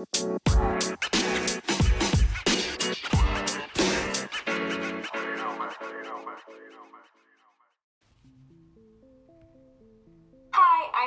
I'm 0.00 0.06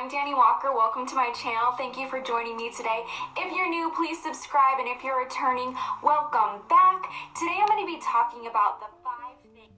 Dani 0.08 0.36
Walker. 0.36 0.72
Welcome 0.72 1.08
to 1.08 1.16
my 1.16 1.32
channel. 1.32 1.72
Thank 1.76 1.98
you 1.98 2.08
for 2.08 2.20
joining 2.20 2.56
me 2.56 2.70
today. 2.76 3.02
If 3.36 3.52
you're 3.56 3.68
new, 3.68 3.90
please 3.96 4.22
subscribe, 4.22 4.78
and 4.78 4.86
if 4.86 5.02
you're 5.02 5.18
returning, 5.18 5.76
welcome 6.00 6.62
back. 6.68 7.10
Today 7.36 7.56
I'm 7.60 7.66
going 7.66 7.84
to 7.84 7.92
be 7.92 8.00
talking 8.00 8.46
about 8.46 8.78
the 8.78 8.86
five 9.02 9.36
things. 9.54 9.72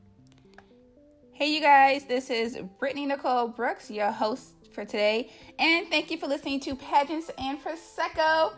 Hey, 1.33 1.55
you 1.55 1.63
guys, 1.63 2.05
this 2.05 2.29
is 2.29 2.59
Brittany 2.79 3.07
Nicole 3.07 3.49
Brooks, 3.49 3.91
your 3.91 4.11
host 4.13 4.57
for 4.75 4.85
today, 4.85 5.31
and 5.59 5.89
thank 5.89 6.11
you 6.11 6.19
for 6.19 6.27
listening 6.27 6.61
to 6.61 6.75
Pageants 6.75 7.31
and 7.39 7.59
Prosecco. 7.63 8.53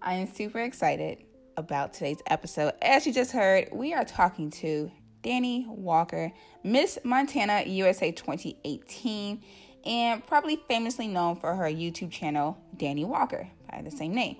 I 0.00 0.14
am 0.14 0.32
super 0.32 0.60
excited 0.60 1.24
about 1.56 1.92
today's 1.92 2.22
episode. 2.28 2.72
As 2.82 3.06
you 3.06 3.12
just 3.12 3.32
heard, 3.32 3.68
we 3.72 3.92
are 3.94 4.04
talking 4.04 4.50
to 4.52 4.90
Dani 5.22 5.66
Walker, 5.66 6.32
Miss 6.62 6.98
Montana 7.02 7.64
USA 7.66 8.12
2018 8.12 9.42
and 9.84 10.24
probably 10.26 10.60
famously 10.68 11.08
known 11.08 11.34
for 11.36 11.54
her 11.54 11.64
YouTube 11.64 12.12
channel, 12.12 12.56
Dani 12.76 13.04
Walker, 13.04 13.48
by 13.70 13.82
the 13.82 13.90
same 13.90 14.14
name. 14.14 14.36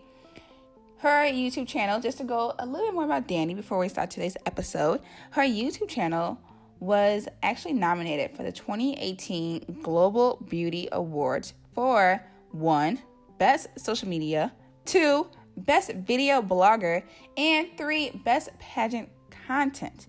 Her 0.98 1.24
YouTube 1.24 1.66
channel, 1.66 2.00
just 2.00 2.18
to 2.18 2.24
go 2.24 2.54
a 2.58 2.66
little 2.66 2.86
bit 2.86 2.94
more 2.94 3.04
about 3.04 3.26
Dani 3.26 3.56
before 3.56 3.78
we 3.78 3.88
start 3.88 4.10
today's 4.10 4.36
episode, 4.46 5.00
her 5.32 5.42
YouTube 5.42 5.88
channel 5.88 6.38
was 6.78 7.26
actually 7.42 7.74
nominated 7.74 8.36
for 8.36 8.44
the 8.44 8.52
2018 8.52 9.80
Global 9.82 10.44
Beauty 10.48 10.88
Awards 10.92 11.54
for 11.74 12.24
one, 12.52 13.00
Best 13.38 13.68
Social 13.76 14.08
Media, 14.08 14.52
two, 14.84 15.28
Best 15.58 15.92
Video 15.92 16.40
Blogger, 16.40 17.02
and 17.36 17.68
three, 17.76 18.10
Best 18.24 18.50
Pageant 18.58 19.08
Content. 19.46 20.06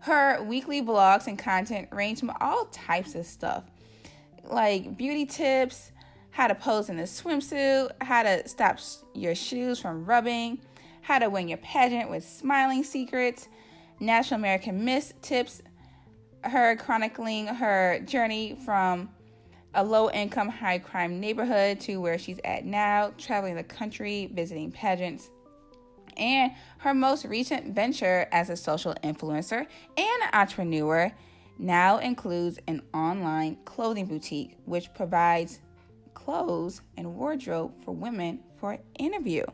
Her 0.00 0.42
weekly 0.42 0.82
blogs 0.82 1.26
and 1.26 1.38
content 1.38 1.88
range 1.90 2.20
from 2.20 2.32
all 2.40 2.66
types 2.66 3.14
of 3.14 3.26
stuff 3.26 3.64
like 4.44 4.96
beauty 4.96 5.26
tips, 5.26 5.92
how 6.30 6.46
to 6.46 6.54
pose 6.54 6.88
in 6.88 6.98
a 6.98 7.02
swimsuit, 7.02 7.90
how 8.00 8.22
to 8.22 8.48
stop 8.48 8.78
your 9.14 9.34
shoes 9.34 9.78
from 9.78 10.04
rubbing, 10.04 10.60
how 11.02 11.18
to 11.18 11.28
win 11.28 11.48
your 11.48 11.58
pageant 11.58 12.10
with 12.10 12.24
smiling 12.26 12.84
secrets, 12.84 13.48
National 14.00 14.38
American 14.38 14.84
Miss 14.84 15.12
tips, 15.22 15.62
her 16.44 16.76
chronicling 16.76 17.46
her 17.46 18.00
journey 18.00 18.56
from 18.64 19.10
a 19.78 19.84
low 19.84 20.10
income, 20.10 20.48
high 20.48 20.80
crime 20.80 21.20
neighborhood 21.20 21.78
to 21.78 21.98
where 21.98 22.18
she's 22.18 22.40
at 22.42 22.64
now, 22.64 23.12
traveling 23.16 23.54
the 23.54 23.62
country, 23.62 24.28
visiting 24.34 24.72
pageants, 24.72 25.30
and 26.16 26.50
her 26.78 26.92
most 26.92 27.24
recent 27.24 27.76
venture 27.76 28.26
as 28.32 28.50
a 28.50 28.56
social 28.56 28.92
influencer 29.04 29.64
and 29.96 30.22
entrepreneur 30.32 31.12
now 31.60 31.98
includes 31.98 32.58
an 32.66 32.82
online 32.92 33.56
clothing 33.64 34.06
boutique 34.06 34.56
which 34.64 34.92
provides 34.94 35.60
clothes 36.12 36.80
and 36.96 37.14
wardrobe 37.14 37.72
for 37.84 37.94
women 37.94 38.40
for 38.58 38.78
interview. 38.98 39.44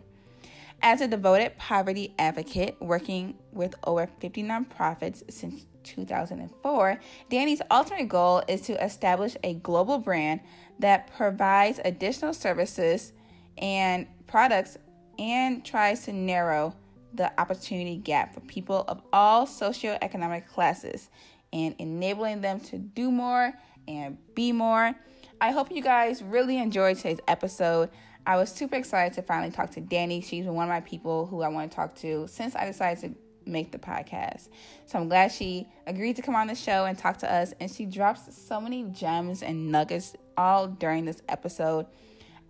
As 0.80 1.02
a 1.02 1.06
devoted 1.06 1.58
poverty 1.58 2.14
advocate 2.18 2.76
working 2.80 3.34
with 3.52 3.74
over 3.84 4.08
50 4.20 4.42
nonprofits 4.42 5.30
since 5.30 5.66
2004, 5.84 7.00
Dani's 7.30 7.62
ultimate 7.70 8.08
goal 8.08 8.42
is 8.48 8.62
to 8.62 8.84
establish 8.84 9.36
a 9.44 9.54
global 9.54 9.98
brand 9.98 10.40
that 10.78 11.14
provides 11.16 11.80
additional 11.84 12.34
services 12.34 13.12
and 13.58 14.06
products 14.26 14.76
and 15.18 15.64
tries 15.64 16.04
to 16.04 16.12
narrow 16.12 16.74
the 17.14 17.40
opportunity 17.40 17.96
gap 17.96 18.34
for 18.34 18.40
people 18.40 18.84
of 18.88 19.00
all 19.12 19.46
socioeconomic 19.46 20.48
classes 20.48 21.10
and 21.52 21.74
enabling 21.78 22.40
them 22.40 22.58
to 22.58 22.78
do 22.78 23.10
more 23.10 23.52
and 23.86 24.18
be 24.34 24.50
more. 24.50 24.94
I 25.40 25.52
hope 25.52 25.70
you 25.70 25.82
guys 25.82 26.22
really 26.22 26.58
enjoyed 26.58 26.96
today's 26.96 27.20
episode. 27.28 27.90
I 28.26 28.36
was 28.36 28.50
super 28.50 28.76
excited 28.76 29.14
to 29.14 29.22
finally 29.22 29.52
talk 29.52 29.70
to 29.72 29.80
Dani. 29.80 30.24
She's 30.24 30.44
been 30.44 30.54
one 30.54 30.66
of 30.66 30.70
my 30.70 30.80
people 30.80 31.26
who 31.26 31.42
I 31.42 31.48
want 31.48 31.70
to 31.70 31.76
talk 31.76 31.94
to 31.96 32.26
since 32.26 32.56
I 32.56 32.64
decided 32.66 33.00
to 33.00 33.20
make 33.46 33.72
the 33.72 33.78
podcast. 33.78 34.48
So 34.86 34.98
I'm 34.98 35.08
glad 35.08 35.32
she 35.32 35.68
agreed 35.86 36.16
to 36.16 36.22
come 36.22 36.34
on 36.34 36.46
the 36.46 36.54
show 36.54 36.84
and 36.84 36.98
talk 36.98 37.18
to 37.18 37.32
us. 37.32 37.54
And 37.60 37.70
she 37.70 37.86
drops 37.86 38.34
so 38.36 38.60
many 38.60 38.84
gems 38.84 39.42
and 39.42 39.70
nuggets 39.70 40.14
all 40.36 40.68
during 40.68 41.04
this 41.04 41.22
episode. 41.28 41.86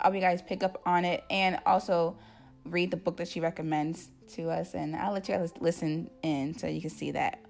I 0.01 0.07
hope 0.07 0.15
you 0.15 0.21
guys 0.21 0.43
pick 0.43 0.63
up 0.63 0.83
on 0.87 1.05
it 1.05 1.25
and 1.31 1.59
also 1.67 2.17
read 2.65 2.91
the 2.91 2.97
book 2.97 3.17
that 3.19 3.29
she 3.29 3.41
recommends 3.41 4.09
to 4.35 4.51
us. 4.51 4.75
And 4.75 4.97
I'll 4.97 5.13
let 5.13 5.29
you 5.29 5.35
guys 5.35 5.53
listen 5.61 6.11
in 6.23 6.57
so 6.57 6.67
you 6.67 6.81
can 6.81 6.91
see 6.91 7.13
that. 7.13 7.41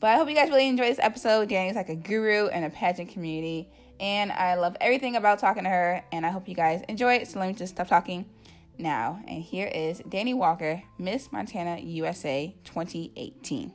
But 0.00 0.10
I 0.10 0.16
hope 0.16 0.28
you 0.28 0.34
guys 0.34 0.50
really 0.50 0.68
enjoy 0.68 0.88
this 0.88 0.98
episode. 0.98 1.48
Dani's 1.48 1.76
like 1.76 1.88
a 1.88 1.96
guru 1.96 2.48
in 2.48 2.64
a 2.64 2.70
pageant 2.70 3.10
community. 3.10 3.68
And 4.00 4.32
I 4.32 4.56
love 4.56 4.76
everything 4.80 5.16
about 5.16 5.38
talking 5.38 5.64
to 5.64 5.70
her. 5.70 6.04
And 6.12 6.26
I 6.26 6.30
hope 6.30 6.48
you 6.48 6.54
guys 6.54 6.82
enjoy 6.88 7.14
it. 7.14 7.28
So 7.28 7.38
let 7.38 7.48
me 7.48 7.54
just 7.54 7.74
stop 7.74 7.88
talking 7.88 8.26
now. 8.78 9.20
And 9.26 9.42
here 9.42 9.66
is 9.66 10.00
Dani 10.02 10.34
Walker, 10.36 10.82
Miss 10.98 11.30
Montana 11.32 11.78
USA 11.80 12.54
2018. 12.64 13.72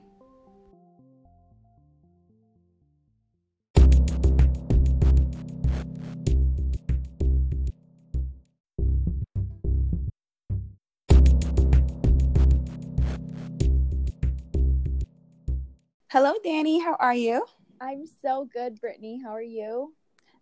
Hello, 16.11 16.33
Dani. 16.43 16.81
How 16.81 16.95
are 16.99 17.13
you? 17.13 17.45
I'm 17.79 18.05
so 18.21 18.49
good, 18.51 18.81
Brittany. 18.81 19.21
How 19.23 19.29
are 19.29 19.41
you? 19.41 19.93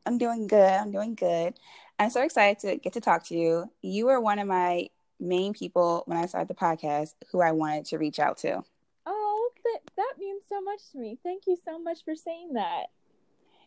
I'm 0.06 0.17
doing 0.17 0.47
good. 0.47 0.72
I'm 0.72 0.91
doing 0.91 1.13
good. 1.13 1.59
I'm 2.00 2.09
so 2.09 2.22
excited 2.22 2.59
to 2.59 2.78
get 2.78 2.94
to 2.94 3.02
talk 3.02 3.24
to 3.25 3.35
you. 3.35 3.72
You 3.81 4.06
were 4.06 4.19
one 4.19 4.40
of 4.40 4.47
my 4.47 4.90
main 5.19 5.53
people 5.53 6.03
when 6.06 6.18
I 6.18 6.28
started 6.28 6.47
the 6.47 6.53
podcast 6.53 7.13
who 7.31 7.41
I 7.41 7.52
wanted 7.52 7.85
to 7.85 7.97
reach 7.97 8.19
out 8.19 8.38
to. 8.40 8.63
Oh, 9.06 9.50
that 9.63 9.80
that 9.96 10.13
means 10.19 10.44
so 10.47 10.62
much 10.62 10.91
to 10.91 11.00
me. 11.00 11.18
Thank 11.24 11.44
you 11.47 11.58
so 11.63 11.80
much 11.80 12.03
for 12.06 12.16
saying 12.16 12.53
that. 12.53 12.88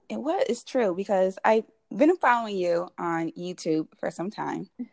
It 0.09 0.21
was 0.21 0.45
it's 0.49 0.65
true 0.65 0.95
because 0.95 1.39
I've 1.45 1.65
been 1.95 2.17
following 2.17 2.57
you 2.57 2.89
on 2.99 3.33
YouTube 3.33 3.89
for 3.99 4.11
some 4.11 4.31
time. 4.31 4.69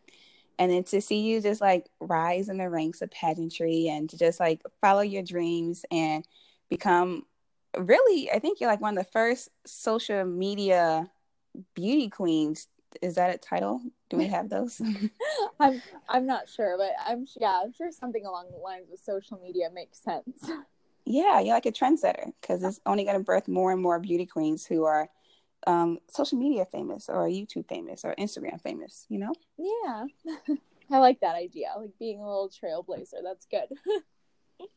And 0.59 0.72
then 0.72 0.84
to 0.86 1.02
see 1.02 1.19
you 1.19 1.40
just 1.40 1.62
like 1.62 1.86
rise 2.00 2.50
in 2.50 2.58
the 2.58 2.68
ranks 2.68 3.04
of 3.04 3.12
pageantry 3.12 3.90
and 3.90 4.09
to 4.09 4.18
just 4.18 4.40
like 4.40 4.62
follow 4.81 5.02
your 5.02 5.22
dreams 5.22 5.86
and 5.92 6.25
become 6.68 7.28
really 7.78 8.31
i 8.31 8.40
think 8.40 8.59
you're 8.59 8.69
like 8.69 8.81
one 8.81 8.98
of 8.98 9.06
the 9.06 9.12
first 9.12 9.50
social 9.66 10.25
media 10.25 11.09
beauty 11.75 12.09
queens 12.09 12.68
is 13.02 13.16
that 13.16 13.34
a 13.34 13.38
title? 13.38 13.81
Do 14.09 14.18
we 14.18 14.28
have 14.28 14.50
those? 14.50 14.81
I'm 15.59 15.81
i'm 16.09 16.25
not 16.25 16.47
sure 16.50 16.75
but 16.78 16.91
i'm 17.06 17.25
yeah 17.40 17.62
i'm 17.63 17.74
sure 17.74 17.91
something 17.91 18.25
along 18.25 18.47
the 18.52 18.58
lines 18.58 18.91
of 18.91 19.00
social 19.00 19.40
media 19.40 19.69
makes 19.74 20.00
sense. 20.00 20.50
Yeah 21.06 21.40
you're 21.40 21.53
like 21.56 21.66
a 21.66 21.72
trendsetter 21.72 22.31
because 22.41 22.63
it's 22.63 22.80
only 22.86 23.03
going 23.03 23.18
to 23.18 23.24
birth 23.24 23.47
more 23.47 23.72
and 23.72 23.81
more 23.81 24.00
beauty 24.00 24.25
queens 24.25 24.66
who 24.66 24.86
are 24.86 25.09
um, 25.66 25.97
social 26.09 26.38
media 26.38 26.66
famous 26.66 27.09
or 27.09 27.28
youtube 27.28 27.68
famous 27.68 28.06
or 28.06 28.16
instagram 28.16 28.62
famous 28.62 29.06
you 29.09 29.19
know? 29.19 29.34
Yeah. 29.57 30.06
I 30.91 31.00
like 31.00 31.19
that 31.22 31.36
idea 31.36 31.69
like 31.78 31.91
being 32.00 32.19
a 32.19 32.25
little 32.25 32.50
trailblazer 32.50 33.24
that's 33.24 33.46
good. 33.46 33.68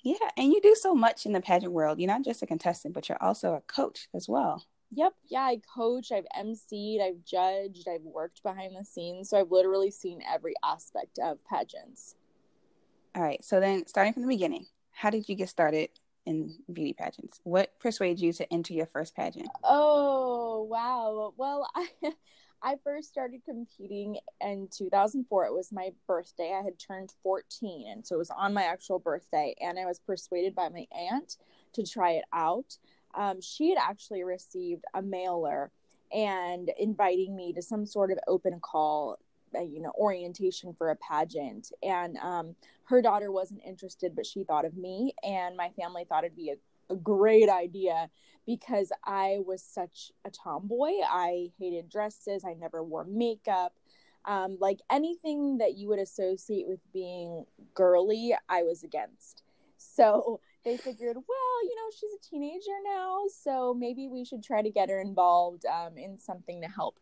Yeah, 0.03 0.17
and 0.37 0.53
you 0.53 0.61
do 0.61 0.75
so 0.79 0.95
much 0.95 1.27
in 1.27 1.33
the 1.33 1.41
pageant 1.41 1.73
world. 1.73 1.99
You're 1.99 2.09
not 2.09 2.23
just 2.23 2.43
a 2.43 2.47
contestant, 2.47 2.95
but 2.95 3.09
you're 3.09 3.23
also 3.23 3.55
a 3.55 3.61
coach 3.63 4.09
as 4.15 4.29
well. 4.29 4.65
Yep. 4.93 5.15
Yeah, 5.29 5.43
I 5.43 5.61
coach, 5.73 6.11
I've 6.11 6.27
emceed, 6.37 7.01
I've 7.01 7.25
judged, 7.25 7.89
I've 7.89 8.03
worked 8.03 8.43
behind 8.43 8.75
the 8.77 8.85
scenes. 8.85 9.31
So 9.31 9.39
I've 9.39 9.53
literally 9.53 9.91
seen 9.91 10.21
every 10.29 10.55
aspect 10.65 11.19
of 11.23 11.39
pageants. 11.45 12.17
All 13.15 13.23
right. 13.23 13.45
So 13.45 13.61
then, 13.61 13.87
starting 13.87 14.13
from 14.13 14.23
the 14.23 14.29
beginning, 14.29 14.67
how 14.93 15.11
did 15.11 15.29
you 15.29 15.35
get 15.35 15.49
started 15.49 15.91
in 16.27 16.57
beauty 16.73 16.93
pageants? 16.93 17.41
What 17.45 17.79
persuaded 17.79 18.21
you 18.21 18.33
to 18.35 18.53
enter 18.53 18.73
your 18.73 18.87
first 18.87 19.15
pageant? 19.15 19.49
Oh, 19.65 20.67
wow. 20.69 21.35
Well, 21.37 21.69
I 21.75 21.89
I 22.63 22.77
first 22.85 23.09
started 23.09 23.43
competing 23.45 24.19
in 24.41 24.69
2004. 24.71 25.47
It 25.47 25.53
was 25.53 25.73
my 25.73 25.93
birthday. 26.07 26.55
I 26.59 26.63
had 26.63 26.79
turned 26.79 27.15
14, 27.23 27.91
and 27.91 28.07
so 28.07 28.17
it 28.17 28.19
was 28.19 28.31
on 28.31 28.53
my 28.53 28.65
actual 28.65 28.99
birthday. 28.99 29.55
And 29.61 29.79
I 29.79 29.87
was 29.87 29.99
persuaded 29.99 30.55
by 30.55 30.69
my 30.69 30.87
aunt 30.93 31.37
to 31.73 31.83
try 31.83 32.13
it 32.13 32.25
out. 32.33 32.77
Um, 33.15 33.41
she 33.41 33.71
had 33.71 33.79
actually 33.79 34.23
received 34.23 34.85
a 34.95 35.03
mailer 35.03 35.71
and 36.13 36.71
inviting 36.79 37.37
me 37.37 37.53
to 37.53 37.63
some 37.63 37.87
sort 37.87 38.11
of 38.11 38.19
open 38.27 38.61
call 38.61 39.19
uh, 39.55 39.61
you 39.61 39.81
know 39.81 39.93
orientation 39.99 40.73
for 40.75 40.91
a 40.91 40.97
pageant 40.97 41.73
and 41.83 42.17
um, 42.19 42.55
her 42.85 43.03
daughter 43.03 43.33
wasn't 43.33 43.61
interested 43.67 44.15
but 44.15 44.25
she 44.25 44.45
thought 44.45 44.65
of 44.65 44.77
me 44.77 45.13
and 45.25 45.57
my 45.57 45.71
family 45.71 46.05
thought 46.09 46.25
it'd 46.25 46.37
be 46.37 46.51
a 46.51 46.57
a 46.91 46.97
great 46.97 47.49
idea 47.49 48.11
because 48.47 48.93
I 49.05 49.39
was 49.47 49.63
such 49.63 50.13
a 50.25 50.31
tomboy. 50.31 50.91
I 51.09 51.51
hated 51.59 51.89
dresses. 51.89 52.45
I 52.45 52.55
never 52.55 52.83
wore 52.83 53.05
makeup. 53.05 53.75
Um, 54.27 54.59
like 54.61 54.81
anything 54.91 55.59
that 55.59 55.77
you 55.77 55.89
would 55.89 55.99
associate 55.99 56.67
with 56.69 56.81
being 56.93 57.47
girly, 57.75 58.35
I 58.49 58.65
was 58.65 58.83
against. 58.83 59.45
So 59.79 60.41
they 60.65 60.77
figured, 60.77 61.17
well, 61.17 61.65
you 61.65 61.75
know, 61.77 61.91
she's 61.91 62.11
a 62.13 62.31
teenager 62.31 62.77
now, 62.85 63.23
so 63.43 63.75
maybe 63.75 64.09
we 64.09 64.25
should 64.25 64.43
try 64.43 64.63
to 64.63 64.71
get 64.71 64.91
her 64.91 65.01
involved 65.01 65.65
um, 65.67 65.97
in 65.97 66.19
something 66.19 66.61
to 66.61 66.69
help 66.69 66.99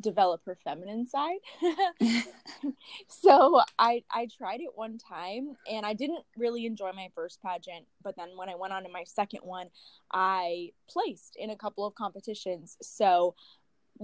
develop 0.00 0.42
her 0.44 0.58
feminine 0.62 1.06
side. 1.06 1.38
so 3.08 3.60
I 3.78 4.02
I 4.10 4.28
tried 4.36 4.60
it 4.60 4.70
one 4.74 4.98
time 4.98 5.56
and 5.70 5.86
I 5.86 5.94
didn't 5.94 6.24
really 6.36 6.66
enjoy 6.66 6.92
my 6.92 7.08
first 7.14 7.40
pageant, 7.42 7.86
but 8.02 8.16
then 8.16 8.30
when 8.36 8.48
I 8.48 8.54
went 8.54 8.72
on 8.72 8.82
to 8.82 8.90
my 8.90 9.04
second 9.04 9.40
one, 9.42 9.68
I 10.12 10.72
placed 10.88 11.36
in 11.36 11.50
a 11.50 11.56
couple 11.56 11.86
of 11.86 11.94
competitions. 11.94 12.76
So 12.82 13.34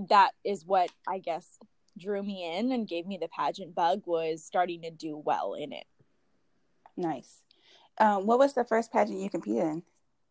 that 0.08 0.30
is 0.44 0.64
what 0.64 0.90
I 1.06 1.18
guess 1.18 1.58
drew 1.98 2.22
me 2.22 2.58
in 2.58 2.72
and 2.72 2.88
gave 2.88 3.06
me 3.06 3.18
the 3.18 3.28
pageant 3.28 3.74
bug 3.74 4.02
was 4.06 4.42
starting 4.42 4.82
to 4.82 4.90
do 4.90 5.16
well 5.16 5.54
in 5.54 5.72
it. 5.72 5.84
Nice. 6.96 7.42
Um, 7.98 8.26
what 8.26 8.38
was 8.38 8.54
the 8.54 8.64
first 8.64 8.92
pageant 8.92 9.20
you 9.20 9.30
competed 9.30 9.62
in? 9.62 9.82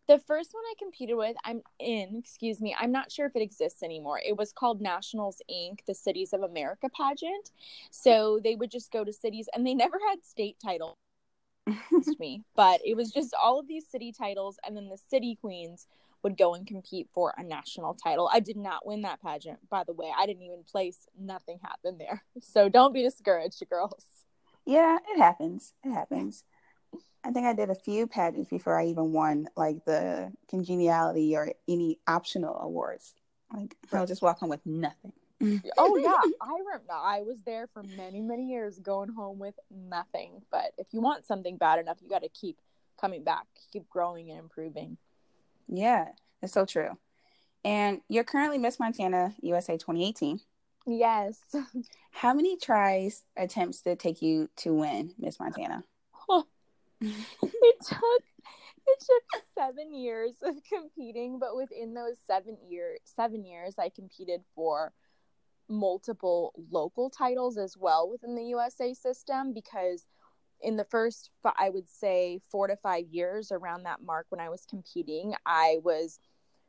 The 0.08 0.20
first 0.20 0.54
one 0.54 0.64
I 0.66 0.74
competed 0.78 1.16
with, 1.16 1.38
I'm 1.46 1.62
in, 1.80 2.18
excuse 2.18 2.60
me, 2.60 2.76
I'm 2.78 2.92
not 2.92 3.12
sure 3.12 3.28
if 3.28 3.36
it 3.36 3.42
exists 3.42 3.84
anymore. 3.84 4.20
It 4.26 4.36
was 4.36 4.52
called 4.52 4.82
Nationals 4.82 5.42
Inc., 5.50 5.86
the 5.86 5.94
Cities 5.94 6.34
of 6.34 6.42
America 6.42 6.90
pageant. 6.90 7.52
So 7.92 8.40
they 8.44 8.56
would 8.56 8.72
just 8.72 8.92
go 8.92 9.04
to 9.04 9.14
cities 9.14 9.48
and 9.54 9.66
they 9.66 9.74
never 9.74 9.98
had 10.10 10.26
state 10.26 10.58
title. 10.64 10.98
me, 12.20 12.44
but 12.56 12.82
it 12.84 12.96
was 12.96 13.12
just 13.12 13.34
all 13.42 13.60
of 13.60 13.68
these 13.68 13.88
city 13.88 14.12
titles, 14.12 14.58
and 14.66 14.76
then 14.76 14.90
the 14.90 14.98
city 14.98 15.38
queens 15.40 15.88
would 16.24 16.38
go 16.38 16.54
and 16.54 16.68
compete 16.68 17.08
for 17.14 17.34
a 17.38 17.44
national 17.44 17.94
title. 17.94 18.30
I 18.32 18.40
did 18.40 18.58
not 18.58 18.86
win 18.86 19.02
that 19.04 19.22
pageant, 19.22 19.60
by 19.70 19.84
the 19.84 19.94
way. 19.94 20.12
I 20.16 20.26
didn't 20.26 20.44
even 20.44 20.64
place. 20.64 21.08
Nothing 21.18 21.60
happened 21.64 22.00
there. 22.00 22.24
So 22.42 22.70
don't 22.70 22.94
be 22.94 23.04
discouraged, 23.04 23.64
girls. 23.70 24.06
Yeah, 24.66 24.98
it 25.10 25.18
happens. 25.20 25.74
It 25.84 25.92
happens. 25.92 26.44
I 27.24 27.32
think 27.32 27.46
I 27.46 27.54
did 27.54 27.70
a 27.70 27.76
few 27.76 28.08
pageants 28.08 28.50
before 28.50 28.80
I 28.80 28.88
even 28.88 29.12
won 29.12 29.48
like 29.56 29.86
the 29.86 30.32
congeniality 30.50 31.36
or 31.36 31.52
any 31.68 32.00
optional 32.08 32.58
awards. 32.60 33.14
Like 33.54 33.76
I'll 33.92 34.06
just 34.06 34.22
walk 34.22 34.40
home 34.40 34.50
with 34.50 34.66
nothing. 34.66 35.14
oh 35.78 35.98
yeah, 35.98 36.14
I 36.42 36.58
remember. 36.60 36.94
I 36.94 37.22
was 37.22 37.42
there 37.46 37.68
for 37.74 37.84
many 37.84 38.22
many 38.22 38.48
years, 38.48 38.80
going 38.80 39.10
home 39.10 39.40
with 39.40 39.56
nothing. 39.70 40.42
But 40.52 40.74
if 40.78 40.88
you 40.92 41.02
want 41.02 41.26
something 41.26 41.58
bad 41.58 41.80
enough, 41.80 41.98
you 42.02 42.10
got 42.10 42.24
to 42.24 42.30
keep 42.30 42.58
coming 43.00 43.24
back, 43.24 43.46
keep 43.72 43.90
growing 43.90 44.30
and 44.30 44.40
improving. 44.40 44.98
Yeah, 45.68 46.10
it's 46.42 46.54
so 46.54 46.66
true. 46.66 46.98
And 47.64 48.02
you're 48.08 48.24
currently 48.24 48.58
Miss 48.58 48.80
Montana 48.80 49.36
USA 49.42 49.78
2018. 49.78 50.40
Yes. 50.88 51.40
How 52.12 52.34
many 52.34 52.58
tries 52.58 53.24
attempts 53.38 53.82
did 53.82 53.92
it 53.92 54.00
take 54.00 54.22
you 54.22 54.50
to 54.58 54.74
win 54.74 55.14
Miss 55.20 55.40
Montana? 55.40 55.84
it 57.44 57.76
took 57.84 58.24
it 58.88 59.00
took 59.00 59.44
seven 59.56 59.94
years 59.94 60.34
of 60.44 60.56
competing, 60.64 61.40
but 61.40 61.56
within 61.56 61.94
those 61.94 62.18
seven 62.26 62.58
year 62.70 62.98
seven 63.04 63.46
years, 63.46 63.76
I 63.80 63.90
competed 63.90 64.42
for 64.56 64.94
multiple 65.68 66.54
local 66.70 67.10
titles 67.10 67.58
as 67.58 67.78
well 67.78 68.10
within 68.10 68.36
the 68.36 68.44
USA 68.46 68.94
system 68.94 69.54
because 69.54 70.06
in 70.62 70.76
the 70.78 70.84
first 70.84 71.32
I 71.58 71.70
would 71.70 71.90
say 71.90 72.40
4 72.52 72.68
to 72.68 72.76
5 72.76 73.08
years 73.10 73.52
around 73.52 73.84
that 73.84 74.04
mark 74.04 74.28
when 74.30 74.42
I 74.42 74.50
was 74.50 74.66
competing, 74.70 75.34
I 75.46 75.78
was 75.84 76.20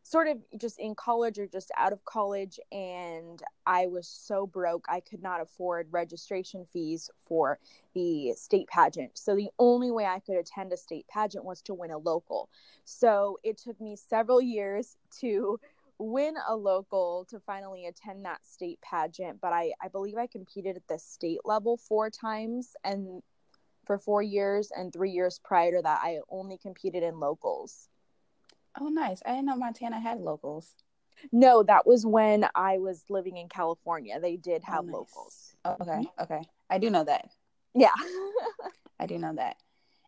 sort 0.02 0.28
of 0.28 0.38
just 0.58 0.78
in 0.78 0.94
college 0.94 1.38
or 1.38 1.46
just 1.46 1.70
out 1.76 1.92
of 1.92 2.04
college 2.04 2.58
and 2.72 3.42
I 3.66 3.86
was 3.86 4.08
so 4.08 4.46
broke 4.46 4.84
I 4.88 5.00
could 5.00 5.22
not 5.22 5.40
afford 5.40 5.88
registration 5.90 6.66
fees 6.72 7.08
for 7.26 7.58
the 7.94 8.32
state 8.36 8.68
pageant. 8.68 9.12
So 9.14 9.36
the 9.36 9.50
only 9.58 9.90
way 9.90 10.04
I 10.06 10.18
could 10.18 10.36
attend 10.36 10.72
a 10.72 10.76
state 10.76 11.06
pageant 11.08 11.44
was 11.44 11.62
to 11.62 11.74
win 11.74 11.90
a 11.90 11.98
local. 11.98 12.48
So 12.84 13.38
it 13.44 13.58
took 13.58 13.80
me 13.80 13.96
several 13.96 14.40
years 14.40 14.96
to 15.20 15.60
win 15.98 16.34
a 16.48 16.56
local 16.56 17.24
to 17.30 17.38
finally 17.40 17.86
attend 17.86 18.24
that 18.24 18.44
state 18.44 18.80
pageant, 18.82 19.40
but 19.40 19.52
I 19.52 19.72
I 19.80 19.88
believe 19.88 20.16
I 20.16 20.26
competed 20.26 20.76
at 20.76 20.88
the 20.88 20.98
state 20.98 21.40
level 21.44 21.76
four 21.76 22.10
times 22.10 22.74
and 22.82 23.22
for 23.86 23.98
4 23.98 24.22
years 24.22 24.70
and 24.76 24.92
3 24.92 25.10
years 25.10 25.40
prior 25.44 25.72
to 25.72 25.82
that 25.82 26.00
I 26.02 26.18
only 26.28 26.58
competed 26.58 27.02
in 27.02 27.20
locals. 27.20 27.88
Oh, 28.80 28.88
nice. 28.88 29.22
I 29.26 29.30
didn't 29.30 29.46
know 29.46 29.56
Montana 29.56 30.00
had 30.00 30.20
locals. 30.20 30.74
No, 31.30 31.62
that 31.62 31.86
was 31.86 32.04
when 32.04 32.46
I 32.54 32.78
was 32.78 33.04
living 33.08 33.36
in 33.36 33.48
California. 33.48 34.18
They 34.18 34.36
did 34.36 34.62
have 34.64 34.80
oh, 34.80 34.86
nice. 34.86 34.92
locals. 34.94 35.56
Oh, 35.64 35.76
okay, 35.80 35.90
mm-hmm. 35.90 36.22
okay. 36.22 36.42
I 36.70 36.78
do 36.78 36.90
know 36.90 37.04
that. 37.04 37.28
Yeah. 37.74 37.92
I 39.00 39.06
do 39.06 39.18
know 39.18 39.34
that. 39.34 39.56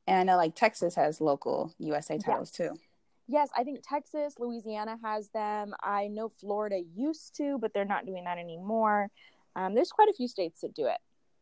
And 0.07 0.19
I 0.19 0.23
know 0.25 0.37
like 0.37 0.55
Texas 0.55 0.95
has 0.97 1.21
local 1.21 1.75
USA 1.79 2.19
titles 2.19 2.53
yes. 2.59 2.71
too. 2.71 2.79
Yes, 3.27 3.49
I 3.57 3.65
think 3.65 3.81
Texas, 3.83 4.35
Louisiana 4.39 4.99
has 5.03 5.29
them. 5.31 5.75
I 5.83 6.09
know 6.09 6.31
Florida 6.41 6.83
used 6.95 7.37
to, 7.37 7.59
but 7.59 7.73
they're 7.73 7.87
not 7.87 8.05
doing 8.05 8.25
that 8.25 8.39
anymore. 8.39 9.11
Um, 9.57 9.75
there's 9.75 9.93
quite 9.93 10.09
a 10.09 10.13
few 10.13 10.29
states 10.29 10.61
that 10.61 10.75
do 10.75 10.87
it. 10.87 10.99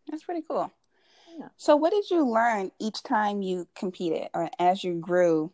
That's 0.09 0.23
pretty 0.23 0.43
cool. 0.49 0.73
Yeah. 1.39 1.49
So, 1.57 1.77
what 1.77 1.91
did 1.91 2.09
you 2.11 2.29
learn 2.29 2.71
each 2.79 3.03
time 3.03 3.43
you 3.43 3.67
competed 3.75 4.29
or 4.35 4.51
as 4.59 4.85
you 4.85 4.95
grew 4.95 5.51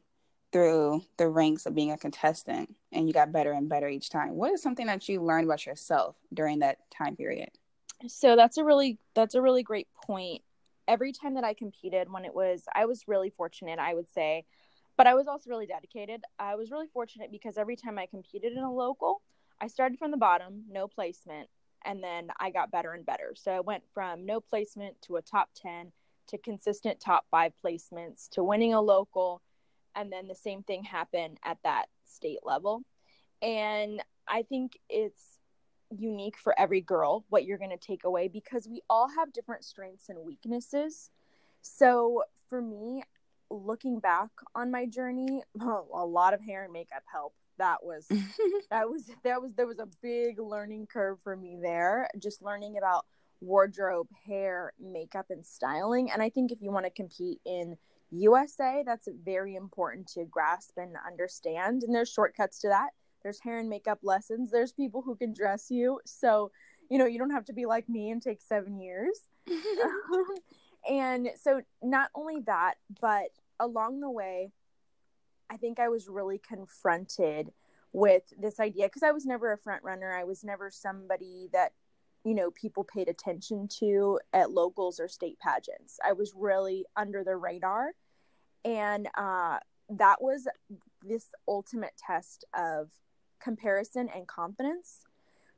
through 0.53 1.03
the 1.17 1.29
ranks 1.29 1.67
of 1.67 1.75
being 1.75 1.93
a 1.93 1.99
contestant 1.99 2.75
and 2.93 3.06
you 3.06 3.12
got 3.12 3.33
better 3.33 3.53
and 3.53 3.69
better 3.69 3.89
each 3.89 4.11
time. 4.11 4.35
What 4.35 4.53
is 4.53 4.62
something 4.62 4.87
that 4.87 5.09
you 5.09 5.23
learned 5.23 5.45
about 5.45 5.67
yourself 5.67 6.17
during 6.33 6.61
that 6.61 6.79
time 6.91 7.17
period? 7.17 7.50
So 8.06 8.37
that's 8.37 8.56
a 8.56 8.65
really 8.65 8.99
that's 9.15 9.35
a 9.35 9.43
really 9.43 9.62
great 9.62 9.89
point. 9.93 10.43
Every 10.87 11.12
time 11.12 11.35
that 11.35 11.45
i 11.45 11.53
competed 11.53 12.11
when 12.11 12.25
it 12.25 12.35
was 12.35 12.65
i 12.75 12.87
was 12.87 13.06
really 13.06 13.29
fortunate 13.29 13.79
i 13.79 13.93
would 13.93 14.09
say 14.09 14.47
but 14.97 15.06
i 15.06 15.15
was 15.15 15.29
also 15.29 15.50
really 15.50 15.67
dedicated. 15.67 16.23
I 16.39 16.55
was 16.55 16.71
really 16.71 16.87
fortunate 16.93 17.31
because 17.31 17.59
every 17.59 17.77
time 17.77 17.99
i 17.99 18.06
competed 18.06 18.53
in 18.53 18.59
a 18.65 18.73
local 18.73 19.21
i 19.61 19.67
started 19.67 19.99
from 19.99 20.12
the 20.12 20.17
bottom 20.17 20.65
no 20.71 20.89
placement 20.89 21.49
and 21.85 22.03
then 22.03 22.29
i 22.41 22.51
got 22.51 22.71
better 22.71 22.93
and 22.93 23.05
better. 23.05 23.35
So 23.37 23.53
i 23.53 23.61
went 23.61 23.83
from 23.93 24.25
no 24.25 24.41
placement 24.41 25.01
to 25.03 25.17
a 25.17 25.23
top 25.23 25.51
10 25.55 25.93
to 26.29 26.39
consistent 26.39 27.01
top 27.01 27.27
5 27.31 27.53
placements 27.62 28.29
to 28.31 28.43
winning 28.43 28.73
a 28.73 28.81
local 28.81 29.43
and 29.99 30.12
then 30.12 30.29
the 30.29 30.35
same 30.35 30.62
thing 30.62 30.85
happened 30.85 31.39
at 31.45 31.59
that 31.65 31.87
state 32.05 32.41
level. 32.45 32.83
And 33.43 34.03
i 34.31 34.43
think 34.43 34.79
it's 34.91 35.39
unique 35.91 36.37
for 36.37 36.59
every 36.59 36.81
girl 36.81 37.25
what 37.31 37.45
you're 37.45 37.59
going 37.59 37.71
to 37.71 37.77
take 37.79 38.05
away 38.05 38.29
because 38.29 38.69
we 38.69 38.83
all 38.91 39.09
have 39.09 39.33
different 39.33 39.65
strengths 39.65 40.09
and 40.09 40.19
weaknesses. 40.25 41.11
So 41.62 42.25
for 42.49 42.61
me 42.61 43.03
looking 43.51 43.99
back 43.99 44.29
on 44.55 44.70
my 44.70 44.84
journey 44.84 45.43
a 45.61 46.05
lot 46.05 46.34
of 46.34 46.43
hair 46.43 46.65
and 46.65 46.72
makeup 46.72 47.05
help. 47.11 47.34
That 47.58 47.82
was 47.82 48.06
that 48.70 48.89
was 48.89 49.11
that 49.25 49.41
was 49.41 49.53
there 49.56 49.67
was 49.67 49.79
a 49.79 49.89
big 50.03 50.39
learning 50.39 50.87
curve 50.87 51.19
for 51.25 51.37
me 51.37 51.58
there 51.61 52.08
just 52.19 52.43
learning 52.43 52.77
about 52.79 53.06
wardrobe 53.41 54.08
hair 54.27 54.72
makeup 54.79 55.27
and 55.31 55.44
styling. 55.44 56.11
And 56.11 56.22
i 56.22 56.29
think 56.29 56.53
if 56.53 56.61
you 56.61 56.70
want 56.70 56.84
to 56.84 56.91
compete 56.91 57.41
in 57.44 57.77
USA, 58.10 58.82
that's 58.84 59.08
very 59.24 59.56
important 59.56 60.06
to 60.08 60.24
grasp 60.24 60.72
and 60.77 60.96
understand. 61.06 61.82
And 61.82 61.94
there's 61.94 62.12
shortcuts 62.12 62.60
to 62.60 62.69
that. 62.69 62.91
There's 63.22 63.41
hair 63.41 63.58
and 63.58 63.69
makeup 63.69 64.00
lessons. 64.03 64.50
There's 64.50 64.72
people 64.72 65.03
who 65.03 65.17
can 65.17 65.32
dress 65.32 65.70
you. 65.70 66.00
So, 66.06 66.50
you 66.91 66.98
know, 66.98 67.06
you 67.06 67.19
don't 67.19 67.31
have 67.31 67.44
to 67.46 67.53
be 67.53 67.67
like 67.67 67.88
me 67.88 68.10
and 68.10 68.22
take 68.22 68.41
seven 68.41 68.81
years. 68.81 69.19
Um, 70.10 70.24
and 70.88 71.29
so, 71.43 71.60
not 71.82 72.10
only 72.15 72.41
that, 72.46 72.74
but 73.00 73.31
along 73.60 74.00
the 74.00 74.10
way, 74.10 74.53
I 75.50 75.56
think 75.56 75.79
I 75.79 75.88
was 75.88 76.08
really 76.08 76.38
confronted 76.38 77.50
with 77.93 78.22
this 78.38 78.60
idea 78.60 78.86
because 78.86 79.03
I 79.03 79.10
was 79.10 79.27
never 79.27 79.53
a 79.53 79.58
front 79.58 79.82
runner. 79.82 80.12
I 80.12 80.24
was 80.24 80.44
never 80.44 80.70
somebody 80.70 81.48
that, 81.53 81.72
you 82.29 82.35
know, 82.35 82.51
people 82.51 82.85
paid 82.85 83.08
attention 83.08 83.69
to 83.81 84.20
at 84.32 84.51
locals 84.51 85.01
or 85.01 85.08
state 85.08 85.39
pageants. 85.41 85.99
I 86.05 86.13
was 86.13 86.35
really 86.37 86.85
under 86.97 87.25
the 87.25 87.37
radar 87.37 87.93
and 88.65 89.08
uh, 89.17 89.58
that 89.89 90.20
was 90.20 90.47
this 91.03 91.27
ultimate 91.47 91.94
test 91.97 92.44
of 92.56 92.91
comparison 93.41 94.08
and 94.15 94.27
confidence 94.27 95.03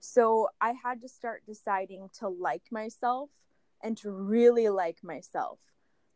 so 0.00 0.48
i 0.60 0.72
had 0.72 1.00
to 1.00 1.08
start 1.08 1.42
deciding 1.46 2.10
to 2.12 2.28
like 2.28 2.62
myself 2.70 3.30
and 3.82 3.96
to 3.96 4.10
really 4.10 4.68
like 4.68 4.98
myself 5.02 5.58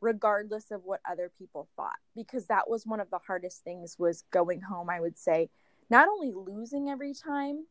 regardless 0.00 0.70
of 0.70 0.84
what 0.84 1.00
other 1.10 1.30
people 1.38 1.66
thought 1.74 1.96
because 2.14 2.46
that 2.46 2.68
was 2.68 2.86
one 2.86 3.00
of 3.00 3.08
the 3.10 3.18
hardest 3.26 3.64
things 3.64 3.98
was 3.98 4.24
going 4.30 4.60
home 4.60 4.90
i 4.90 5.00
would 5.00 5.16
say 5.16 5.48
not 5.88 6.06
only 6.06 6.32
losing 6.32 6.90
every 6.90 7.14
time 7.14 7.64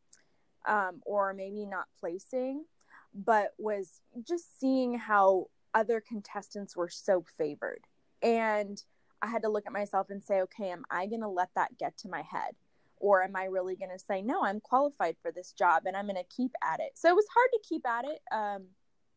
um, 0.65 1.01
or 1.05 1.33
maybe 1.33 1.65
not 1.65 1.85
placing 1.99 2.65
but 3.13 3.51
was 3.57 4.01
just 4.27 4.59
seeing 4.59 4.97
how 4.97 5.47
other 5.73 6.01
contestants 6.01 6.75
were 6.75 6.89
so 6.89 7.23
favored 7.37 7.81
and 8.21 8.81
I 9.23 9.27
had 9.27 9.43
to 9.43 9.49
look 9.49 9.65
at 9.65 9.71
myself 9.71 10.09
and 10.09 10.21
say, 10.21 10.41
okay, 10.41 10.69
am 10.69 10.83
I 10.91 11.05
going 11.05 11.21
to 11.21 11.29
let 11.29 11.49
that 11.55 11.77
get 11.77 11.97
to 11.99 12.09
my 12.09 12.21
head? 12.21 12.55
Or 12.97 13.23
am 13.23 13.35
I 13.35 13.45
really 13.45 13.75
going 13.77 13.91
to 13.91 13.99
say, 13.99 14.21
no, 14.21 14.43
I'm 14.43 14.59
qualified 14.59 15.15
for 15.21 15.31
this 15.31 15.53
job 15.53 15.83
and 15.85 15.95
I'm 15.95 16.05
going 16.05 16.17
to 16.17 16.35
keep 16.35 16.51
at 16.61 16.81
it? 16.81 16.91
So 16.95 17.09
it 17.09 17.15
was 17.15 17.25
hard 17.33 17.49
to 17.53 17.59
keep 17.67 17.87
at 17.87 18.05
it. 18.05 18.19
Um, 18.31 18.65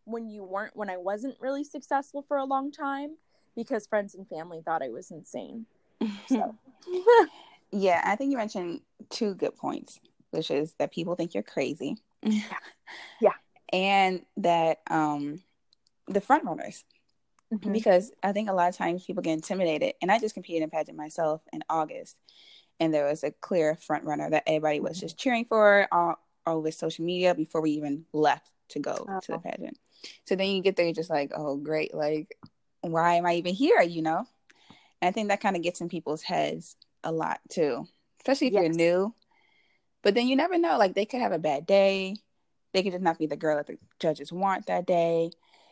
when 0.04 0.28
you 0.28 0.44
weren't 0.44 0.76
when 0.76 0.88
I 0.88 0.96
wasn't 0.96 1.34
really 1.40 1.64
successful 1.64 2.24
for 2.28 2.36
a 2.36 2.44
long 2.44 2.70
time 2.70 3.16
because 3.56 3.88
friends 3.88 4.14
and 4.14 4.28
family 4.28 4.62
thought 4.64 4.82
I 4.82 4.88
was 4.88 5.10
insane. 5.10 5.66
So 6.28 6.56
yeah, 7.72 8.02
I 8.04 8.14
think 8.14 8.30
you 8.30 8.36
mentioned 8.36 8.82
two 9.10 9.34
good 9.34 9.56
points, 9.56 9.98
which 10.30 10.50
is 10.50 10.74
that 10.78 10.92
people 10.92 11.16
think 11.16 11.34
you're 11.34 11.42
crazy. 11.42 11.96
Yeah. 12.22 12.42
yeah. 13.20 13.32
And 13.72 14.24
that 14.38 14.80
um 14.88 15.42
the 16.08 16.20
front 16.20 16.44
runners. 16.44 16.84
Mm-hmm. 17.52 17.72
Because 17.72 18.10
I 18.22 18.32
think 18.32 18.48
a 18.48 18.52
lot 18.52 18.68
of 18.68 18.76
times 18.76 19.04
people 19.04 19.22
get 19.22 19.34
intimidated. 19.34 19.94
And 20.02 20.10
I 20.10 20.18
just 20.18 20.34
competed 20.34 20.62
in 20.62 20.70
pageant 20.70 20.98
myself 20.98 21.42
in 21.52 21.62
August. 21.68 22.16
And 22.80 22.92
there 22.92 23.06
was 23.06 23.22
a 23.22 23.30
clear 23.30 23.76
front 23.76 24.04
runner 24.04 24.28
that 24.28 24.42
everybody 24.46 24.80
was 24.80 24.98
just 24.98 25.16
cheering 25.16 25.44
for 25.44 25.86
all, 25.92 26.16
all 26.44 26.58
over 26.58 26.70
social 26.70 27.04
media 27.04 27.34
before 27.34 27.60
we 27.60 27.70
even 27.72 28.04
left 28.12 28.50
to 28.70 28.80
go 28.80 29.06
oh. 29.08 29.20
to 29.20 29.32
the 29.32 29.38
pageant. 29.38 29.78
So 30.24 30.34
then 30.34 30.48
you 30.48 30.62
get 30.62 30.76
there, 30.76 30.86
you're 30.86 30.94
just 30.94 31.08
like, 31.08 31.32
oh, 31.34 31.56
great. 31.56 31.94
Like, 31.94 32.36
why 32.80 33.14
am 33.14 33.26
I 33.26 33.34
even 33.34 33.54
here? 33.54 33.80
You 33.80 34.02
know? 34.02 34.26
And 35.00 35.08
I 35.08 35.12
think 35.12 35.28
that 35.28 35.40
kind 35.40 35.56
of 35.56 35.62
gets 35.62 35.80
in 35.80 35.88
people's 35.88 36.22
heads 36.22 36.76
a 37.04 37.12
lot 37.12 37.40
too, 37.48 37.86
especially 38.20 38.48
if 38.48 38.52
yes. 38.54 38.62
you're 38.64 38.72
new. 38.72 39.14
But 40.02 40.14
then 40.14 40.26
you 40.26 40.36
never 40.36 40.58
know. 40.58 40.78
Like, 40.78 40.94
they 40.94 41.06
could 41.06 41.20
have 41.20 41.32
a 41.32 41.38
bad 41.38 41.66
day. 41.66 42.16
They 42.76 42.82
could 42.82 42.92
just 42.92 43.02
not 43.02 43.18
be 43.18 43.24
the 43.24 43.38
girl 43.38 43.56
that 43.56 43.66
the 43.66 43.78
judges 44.00 44.30
want 44.30 44.66
that 44.66 44.84
day. 44.84 45.30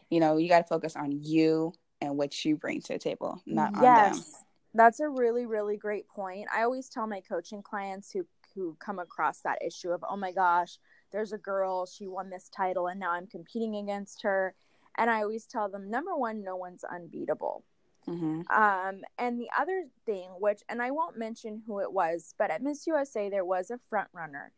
You 0.09 0.21
know, 0.21 0.39
you 0.39 0.49
got 0.49 0.61
to 0.61 0.65
focus 0.65 0.97
on 0.97 1.13
you 1.13 1.75
and 2.01 2.17
what 2.17 2.47
you 2.47 2.57
bring 2.57 2.81
to 2.81 2.95
the 2.95 2.99
table, 2.99 3.43
not 3.45 3.73
yes. 3.79 3.83
on 3.83 4.13
them. 4.15 4.25
That's 4.73 5.01
a 5.01 5.09
really, 5.11 5.45
really 5.45 5.77
great 5.77 6.09
point. 6.09 6.49
I 6.51 6.63
always 6.63 6.89
tell 6.89 7.07
my 7.07 7.21
coaching 7.21 7.61
clients 7.61 8.11
who 8.11 8.25
who 8.55 8.75
come 8.81 8.99
across 8.99 9.41
that 9.41 9.59
issue 9.63 9.91
of, 9.91 10.03
oh 10.09 10.17
my 10.17 10.33
gosh, 10.33 10.79
there's 11.13 11.35
a 11.35 11.39
girl, 11.39 11.85
she 11.85 12.07
won 12.07 12.31
this 12.31 12.49
title, 12.49 12.87
and 12.87 12.99
now 12.99 13.11
I'm 13.11 13.27
competing 13.27 13.77
against 13.77 14.23
her. 14.23 14.55
And 14.97 15.11
I 15.11 15.21
always 15.21 15.45
tell 15.45 15.69
them, 15.69 15.91
number 15.91 16.17
one, 16.17 16.43
no 16.43 16.57
one's 16.57 16.85
unbeatable. 16.85 17.65
Mm-hmm. 18.09 18.43
Um, 18.51 19.03
and 19.19 19.39
the 19.39 19.51
other 19.59 19.89
thing, 20.07 20.31
which, 20.39 20.63
and 20.71 20.81
I 20.81 20.91
won't 20.91 21.19
mention 21.19 21.63
who 21.67 21.81
it 21.81 21.93
was, 21.93 22.35
but 22.39 22.51
at 22.51 22.63
Miss 22.63 22.87
USA, 22.87 23.29
there 23.29 23.45
was 23.45 23.71
a 23.71 23.81
front 23.91 24.09
runner, 24.15 24.53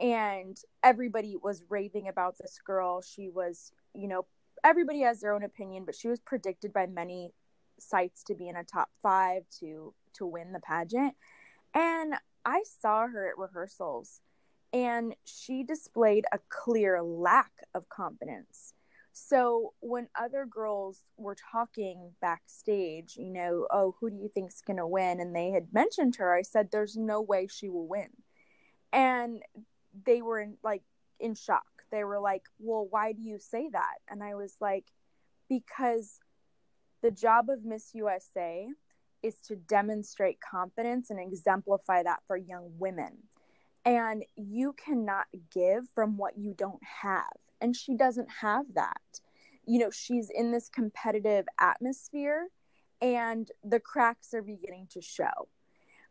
and 0.00 0.56
everybody 0.82 1.36
was 1.36 1.62
raving 1.68 2.08
about 2.08 2.38
this 2.38 2.58
girl. 2.64 3.02
She 3.02 3.28
was, 3.28 3.72
you 3.94 4.08
know, 4.08 4.26
everybody 4.64 5.00
has 5.00 5.20
their 5.20 5.32
own 5.32 5.42
opinion, 5.44 5.84
but 5.84 5.94
she 5.94 6.08
was 6.08 6.20
predicted 6.20 6.72
by 6.72 6.86
many 6.86 7.32
sites 7.78 8.22
to 8.24 8.34
be 8.34 8.48
in 8.48 8.56
a 8.56 8.64
top 8.64 8.90
five 9.02 9.42
to 9.60 9.94
to 10.14 10.26
win 10.26 10.52
the 10.52 10.60
pageant. 10.60 11.14
And 11.74 12.14
I 12.44 12.62
saw 12.80 13.06
her 13.06 13.28
at 13.28 13.38
rehearsals, 13.38 14.20
and 14.72 15.14
she 15.24 15.62
displayed 15.62 16.24
a 16.32 16.38
clear 16.48 17.02
lack 17.02 17.52
of 17.74 17.88
confidence 17.88 18.74
so 19.12 19.74
when 19.80 20.08
other 20.18 20.46
girls 20.46 21.02
were 21.16 21.36
talking 21.52 22.12
backstage, 22.20 23.16
you 23.16 23.30
know, 23.30 23.66
oh, 23.70 23.94
who 24.00 24.10
do 24.10 24.16
you 24.16 24.28
think's 24.32 24.60
going 24.60 24.76
to 24.76 24.86
win? 24.86 25.20
And 25.20 25.34
they 25.34 25.50
had 25.50 25.72
mentioned 25.72 26.16
her, 26.16 26.34
I 26.34 26.42
said, 26.42 26.70
there's 26.70 26.96
no 26.96 27.20
way 27.20 27.46
she 27.46 27.68
will 27.68 27.86
win. 27.86 28.08
And 28.92 29.42
they 30.06 30.22
were 30.22 30.40
in, 30.40 30.56
like 30.62 30.82
in 31.18 31.34
shock. 31.34 31.64
They 31.90 32.04
were 32.04 32.20
like, 32.20 32.42
well, 32.58 32.86
why 32.88 33.12
do 33.12 33.22
you 33.22 33.38
say 33.38 33.68
that? 33.72 33.94
And 34.08 34.22
I 34.22 34.34
was 34.34 34.54
like, 34.60 34.86
because 35.48 36.20
the 37.02 37.10
job 37.10 37.48
of 37.48 37.64
Miss 37.64 37.90
USA 37.94 38.68
is 39.22 39.36
to 39.48 39.56
demonstrate 39.56 40.38
confidence 40.40 41.10
and 41.10 41.18
exemplify 41.20 42.02
that 42.02 42.20
for 42.26 42.36
young 42.36 42.70
women. 42.78 43.18
And 43.84 44.24
you 44.36 44.74
cannot 44.74 45.26
give 45.52 45.84
from 45.94 46.16
what 46.16 46.38
you 46.38 46.54
don't 46.56 46.82
have 47.02 47.24
and 47.60 47.76
she 47.76 47.94
doesn't 47.94 48.28
have 48.40 48.66
that 48.74 49.20
you 49.66 49.78
know 49.78 49.90
she's 49.90 50.30
in 50.30 50.52
this 50.52 50.68
competitive 50.68 51.46
atmosphere 51.58 52.48
and 53.00 53.50
the 53.64 53.80
cracks 53.80 54.34
are 54.34 54.42
beginning 54.42 54.86
to 54.90 55.00
show 55.00 55.48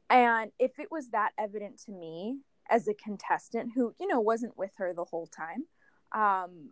and 0.10 0.52
if 0.60 0.80
it 0.80 0.92
was 0.92 1.10
that 1.10 1.32
evident 1.38 1.80
to 1.80 1.92
me 1.92 2.38
as 2.70 2.88
a 2.88 2.94
contestant 2.94 3.72
who 3.76 3.94
you 4.00 4.08
know 4.08 4.20
wasn't 4.20 4.58
with 4.58 4.72
her 4.78 4.94
the 4.94 5.06
whole 5.06 5.28
time 5.28 5.66
um 6.14 6.72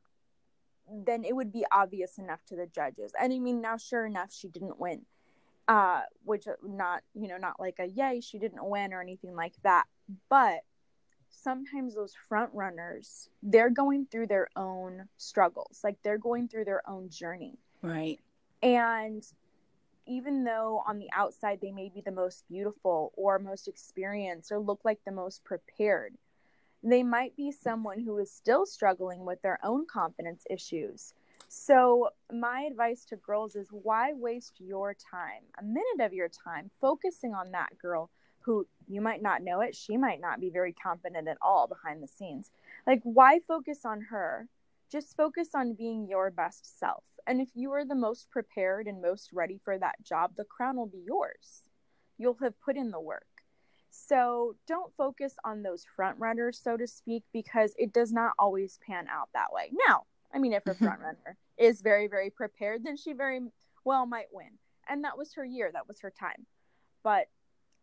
then 1.06 1.24
it 1.26 1.36
would 1.36 1.52
be 1.52 1.66
obvious 1.72 2.18
enough 2.18 2.46
to 2.46 2.56
the 2.56 2.66
judges. 2.68 3.12
And 3.20 3.34
i 3.34 3.40
mean 3.40 3.62
now 3.62 3.78
sure 3.78 4.06
enough 4.06 4.34
she 4.34 4.48
didn't 4.48 4.80
win 4.80 5.02
uh 5.68 6.02
which 6.24 6.48
not 6.64 7.04
you 7.14 7.28
know 7.28 7.38
not 7.38 7.60
like 7.60 7.76
a 7.80 7.88
yay 7.88 8.22
she 8.22 8.40
didn't 8.40 8.64
win 8.64 8.94
or 8.94 9.02
anything 9.02 9.36
like 9.36 9.56
that. 9.64 9.86
But 10.30 10.62
sometimes 11.30 11.94
those 11.94 12.14
front 12.30 12.52
runners 12.54 13.30
they're 13.44 13.70
going 13.70 14.08
through 14.10 14.28
their 14.28 14.48
own 14.56 15.08
struggles. 15.18 15.82
Like 15.84 15.98
they're 16.04 16.18
going 16.18 16.48
through 16.48 16.66
their 16.66 16.88
own 16.90 17.10
journey. 17.10 17.60
Right. 17.82 18.20
And 18.64 19.24
even 20.08 20.44
though 20.44 20.84
on 20.88 20.98
the 20.98 21.10
outside 21.14 21.60
they 21.62 21.72
may 21.72 21.90
be 21.90 22.02
the 22.02 22.12
most 22.12 22.44
beautiful 22.48 23.12
or 23.16 23.40
most 23.40 23.68
experienced 23.68 24.52
or 24.52 24.60
look 24.60 24.82
like 24.84 25.00
the 25.06 25.12
most 25.12 25.44
prepared 25.44 26.14
they 26.84 27.04
might 27.04 27.36
be 27.36 27.52
someone 27.52 28.00
who 28.00 28.18
is 28.20 28.32
still 28.32 28.66
struggling 28.66 29.26
with 29.26 29.42
their 29.42 29.60
own 29.64 29.86
confidence 29.86 30.44
issues 30.50 31.14
so 31.50 32.10
my 32.32 32.62
advice 32.62 33.06
to 33.06 33.16
girls 33.16 33.56
is 33.56 33.68
why 33.72 34.14
waste 34.14 34.60
your 34.60 34.94
time 34.94 35.44
a 35.60 35.64
minute 35.64 36.06
of 36.06 36.14
your 36.14 36.30
time 36.30 36.70
focusing 36.80 37.34
on 37.34 37.52
that 37.52 37.78
girl 37.78 38.10
who 38.48 38.66
you 38.88 39.02
might 39.02 39.22
not 39.22 39.44
know 39.44 39.60
it, 39.60 39.76
she 39.76 39.98
might 39.98 40.22
not 40.22 40.40
be 40.40 40.50
very 40.50 40.72
confident 40.72 41.28
at 41.28 41.38
all 41.42 41.68
behind 41.68 42.02
the 42.02 42.08
scenes. 42.08 42.50
Like, 42.88 43.02
why 43.04 43.42
focus 43.46 43.80
on 43.84 44.04
her? 44.10 44.48
Just 44.90 45.18
focus 45.18 45.50
on 45.54 45.74
being 45.74 46.08
your 46.08 46.32
best 46.32 46.80
self. 46.80 47.04
And 47.28 47.42
if 47.42 47.50
you 47.54 47.74
are 47.74 47.84
the 47.84 47.94
most 47.94 48.32
prepared 48.32 48.88
and 48.88 49.02
most 49.02 49.32
ready 49.34 49.60
for 49.64 49.78
that 49.78 50.02
job, 50.02 50.32
the 50.38 50.46
crown 50.46 50.78
will 50.78 50.88
be 50.88 51.04
yours. 51.06 51.64
You'll 52.18 52.38
have 52.42 52.60
put 52.62 52.78
in 52.78 52.90
the 52.90 53.02
work. 53.02 53.28
So 53.90 54.56
don't 54.66 54.94
focus 54.96 55.36
on 55.44 55.62
those 55.62 55.86
front 55.96 56.18
runners, 56.20 56.60
so 56.64 56.78
to 56.78 56.88
speak, 56.88 57.24
because 57.34 57.74
it 57.78 57.92
does 57.94 58.14
not 58.14 58.34
always 58.40 58.80
pan 58.86 59.08
out 59.10 59.30
that 59.34 59.52
way. 59.52 59.72
Now, 59.88 60.04
I 60.34 60.40
mean, 60.40 60.54
if 60.54 60.66
a 60.68 60.74
front 60.76 61.02
runner 61.02 61.38
is 61.58 61.82
very, 61.82 62.08
very 62.08 62.30
prepared, 62.30 62.84
then 62.86 62.96
she 62.96 63.12
very 63.12 63.42
well 63.84 64.06
might 64.06 64.28
win. 64.32 64.52
And 64.88 65.04
that 65.04 65.18
was 65.18 65.34
her 65.34 65.44
year, 65.44 65.70
that 65.74 65.88
was 65.88 66.00
her 66.02 66.14
time. 66.18 66.46
But 67.04 67.28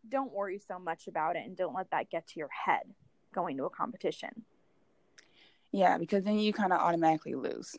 don't 0.09 0.33
worry 0.33 0.59
so 0.59 0.79
much 0.79 1.07
about 1.07 1.35
it 1.35 1.45
and 1.45 1.55
don't 1.55 1.75
let 1.75 1.91
that 1.91 2.09
get 2.09 2.27
to 2.29 2.39
your 2.39 2.49
head 2.65 2.83
going 3.33 3.57
to 3.57 3.65
a 3.65 3.69
competition. 3.69 4.45
Yeah, 5.71 5.97
because 5.97 6.23
then 6.23 6.39
you 6.39 6.53
kind 6.53 6.71
of 6.71 6.79
automatically 6.79 7.35
lose. 7.35 7.75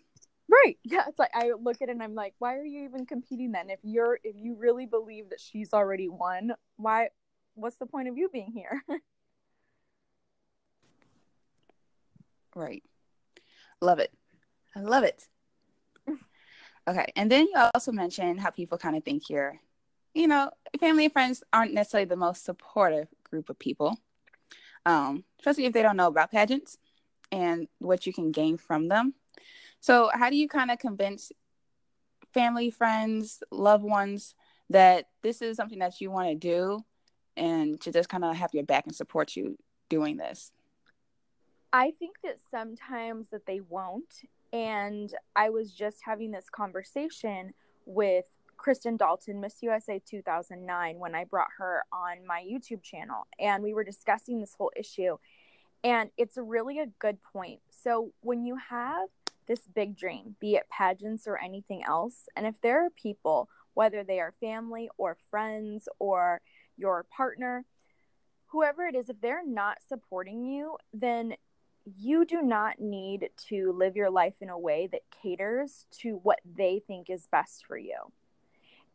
Right. 0.48 0.78
Yeah, 0.84 1.04
it's 1.08 1.18
like 1.18 1.32
I 1.34 1.52
look 1.60 1.82
at 1.82 1.88
it 1.88 1.92
and 1.92 2.02
I'm 2.02 2.14
like, 2.14 2.34
why 2.38 2.56
are 2.56 2.64
you 2.64 2.84
even 2.84 3.04
competing 3.04 3.52
then? 3.52 3.70
If 3.70 3.80
you're 3.82 4.18
if 4.22 4.36
you 4.36 4.56
really 4.56 4.86
believe 4.86 5.30
that 5.30 5.40
she's 5.40 5.72
already 5.72 6.08
won, 6.08 6.52
why 6.76 7.08
what's 7.54 7.78
the 7.78 7.86
point 7.86 8.08
of 8.08 8.16
you 8.16 8.28
being 8.28 8.52
here? 8.52 8.82
right. 12.54 12.82
Love 13.80 13.98
it. 13.98 14.12
I 14.74 14.80
love 14.80 15.04
it. 15.04 15.26
Okay. 16.88 17.12
And 17.16 17.28
then 17.28 17.48
you 17.52 17.54
also 17.74 17.90
mentioned 17.90 18.40
how 18.40 18.50
people 18.50 18.78
kind 18.78 18.96
of 18.96 19.02
think 19.02 19.28
you're 19.28 19.60
you 20.16 20.26
know, 20.26 20.50
family 20.80 21.04
and 21.04 21.12
friends 21.12 21.44
aren't 21.52 21.74
necessarily 21.74 22.06
the 22.06 22.16
most 22.16 22.42
supportive 22.42 23.06
group 23.22 23.50
of 23.50 23.58
people, 23.58 23.98
um, 24.86 25.24
especially 25.38 25.66
if 25.66 25.74
they 25.74 25.82
don't 25.82 25.98
know 25.98 26.06
about 26.06 26.30
pageants 26.30 26.78
and 27.30 27.68
what 27.80 28.06
you 28.06 28.14
can 28.14 28.32
gain 28.32 28.56
from 28.56 28.88
them. 28.88 29.12
So, 29.86 30.10
how 30.12 30.30
do 30.30 30.36
you 30.36 30.48
kind 30.48 30.72
of 30.72 30.80
convince 30.80 31.30
family, 32.34 32.70
friends, 32.70 33.40
loved 33.52 33.84
ones 33.84 34.34
that 34.68 35.10
this 35.22 35.40
is 35.40 35.56
something 35.56 35.78
that 35.78 36.00
you 36.00 36.10
want 36.10 36.28
to 36.28 36.34
do 36.34 36.80
and 37.36 37.80
to 37.82 37.92
just 37.92 38.08
kind 38.08 38.24
of 38.24 38.34
have 38.34 38.50
your 38.52 38.64
back 38.64 38.86
and 38.86 38.96
support 38.96 39.36
you 39.36 39.56
doing 39.88 40.16
this? 40.16 40.50
I 41.72 41.92
think 42.00 42.16
that 42.24 42.38
sometimes 42.50 43.28
that 43.30 43.46
they 43.46 43.60
won't. 43.60 44.22
And 44.52 45.14
I 45.36 45.50
was 45.50 45.70
just 45.70 45.98
having 46.04 46.32
this 46.32 46.46
conversation 46.50 47.54
with 47.84 48.24
Kristen 48.56 48.96
Dalton, 48.96 49.40
Miss 49.40 49.62
USA 49.62 50.02
2009, 50.04 50.98
when 50.98 51.14
I 51.14 51.22
brought 51.22 51.50
her 51.58 51.84
on 51.92 52.26
my 52.26 52.42
YouTube 52.42 52.82
channel 52.82 53.28
and 53.38 53.62
we 53.62 53.72
were 53.72 53.84
discussing 53.84 54.40
this 54.40 54.56
whole 54.58 54.72
issue. 54.74 55.18
And 55.84 56.10
it's 56.16 56.36
really 56.36 56.80
a 56.80 56.86
good 56.98 57.18
point. 57.22 57.60
So, 57.70 58.10
when 58.22 58.44
you 58.44 58.56
have 58.56 59.06
this 59.46 59.66
big 59.74 59.96
dream, 59.96 60.36
be 60.40 60.56
it 60.56 60.68
pageants 60.70 61.26
or 61.26 61.38
anything 61.38 61.84
else, 61.84 62.28
and 62.36 62.46
if 62.46 62.54
there 62.62 62.84
are 62.84 62.90
people, 62.90 63.48
whether 63.74 64.02
they 64.02 64.20
are 64.20 64.34
family 64.40 64.88
or 64.96 65.16
friends 65.30 65.88
or 65.98 66.40
your 66.76 67.04
partner, 67.14 67.64
whoever 68.46 68.86
it 68.86 68.94
is, 68.94 69.08
if 69.08 69.20
they're 69.20 69.46
not 69.46 69.78
supporting 69.88 70.44
you, 70.44 70.76
then 70.92 71.34
you 71.96 72.24
do 72.24 72.42
not 72.42 72.80
need 72.80 73.30
to 73.48 73.72
live 73.72 73.96
your 73.96 74.10
life 74.10 74.34
in 74.40 74.48
a 74.48 74.58
way 74.58 74.88
that 74.90 75.02
caters 75.22 75.86
to 75.92 76.18
what 76.22 76.40
they 76.56 76.82
think 76.86 77.08
is 77.08 77.28
best 77.30 77.64
for 77.66 77.78
you. 77.78 77.96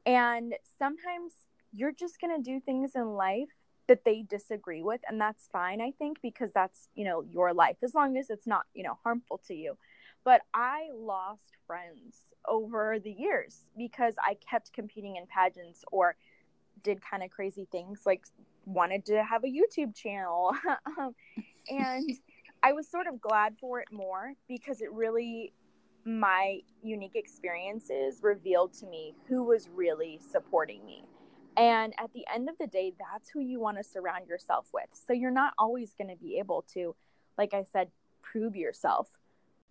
And 0.05 0.55
sometimes 0.77 1.33
you're 1.71 1.93
just 1.93 2.19
going 2.19 2.35
to 2.35 2.43
do 2.43 2.59
things 2.59 2.91
in 2.95 3.13
life 3.13 3.49
that 3.87 4.03
they 4.05 4.21
disagree 4.21 4.81
with 4.81 5.01
and 5.07 5.19
that's 5.19 5.49
fine 5.51 5.81
I 5.81 5.91
think 5.91 6.21
because 6.21 6.51
that's, 6.53 6.87
you 6.95 7.03
know, 7.03 7.23
your 7.23 7.53
life 7.53 7.77
as 7.81 7.93
long 7.93 8.15
as 8.15 8.29
it's 8.29 8.47
not, 8.47 8.63
you 8.73 8.83
know, 8.83 8.97
harmful 9.03 9.39
to 9.47 9.53
you. 9.53 9.77
But 10.23 10.41
I 10.53 10.89
lost 10.93 11.57
friends 11.67 12.15
over 12.47 12.97
the 12.99 13.11
years 13.11 13.67
because 13.77 14.15
I 14.23 14.35
kept 14.49 14.73
competing 14.73 15.15
in 15.15 15.25
pageants 15.27 15.83
or 15.91 16.15
did 16.83 17.01
kind 17.01 17.23
of 17.23 17.29
crazy 17.29 17.67
things 17.71 18.01
like 18.05 18.23
wanted 18.65 19.05
to 19.05 19.23
have 19.23 19.43
a 19.43 19.47
YouTube 19.47 19.95
channel. 19.95 20.53
Um, 20.97 21.15
and 21.69 22.09
I 22.63 22.73
was 22.73 22.87
sort 22.87 23.07
of 23.07 23.21
glad 23.21 23.55
for 23.59 23.79
it 23.79 23.87
more 23.91 24.33
because 24.47 24.81
it 24.81 24.91
really 24.91 25.53
my 26.05 26.59
unique 26.81 27.15
experiences 27.15 28.19
revealed 28.21 28.73
to 28.73 28.87
me 28.87 29.13
who 29.27 29.43
was 29.43 29.69
really 29.69 30.19
supporting 30.31 30.85
me. 30.85 31.03
And 31.57 31.93
at 31.99 32.11
the 32.13 32.25
end 32.33 32.49
of 32.49 32.57
the 32.57 32.67
day, 32.67 32.93
that's 32.97 33.29
who 33.29 33.39
you 33.39 33.59
want 33.59 33.77
to 33.77 33.83
surround 33.83 34.27
yourself 34.27 34.67
with. 34.73 34.87
So 34.93 35.13
you're 35.13 35.31
not 35.31 35.53
always 35.57 35.93
going 35.93 36.09
to 36.09 36.15
be 36.15 36.39
able 36.39 36.63
to, 36.73 36.95
like 37.37 37.53
I 37.53 37.63
said, 37.63 37.89
prove 38.21 38.55
yourself. 38.55 39.09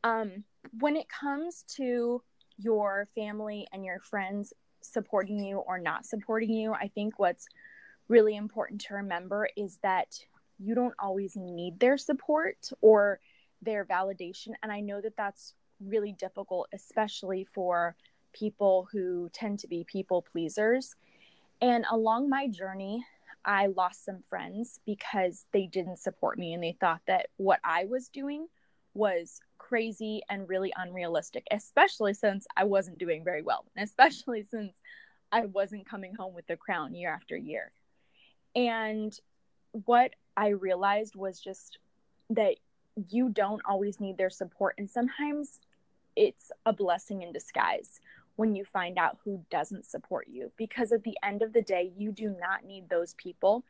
Um, 0.05 0.45
when 0.79 0.97
it 0.97 1.07
comes 1.09 1.65
to 1.77 2.23
your 2.59 3.09
family 3.15 3.67
and 3.73 3.85
your 3.85 4.01
friends 4.01 4.53
supporting 4.83 5.43
you 5.45 5.59
or 5.59 5.79
not 5.79 6.07
supporting 6.07 6.51
you, 6.51 6.73
I 6.73 6.89
think 6.89 7.19
what's 7.19 7.47
really 8.09 8.37
important 8.37 8.81
to 8.83 8.95
remember 8.95 9.49
is 9.57 9.79
that 9.83 10.19
you 10.59 10.75
don't 10.75 10.95
always 10.99 11.37
need 11.37 11.81
their 11.81 11.97
support 11.97 12.69
or 12.81 13.21
their 13.63 13.85
validation. 13.85 14.53
And 14.63 14.73
I 14.73 14.81
know 14.81 15.01
that 15.01 15.17
that's 15.17 15.55
really 15.81 16.13
difficult, 16.13 16.69
especially 16.73 17.45
for 17.45 17.97
people 18.33 18.89
who 18.93 19.31
tend 19.33 19.59
to 19.61 19.69
be 19.69 19.85
people 19.85 20.23
pleasers. 20.23 20.95
And 21.63 21.85
along 21.91 22.29
my 22.29 22.49
journey, 22.49 23.05
I 23.45 23.69
lost 23.69 24.05
some 24.05 24.23
friends 24.29 24.81
because 24.85 25.47
they 25.53 25.67
didn't 25.67 25.99
support 25.99 26.39
me 26.39 26.53
and 26.53 26.63
they 26.63 26.77
thought 26.79 27.01
that 27.07 27.29
what 27.37 27.61
I 27.65 27.87
was 27.87 28.09
doing 28.09 28.47
was 28.95 29.41
crazy 29.59 30.23
and 30.29 30.49
really 30.49 30.73
unrealistic, 30.77 31.47
especially 31.51 32.15
since 32.15 32.47
I 32.57 32.65
wasn't 32.65 32.99
doing 32.99 33.25
very 33.25 33.43
well, 33.43 33.65
and 33.77 33.85
especially 33.85 34.43
since 34.43 34.75
I 35.33 35.47
wasn't 35.47 35.89
coming 35.89 36.15
home 36.15 36.35
with 36.35 36.47
the 36.47 36.57
crown 36.57 36.95
year 36.95 37.13
after 37.13 37.37
year. 37.37 37.73
And 38.55 39.17
what 39.73 40.15
I 40.37 40.49
realized 40.49 41.15
was 41.15 41.41
just 41.41 41.79
that 42.31 42.57
you 43.09 43.29
don't 43.29 43.63
always 43.65 44.01
need 44.01 44.19
their 44.19 44.31
support. 44.31 44.75
And 44.79 44.91
sometimes 44.91 45.61
it's 46.17 46.51
a 46.67 46.73
blessing 46.73 47.23
in 47.23 47.33
disguise 47.33 48.01
when 48.37 48.55
you 48.55 48.65
find 48.65 48.99
out 48.99 49.19
who 49.25 49.45
doesn't 49.51 49.87
support 49.87 50.27
you. 50.29 50.51
Because 50.57 50.93
at 50.93 51.05
the 51.05 51.17
end 51.23 51.43
of 51.43 51.53
the 51.53 51.63
day, 51.63 51.93
you 51.97 52.11
do 52.11 52.35
not 52.41 52.65
need 52.65 52.89
those 52.89 53.15
people 53.15 53.65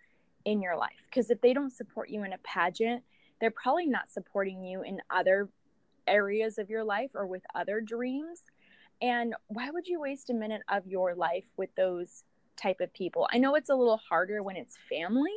in 0.45 0.63
your 0.63 0.77
life. 0.77 1.03
Because 1.07 1.31
if 1.31 1.41
they 1.41 1.53
don't 1.53 1.73
support 1.73 2.09
you 2.09 2.25
in 2.25 2.33
a 2.33 2.39
pageant, 2.39 3.03
they're 3.41 3.51
probably 3.51 3.87
not 3.87 4.11
supporting 4.11 4.63
you 4.63 4.83
in 4.83 5.01
other 5.11 5.49
areas 6.07 6.59
of 6.59 6.71
your 6.71 6.85
life 6.85 7.11
or 7.15 7.27
with 7.27 7.43
other 7.55 7.81
dreams. 7.81 8.43
And 9.03 9.35
why 9.49 9.71
would 9.71 9.87
you 9.87 10.01
waste 10.01 10.31
a 10.31 10.35
minute 10.35 10.63
of 10.69 10.87
your 10.87 11.15
life 11.15 11.45
with 11.57 11.75
those 11.75 12.25
type 12.57 12.81
of 12.81 12.93
people? 12.93 13.29
I 13.33 13.39
know 13.39 13.55
it's 13.55 13.71
a 13.71 13.75
little 13.75 14.01
harder 14.09 14.43
when 14.43 14.57
it's 14.57 14.77
family 14.89 15.33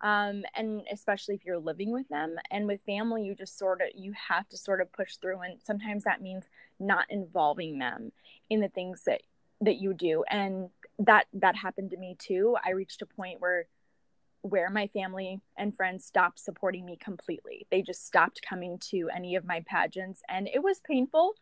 um, 0.00 0.44
and 0.54 0.82
especially 0.92 1.34
if 1.34 1.44
you're 1.44 1.58
living 1.58 1.92
with 1.92 2.08
them 2.08 2.36
and 2.50 2.66
with 2.66 2.80
family 2.86 3.24
you 3.24 3.34
just 3.34 3.58
sort 3.58 3.80
of 3.80 3.88
you 3.94 4.12
have 4.28 4.48
to 4.48 4.56
sort 4.56 4.80
of 4.80 4.92
push 4.92 5.16
through 5.16 5.40
and 5.40 5.58
sometimes 5.62 6.04
that 6.04 6.22
means 6.22 6.44
not 6.78 7.06
involving 7.10 7.78
them 7.78 8.12
in 8.48 8.60
the 8.60 8.68
things 8.68 9.02
that 9.06 9.22
that 9.60 9.76
you 9.76 9.92
do 9.92 10.24
and 10.30 10.68
that 11.00 11.26
that 11.32 11.56
happened 11.56 11.90
to 11.90 11.96
me 11.96 12.16
too 12.18 12.56
i 12.64 12.70
reached 12.70 13.02
a 13.02 13.06
point 13.06 13.40
where 13.40 13.66
where 14.50 14.70
my 14.70 14.86
family 14.88 15.40
and 15.56 15.76
friends 15.76 16.04
stopped 16.04 16.38
supporting 16.38 16.84
me 16.84 16.96
completely 16.96 17.66
they 17.70 17.82
just 17.82 18.06
stopped 18.06 18.40
coming 18.48 18.78
to 18.78 19.08
any 19.14 19.36
of 19.36 19.44
my 19.44 19.62
pageants 19.66 20.22
and 20.28 20.48
it 20.48 20.62
was 20.62 20.80
painful 20.80 21.34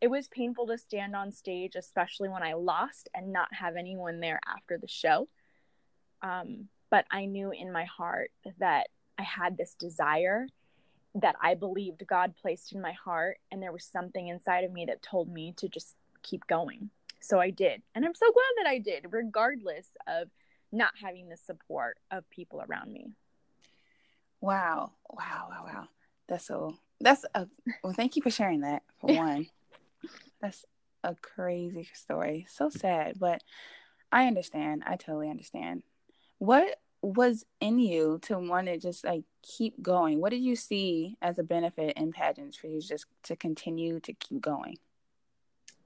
it 0.00 0.10
was 0.10 0.26
painful 0.28 0.66
to 0.66 0.76
stand 0.76 1.14
on 1.14 1.30
stage 1.30 1.74
especially 1.76 2.28
when 2.28 2.42
i 2.42 2.52
lost 2.52 3.08
and 3.14 3.32
not 3.32 3.52
have 3.52 3.76
anyone 3.76 4.20
there 4.20 4.40
after 4.46 4.78
the 4.78 4.88
show 4.88 5.28
um, 6.22 6.68
but 6.90 7.06
I 7.10 7.24
knew 7.24 7.50
in 7.50 7.72
my 7.72 7.84
heart 7.84 8.30
that 8.58 8.88
I 9.18 9.22
had 9.22 9.56
this 9.56 9.74
desire 9.74 10.46
that 11.14 11.36
I 11.42 11.54
believed 11.54 12.06
God 12.06 12.34
placed 12.40 12.72
in 12.72 12.80
my 12.80 12.92
heart. 12.92 13.38
And 13.50 13.62
there 13.62 13.72
was 13.72 13.84
something 13.84 14.28
inside 14.28 14.64
of 14.64 14.72
me 14.72 14.84
that 14.86 15.02
told 15.02 15.28
me 15.28 15.54
to 15.56 15.68
just 15.68 15.96
keep 16.22 16.46
going. 16.46 16.90
So 17.20 17.40
I 17.40 17.50
did. 17.50 17.82
And 17.94 18.04
I'm 18.04 18.14
so 18.14 18.26
glad 18.30 18.64
that 18.64 18.70
I 18.70 18.78
did, 18.78 19.06
regardless 19.10 19.88
of 20.06 20.28
not 20.72 20.92
having 21.00 21.28
the 21.28 21.36
support 21.36 21.98
of 22.10 22.28
people 22.30 22.62
around 22.66 22.92
me. 22.92 23.12
Wow. 24.40 24.92
Wow. 25.10 25.48
Wow. 25.50 25.64
Wow. 25.64 25.88
That's 26.28 26.46
so, 26.46 26.76
that's 27.00 27.24
a, 27.34 27.46
well, 27.84 27.92
thank 27.92 28.16
you 28.16 28.22
for 28.22 28.30
sharing 28.30 28.62
that 28.62 28.82
for 29.00 29.14
one. 29.16 29.46
that's 30.40 30.64
a 31.04 31.14
crazy 31.14 31.88
story. 31.94 32.46
So 32.48 32.70
sad, 32.70 33.18
but 33.18 33.42
I 34.10 34.26
understand. 34.26 34.82
I 34.86 34.96
totally 34.96 35.30
understand. 35.30 35.82
What 36.38 36.78
was 37.02 37.44
in 37.60 37.78
you 37.78 38.20
to 38.22 38.38
want 38.38 38.68
to 38.68 38.78
just 38.78 39.04
like 39.04 39.24
keep 39.42 39.82
going? 39.82 40.20
What 40.20 40.30
did 40.30 40.42
you 40.42 40.54
see 40.54 41.16
as 41.20 41.38
a 41.38 41.42
benefit 41.42 41.96
in 41.96 42.12
pageants 42.12 42.56
for 42.56 42.68
you 42.68 42.80
just 42.80 43.06
to 43.24 43.36
continue 43.36 44.00
to 44.00 44.12
keep 44.12 44.40
going? 44.40 44.78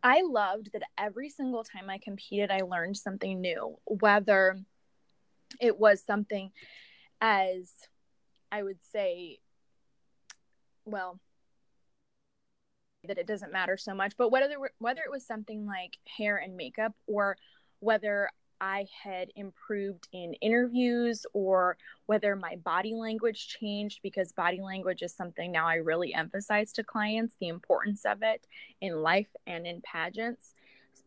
I 0.03 0.23
loved 0.23 0.71
that 0.73 0.83
every 0.99 1.31
single 1.31 1.65
time 1.65 1.91
I 1.91 1.99
competed, 1.99 2.51
I 2.51 2.61
learned 2.61 2.97
something 2.97 3.41
new, 3.41 3.79
whether 3.87 4.59
it 5.61 5.79
was 5.79 6.03
something 6.03 6.51
as 7.21 7.71
I 8.53 8.63
would 8.63 8.79
say, 8.93 9.39
well, 10.85 11.19
that 13.05 13.19
it 13.19 13.27
doesn't 13.27 13.53
matter 13.53 13.77
so 13.77 13.95
much, 13.95 14.17
but 14.17 14.31
whether 14.31 14.55
whether 14.79 15.01
it 15.03 15.11
was 15.11 15.27
something 15.27 15.67
like 15.67 15.97
hair 16.17 16.39
and 16.39 16.57
makeup 16.57 16.93
or 17.07 17.37
whether 17.81 18.29
I 18.61 18.87
had 19.03 19.31
improved 19.37 20.09
in 20.13 20.33
interviews 20.35 21.27
or 21.35 21.77
whether 22.07 22.35
my 22.37 22.57
body 22.57 22.95
language 22.95 23.49
changed 23.49 24.01
because 24.03 24.33
body 24.33 24.61
language 24.61 25.03
is 25.03 25.15
something 25.15 25.53
now 25.53 25.67
I 25.67 25.75
really 25.75 26.15
emphasize 26.15 26.73
to 26.73 26.85
clients 26.85 27.37
the 27.39 27.49
importance 27.49 28.05
of 28.05 28.23
it 28.23 28.47
in 28.81 29.03
life 29.03 29.29
and 29.47 29.67
in 29.67 29.83
pageants, 29.83 30.55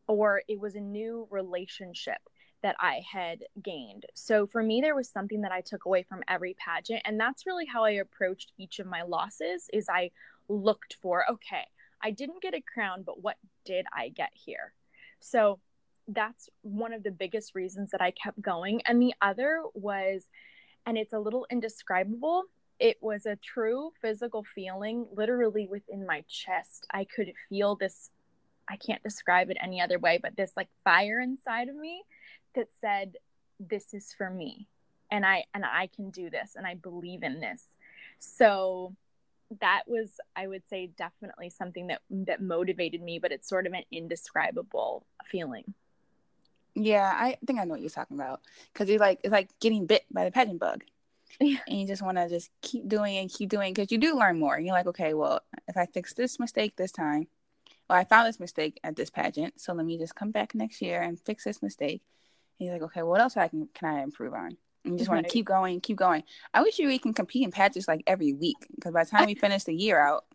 or 0.07 0.43
it 0.47 0.59
was 0.59 0.75
a 0.75 0.81
new 0.81 1.27
relationship 1.31 2.19
that 2.61 2.75
I 2.79 3.01
had 3.09 3.43
gained. 3.63 4.05
So 4.13 4.45
for 4.45 4.61
me 4.61 4.81
there 4.81 4.95
was 4.95 5.09
something 5.09 5.41
that 5.41 5.51
I 5.51 5.61
took 5.61 5.85
away 5.85 6.03
from 6.03 6.23
every 6.27 6.55
pageant 6.55 7.01
and 7.05 7.19
that's 7.19 7.45
really 7.45 7.65
how 7.65 7.83
I 7.85 7.91
approached 7.91 8.51
each 8.57 8.79
of 8.79 8.87
my 8.87 9.03
losses 9.03 9.69
is 9.71 9.87
I 9.89 10.11
looked 10.47 10.97
for 11.01 11.29
okay, 11.29 11.65
I 12.01 12.11
didn't 12.11 12.41
get 12.41 12.53
a 12.53 12.61
crown, 12.61 13.03
but 13.05 13.21
what 13.21 13.37
did 13.65 13.85
I 13.93 14.09
get 14.09 14.31
here? 14.33 14.73
So 15.19 15.59
that's 16.07 16.49
one 16.61 16.93
of 16.93 17.03
the 17.03 17.11
biggest 17.11 17.55
reasons 17.55 17.91
that 17.91 18.01
I 18.01 18.11
kept 18.11 18.41
going. 18.41 18.81
And 18.85 19.01
the 19.01 19.13
other 19.21 19.61
was, 19.73 20.23
and 20.85 20.97
it's 20.97 21.13
a 21.13 21.19
little 21.19 21.45
indescribable, 21.51 22.43
it 22.79 22.97
was 23.01 23.25
a 23.25 23.35
true 23.35 23.91
physical 24.01 24.43
feeling 24.55 25.05
literally 25.15 25.67
within 25.67 26.05
my 26.05 26.23
chest. 26.27 26.87
I 26.91 27.03
could 27.03 27.33
feel 27.49 27.75
this, 27.75 28.09
I 28.69 28.77
can't 28.77 29.03
describe 29.03 29.49
it 29.49 29.57
any 29.61 29.81
other 29.81 29.99
way, 29.99 30.19
but 30.21 30.37
this 30.37 30.53
like 30.55 30.69
fire 30.83 31.19
inside 31.19 31.67
of 31.67 31.75
me 31.75 32.03
that 32.55 32.67
said, 32.81 33.17
This 33.59 33.93
is 33.93 34.13
for 34.17 34.29
me. 34.29 34.67
And 35.11 35.25
I 35.25 35.45
and 35.53 35.65
I 35.65 35.87
can 35.87 36.11
do 36.11 36.29
this 36.29 36.53
and 36.55 36.67
I 36.67 36.75
believe 36.75 37.23
in 37.23 37.39
this. 37.39 37.63
So 38.19 38.95
that 39.61 39.83
was 39.87 40.19
I 40.35 40.47
would 40.47 40.61
say 40.69 40.91
definitely 40.97 41.49
something 41.49 41.87
that 41.87 42.01
that 42.09 42.41
motivated 42.41 43.01
me, 43.01 43.19
but 43.19 43.31
it's 43.31 43.49
sort 43.49 43.65
of 43.65 43.73
an 43.73 43.83
indescribable 43.91 45.05
feeling. 45.25 45.73
Yeah, 46.75 47.11
I 47.13 47.37
think 47.45 47.59
I 47.59 47.63
know 47.63 47.71
what 47.71 47.81
you're 47.81 47.89
talking 47.89 48.17
about. 48.17 48.41
Because 48.71 48.89
it's 48.89 48.99
like 48.99 49.19
it's 49.23 49.31
like 49.31 49.49
getting 49.59 49.85
bit 49.85 50.05
by 50.11 50.25
the 50.25 50.31
pageant 50.31 50.59
bug. 50.59 50.83
Yeah. 51.39 51.59
And 51.67 51.79
you 51.79 51.87
just 51.87 52.01
want 52.01 52.17
to 52.17 52.27
just 52.27 52.49
keep 52.61 52.87
doing 52.87 53.17
and 53.17 53.31
keep 53.31 53.49
doing 53.49 53.73
because 53.73 53.91
you 53.91 53.97
do 53.97 54.17
learn 54.17 54.39
more. 54.39 54.55
And 54.55 54.65
you're 54.65 54.75
like, 54.75 54.87
okay, 54.87 55.13
well, 55.13 55.41
if 55.67 55.77
I 55.77 55.85
fix 55.85 56.13
this 56.13 56.39
mistake 56.39 56.75
this 56.75 56.91
time, 56.91 57.27
well, 57.89 57.97
I 57.97 58.03
found 58.03 58.27
this 58.27 58.39
mistake 58.39 58.79
at 58.83 58.95
this 58.95 59.09
pageant, 59.09 59.59
so 59.59 59.73
let 59.73 59.85
me 59.85 59.97
just 59.97 60.15
come 60.15 60.31
back 60.31 60.53
next 60.53 60.81
year 60.81 61.01
and 61.01 61.19
fix 61.19 61.43
this 61.43 61.61
mistake. 61.61 62.01
You're 62.59 62.73
like, 62.73 62.83
okay, 62.83 63.03
what 63.03 63.21
else 63.21 63.37
I 63.37 63.47
can 63.47 63.67
can 63.73 63.89
I 63.89 64.03
improve 64.03 64.33
on? 64.33 64.57
And 64.85 64.93
you 64.93 64.97
just 64.97 65.09
right. 65.09 65.17
want 65.17 65.27
to 65.27 65.33
keep 65.33 65.45
going, 65.45 65.81
keep 65.81 65.97
going. 65.97 66.23
I 66.53 66.61
wish 66.61 66.77
we 66.79 66.99
can 66.99 67.13
compete 67.13 67.43
in 67.43 67.51
pageants 67.51 67.87
like 67.87 68.03
every 68.07 68.33
week 68.33 68.57
because 68.75 68.93
by 68.93 69.03
the 69.03 69.09
time 69.09 69.25
we 69.25 69.35
finish 69.35 69.63
the 69.63 69.73
year 69.73 69.99
out, 69.99 70.25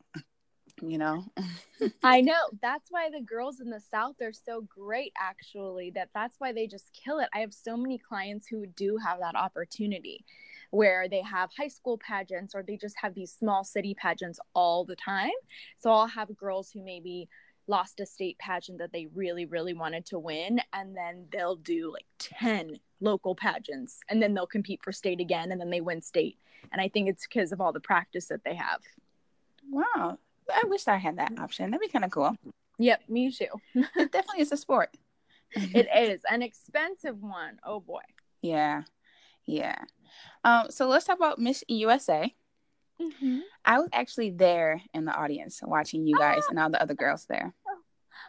you 0.83 0.99
know 0.99 1.25
i 2.03 2.21
know 2.21 2.41
that's 2.61 2.91
why 2.91 3.09
the 3.11 3.21
girls 3.21 3.61
in 3.61 3.71
the 3.71 3.81
south 3.81 4.17
are 4.21 4.33
so 4.33 4.63
great 4.63 5.13
actually 5.19 5.91
that 5.91 6.09
that's 6.15 6.37
why 6.39 6.53
they 6.53 6.67
just 6.67 6.91
kill 6.93 7.21
it 7.21 7.29
i 7.35 7.39
have 7.39 7.53
so 7.53 7.77
many 7.77 7.99
clients 7.99 8.47
who 8.47 8.67
do 8.67 8.97
have 8.97 9.19
that 9.21 9.37
opportunity 9.37 10.25
where 10.71 11.09
they 11.09 11.23
have 11.23 11.51
high 11.57 11.69
school 11.69 11.99
pageants 11.99 12.55
or 12.55 12.63
they 12.63 12.77
just 12.77 12.97
have 13.01 13.15
these 13.15 13.33
small 13.33 13.63
city 13.63 13.95
pageants 13.95 14.41
all 14.55 14.85
the 14.85 14.97
time 14.97 15.31
so 15.79 15.91
i'll 15.91 16.07
have 16.07 16.35
girls 16.37 16.71
who 16.71 16.83
maybe 16.83 17.29
lost 17.67 18.01
a 18.01 18.07
state 18.07 18.39
pageant 18.39 18.79
that 18.79 18.93
they 18.93 19.07
really 19.15 19.47
really 19.47 19.73
wanted 19.73 20.05
to 20.05 20.19
win 20.19 20.61
and 20.73 20.97
then 20.97 21.27
they'll 21.33 21.57
do 21.57 21.93
like 21.93 22.07
10 22.19 22.79
local 23.01 23.35
pageants 23.35 24.01
and 24.09 24.23
then 24.23 24.35
they'll 24.35 24.47
compete 24.47 24.81
for 24.83 24.93
state 24.93 25.21
again 25.21 25.51
and 25.51 25.61
then 25.61 25.71
they 25.71 25.81
win 25.81 26.03
state 26.03 26.39
and 26.73 26.81
i 26.81 26.89
think 26.89 27.09
it's 27.09 27.27
because 27.27 27.53
of 27.53 27.61
all 27.61 27.73
the 27.73 27.81
practice 27.81 28.27
that 28.27 28.45
they 28.45 28.55
have 28.55 28.81
wow 29.71 30.19
I 30.53 30.63
wish 30.67 30.89
I 30.89 30.97
had 30.97 31.19
that 31.19 31.39
option. 31.39 31.71
That'd 31.71 31.81
be 31.81 31.89
kind 31.89 32.05
of 32.05 32.11
cool. 32.11 32.37
Yep, 32.79 33.03
me 33.09 33.31
too. 33.31 33.47
it 33.75 34.13
definitely 34.13 34.43
is 34.43 34.53
a 34.53 34.57
sport. 34.57 34.97
it 35.55 35.89
is 36.11 36.23
an 36.31 36.43
expensive 36.43 37.23
one. 37.23 37.59
Oh 37.65 37.81
boy. 37.81 38.03
Yeah, 38.43 38.83
yeah. 39.47 39.77
Um, 40.43 40.67
so 40.71 40.87
let's 40.89 41.07
talk 41.07 41.17
about 41.17 41.39
Miss 41.39 41.65
USA. 41.69 42.35
Mm-hmm. 43.05 43.41
I 43.65 43.79
was 43.79 43.89
actually 43.93 44.31
there 44.31 44.81
in 44.93 45.05
the 45.05 45.15
audience 45.15 45.61
watching 45.63 46.07
you 46.07 46.17
guys 46.17 46.43
ah! 46.45 46.51
and 46.51 46.59
all 46.59 46.71
the 46.71 46.81
other 46.81 46.95
girls 46.95 47.27
there. 47.27 47.55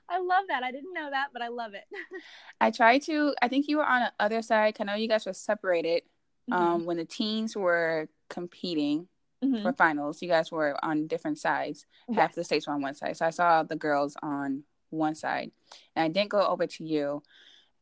I 0.10 0.20
love 0.20 0.46
that. 0.50 0.64
I 0.64 0.72
didn't 0.72 0.94
know 0.94 1.10
that, 1.10 1.28
but 1.34 1.42
I 1.42 1.48
love 1.48 1.74
it. 1.74 1.84
I 2.62 2.72
tried 2.72 3.02
to. 3.04 3.34
I 3.42 3.48
think 3.48 3.68
you 3.68 3.78
were 3.78 3.86
on 3.86 4.02
the 4.02 4.14
other 4.20 4.42
side. 4.42 4.78
I 4.80 4.84
know 4.84 4.96
you 4.96 5.08
guys 5.08 5.26
were 5.26 5.34
separated 5.34 6.04
mm-hmm. 6.50 6.62
um, 6.62 6.86
when 6.86 6.98
the 6.98 7.06
teens 7.06 7.56
were 7.56 8.08
competing 8.30 9.08
mm-hmm. 9.44 9.64
for 9.64 9.74
finals. 9.74 10.22
You 10.22 10.28
guys 10.28 10.52
were 10.52 10.78
on 10.84 11.08
different 11.08 11.40
sides. 11.40 11.86
Yes. 12.08 12.18
Half 12.18 12.36
the 12.36 12.44
states 12.44 12.68
were 12.68 12.74
on 12.74 12.82
one 12.82 12.94
side, 12.94 13.18
so 13.18 13.26
I 13.26 13.32
saw 13.32 13.64
the 13.64 13.76
girls 13.76 14.16
on 14.22 14.64
one 14.90 15.16
side, 15.16 15.52
and 15.96 16.06
I 16.06 16.08
didn't 16.10 16.30
go 16.30 16.46
over 16.46 16.68
to 16.68 16.84
you 16.84 17.24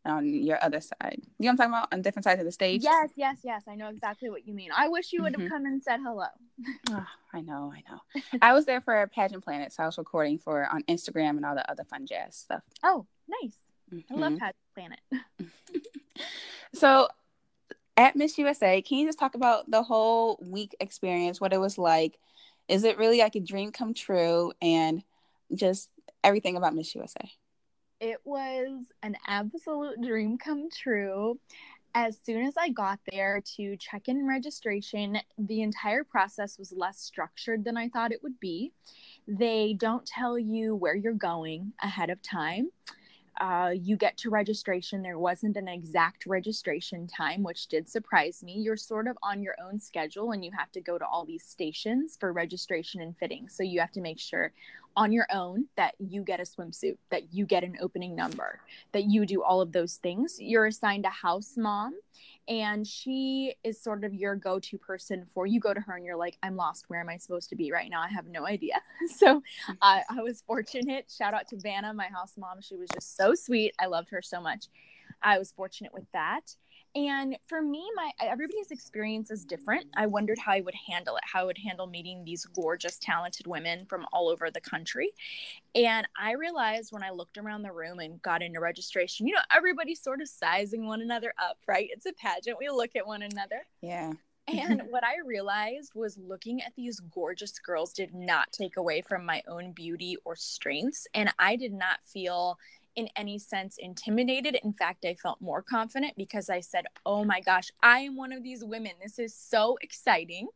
on 0.06 0.28
your 0.28 0.64
other 0.64 0.82
side. 0.82 1.22
You 1.40 1.46
know 1.46 1.48
what 1.48 1.50
I'm 1.50 1.58
talking 1.58 1.72
about? 1.72 1.94
On 1.94 2.02
different 2.02 2.26
sides 2.26 2.40
of 2.40 2.46
the 2.46 2.52
stage? 2.52 2.84
Yes, 2.84 3.12
yes, 3.16 3.38
yes. 3.44 3.64
I 3.68 3.76
know 3.76 3.90
exactly 3.90 4.30
what 4.30 4.48
you 4.48 4.54
mean. 4.54 4.70
I 4.76 4.90
wish 4.90 5.14
you 5.14 5.24
would 5.24 5.34
have 5.34 5.42
mm-hmm. 5.42 5.54
come 5.54 5.66
and 5.66 5.82
said 5.82 6.00
hello. 6.04 6.26
oh, 6.92 7.06
I 7.34 7.42
know, 7.42 7.74
I 7.74 7.84
know. 7.90 8.22
I 8.42 8.54
was 8.54 8.66
there 8.66 8.82
for 8.82 9.08
Pageant 9.08 9.44
Planet, 9.44 9.72
so 9.72 9.84
I 9.84 9.86
was 9.86 9.98
recording 9.98 10.38
for 10.38 10.68
on 10.72 10.84
Instagram 10.84 11.32
and 11.32 11.46
all 11.46 11.56
the 11.56 11.70
other 11.70 11.84
fun 11.84 12.06
jazz 12.06 12.36
stuff. 12.36 12.64
Oh, 12.84 13.06
nice. 13.28 13.56
Mm-hmm. 13.94 14.14
I 14.14 14.18
love 14.18 14.34
mm-hmm. 14.34 14.40
Pageant 14.40 15.00
Planet. 15.40 15.50
so 16.74 17.08
at 17.96 18.16
Miss 18.16 18.38
USA, 18.38 18.82
can 18.82 18.98
you 18.98 19.08
just 19.08 19.20
talk 19.20 19.36
about 19.36 19.70
the 19.70 19.84
whole 19.84 20.40
week 20.42 20.76
experience, 20.80 21.40
what 21.40 21.54
it 21.54 21.60
was 21.60 21.78
like? 21.78 22.20
Is 22.68 22.84
it 22.84 22.98
really 22.98 23.20
like 23.20 23.36
a 23.36 23.40
dream 23.40 23.72
come 23.72 23.94
true 23.94 24.54
and 24.62 25.04
just 25.54 25.90
everything 26.24 26.58
about 26.58 26.76
Miss 26.76 26.96
USA? 26.96 27.32
It 28.04 28.20
was 28.26 28.84
an 29.02 29.16
absolute 29.28 30.02
dream 30.02 30.38
come 30.38 30.68
true. 30.70 31.40
As 31.96 32.20
soon 32.22 32.46
as 32.46 32.56
I 32.58 32.68
got 32.68 33.00
there 33.10 33.42
to 33.56 33.78
check 33.78 34.10
in 34.10 34.28
registration, 34.28 35.20
the 35.38 35.62
entire 35.62 36.04
process 36.04 36.60
was 36.60 36.74
less 36.76 37.00
structured 37.00 37.64
than 37.64 37.78
I 37.78 37.88
thought 37.88 38.12
it 38.12 38.22
would 38.22 38.42
be. 38.42 38.74
They 39.26 39.74
don't 39.80 40.06
tell 40.06 40.38
you 40.38 40.76
where 40.76 40.96
you're 40.98 41.14
going 41.14 41.72
ahead 41.82 42.10
of 42.10 42.22
time. 42.22 42.72
Uh, 43.40 43.72
you 43.74 43.96
get 43.96 44.18
to 44.18 44.30
registration. 44.30 45.02
There 45.02 45.18
wasn't 45.18 45.56
an 45.56 45.70
exact 45.70 46.26
registration 46.26 47.08
time, 47.08 47.42
which 47.42 47.68
did 47.68 47.88
surprise 47.88 48.44
me. 48.44 48.54
You're 48.60 48.76
sort 48.76 49.08
of 49.08 49.18
on 49.24 49.42
your 49.42 49.56
own 49.66 49.80
schedule 49.80 50.34
and 50.34 50.44
you 50.44 50.52
have 50.52 50.72
to 50.74 50.82
go 50.82 50.98
to 50.98 51.06
all 51.06 51.26
these 51.26 51.44
stations 51.46 52.18
for 52.20 52.34
registration 52.34 53.02
and 53.02 53.18
fitting. 53.18 53.48
So 53.48 53.64
you 53.64 53.80
have 53.80 53.92
to 53.94 54.02
make 54.02 54.20
sure 54.20 54.52
on 54.96 55.12
your 55.12 55.28
own 55.32 55.66
that 55.76 55.96
you 56.00 56.24
get 56.24 56.40
a 56.40 56.44
swimsuit, 56.44 56.98
that 57.10 57.34
you 57.34 57.46
get 57.46 57.64
an 57.64 57.78
opening 57.82 58.16
number, 58.16 58.60
that 58.92 59.06
you 59.06 59.26
do 59.26 59.42
all 59.42 59.62
of 59.62 59.72
those 59.72 59.96
things. 59.98 60.38
You're 60.40 60.68
assigned 60.68 61.06
a 61.06 61.10
house 61.10 61.54
mom, 61.58 61.96
and 62.48 62.86
she 62.86 63.56
is 63.64 63.82
sort 63.82 64.04
of 64.04 64.14
your 64.14 64.36
go 64.36 64.60
to 64.60 64.78
person 64.78 65.26
for 65.34 65.46
you 65.46 65.60
go 65.60 65.74
to 65.74 65.80
her 65.80 65.96
and 65.96 66.06
you're 66.06 66.18
like, 66.18 66.38
I'm 66.44 66.56
lost. 66.56 66.86
Where 66.90 67.00
am 67.00 67.10
I 67.10 67.18
supposed 67.18 67.50
to 67.50 67.56
be 67.56 67.72
right 67.72 67.90
now? 67.90 68.02
I 68.02 68.10
have 68.10 68.28
no 68.28 68.46
idea. 68.46 68.82
so 69.16 69.42
uh, 69.82 70.00
I 70.10 70.22
was 70.22 70.44
fortunate. 70.46 71.12
Shout 71.16 71.34
out 71.34 71.48
to 71.50 71.58
Vanna, 71.58 71.94
my 71.94 72.08
house 72.08 72.34
mom. 72.38 72.62
She 72.62 72.76
was 72.76 72.90
just 72.94 73.16
so 73.16 73.34
sweet. 73.34 73.74
I 73.80 73.88
loved 73.88 74.10
her 74.10 74.22
so 74.22 74.42
much. 74.42 74.68
I 75.22 75.38
was 75.38 75.52
fortunate 75.52 75.94
with 75.94 76.06
that. 76.12 76.56
And 76.96 77.38
for 77.48 77.62
me, 77.62 77.90
my 77.96 78.12
everybody's 78.22 78.70
experience 78.70 79.32
is 79.32 79.46
different. 79.46 79.86
I 79.98 80.06
wondered 80.06 80.38
how 80.38 80.52
I 80.52 80.62
would 80.62 80.76
handle 80.88 81.16
it, 81.16 81.24
how 81.26 81.42
I 81.42 81.46
would 81.46 81.58
handle 81.58 81.88
meeting 81.88 82.24
these 82.24 82.46
gorgeous, 82.46 83.00
talented 83.00 83.48
women 83.48 83.86
from 83.88 84.06
all 84.14 84.30
over 84.30 84.52
the 84.52 84.62
country. 84.62 85.10
And 85.74 86.08
I 86.20 86.34
realized 86.34 86.92
when 86.92 87.04
I 87.04 87.10
looked 87.10 87.40
around 87.40 87.64
the 87.64 87.72
room 87.72 88.00
and 88.00 88.22
got 88.22 88.44
into 88.44 88.60
registration, 88.60 89.26
you 89.28 89.34
know, 89.34 89.42
everybody's 89.56 90.02
sort 90.02 90.22
of 90.22 90.28
sizing 90.28 90.86
one 90.86 91.02
another 91.02 91.34
up, 91.42 91.58
right? 91.68 91.90
It's 91.92 92.06
a 92.06 92.14
pageant. 92.14 92.60
We 92.60 92.70
look 92.70 92.96
at 92.96 93.08
one 93.08 93.24
another. 93.24 93.66
Yeah. 93.82 94.14
and 94.48 94.84
what 94.90 95.04
I 95.04 95.16
realized 95.26 95.94
was 95.96 96.16
looking 96.20 96.62
at 96.62 96.76
these 96.76 97.00
gorgeous 97.00 97.58
girls 97.58 97.94
did 97.94 98.14
not 98.14 98.52
take 98.52 98.78
away 98.78 99.02
from 99.02 99.26
my 99.26 99.42
own 99.48 99.72
beauty 99.72 100.16
or 100.26 100.36
strengths. 100.36 101.08
And 101.16 101.34
I 101.40 101.56
did 101.56 101.74
not 101.74 102.00
feel 102.06 102.60
in 102.96 103.10
any 103.16 103.40
sense 103.40 103.78
intimidated. 103.78 104.58
In 104.64 104.74
fact, 104.74 105.06
I 105.06 105.16
felt 105.16 105.42
more 105.42 105.62
confident 105.62 106.14
because 106.18 106.50
I 106.50 106.60
said, 106.60 106.86
Oh 107.06 107.24
my 107.24 107.42
gosh, 107.42 107.72
I 107.82 108.00
am 108.00 108.16
one 108.16 108.32
of 108.32 108.44
these 108.44 108.64
women. 108.64 108.94
This 109.02 109.20
is 109.20 109.36
so 109.36 109.78
exciting. 109.82 110.48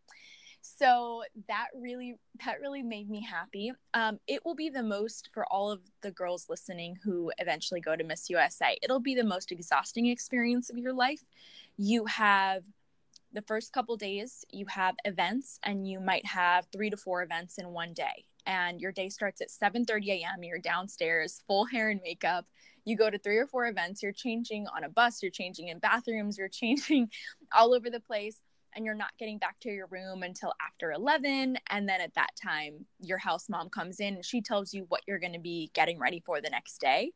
So 0.62 1.24
that 1.48 1.68
really 1.74 2.20
that 2.46 2.60
really 2.60 2.84
made 2.84 3.10
me 3.10 3.22
happy. 3.22 3.72
Um, 3.94 4.20
it 4.28 4.44
will 4.44 4.56
be 4.56 4.70
the 4.70 4.84
most 4.84 5.30
for 5.34 5.46
all 5.46 5.72
of 5.72 5.80
the 6.02 6.12
girls 6.12 6.48
listening 6.50 6.98
who 7.04 7.32
eventually 7.38 7.80
go 7.80 7.96
to 7.96 8.04
Miss 8.04 8.30
USA. 8.30 8.78
It'll 8.82 9.00
be 9.00 9.16
the 9.16 9.24
most 9.24 9.52
exhausting 9.52 10.08
experience 10.08 10.70
of 10.70 10.78
your 10.78 10.94
life. 10.94 11.24
You 11.78 12.06
have 12.06 12.64
the 13.34 13.42
first 13.42 13.72
couple 13.72 13.96
days 13.98 14.46
you 14.52 14.66
have 14.68 14.96
events 15.06 15.60
and 15.64 15.88
you 15.88 16.00
might 16.00 16.26
have 16.26 16.66
three 16.72 16.90
to 16.90 16.98
four 16.98 17.24
events 17.24 17.58
in 17.58 17.70
one 17.70 17.94
day 17.94 18.26
and 18.48 18.80
your 18.80 18.94
day 18.94 19.10
starts 19.10 19.42
at 19.42 19.50
7:30 19.50 20.22
a.m. 20.22 20.44
You're 20.44 20.58
downstairs, 20.58 21.44
full 21.46 21.66
hair 21.66 21.90
and 21.90 22.02
makeup. 22.02 22.46
You 22.86 22.96
go 22.96 23.10
to 23.10 23.20
three 23.20 23.38
or 23.38 23.46
four 23.46 23.68
events. 23.68 24.02
You're 24.02 24.14
changing 24.14 24.66
on 24.68 24.86
a 24.86 24.90
bus. 24.90 25.22
You're 25.22 25.30
changing 25.30 25.68
in 25.68 25.78
bathrooms. 25.80 26.38
You're 26.38 26.48
changing 26.64 27.12
all 27.56 27.76
over 27.76 27.90
the 27.90 28.00
place, 28.00 28.42
and 28.74 28.86
you're 28.86 28.96
not 28.96 29.12
getting 29.20 29.38
back 29.38 29.60
to 29.62 29.70
your 29.70 29.88
room 29.88 30.24
until 30.24 30.54
after 30.66 30.94
11. 30.94 31.58
And 31.70 31.90
then 31.90 32.00
at 32.00 32.16
that 32.16 32.30
time, 32.42 32.86
your 33.02 33.18
house 33.18 33.50
mom 33.50 33.70
comes 33.70 34.00
in 34.00 34.16
and 34.16 34.26
she 34.26 34.42
tells 34.42 34.74
you 34.74 34.86
what 34.88 35.02
you're 35.06 35.20
going 35.20 35.34
to 35.34 35.40
be 35.40 35.70
getting 35.74 36.00
ready 36.00 36.24
for 36.26 36.40
the 36.42 36.50
next 36.50 36.80
day. 36.80 37.12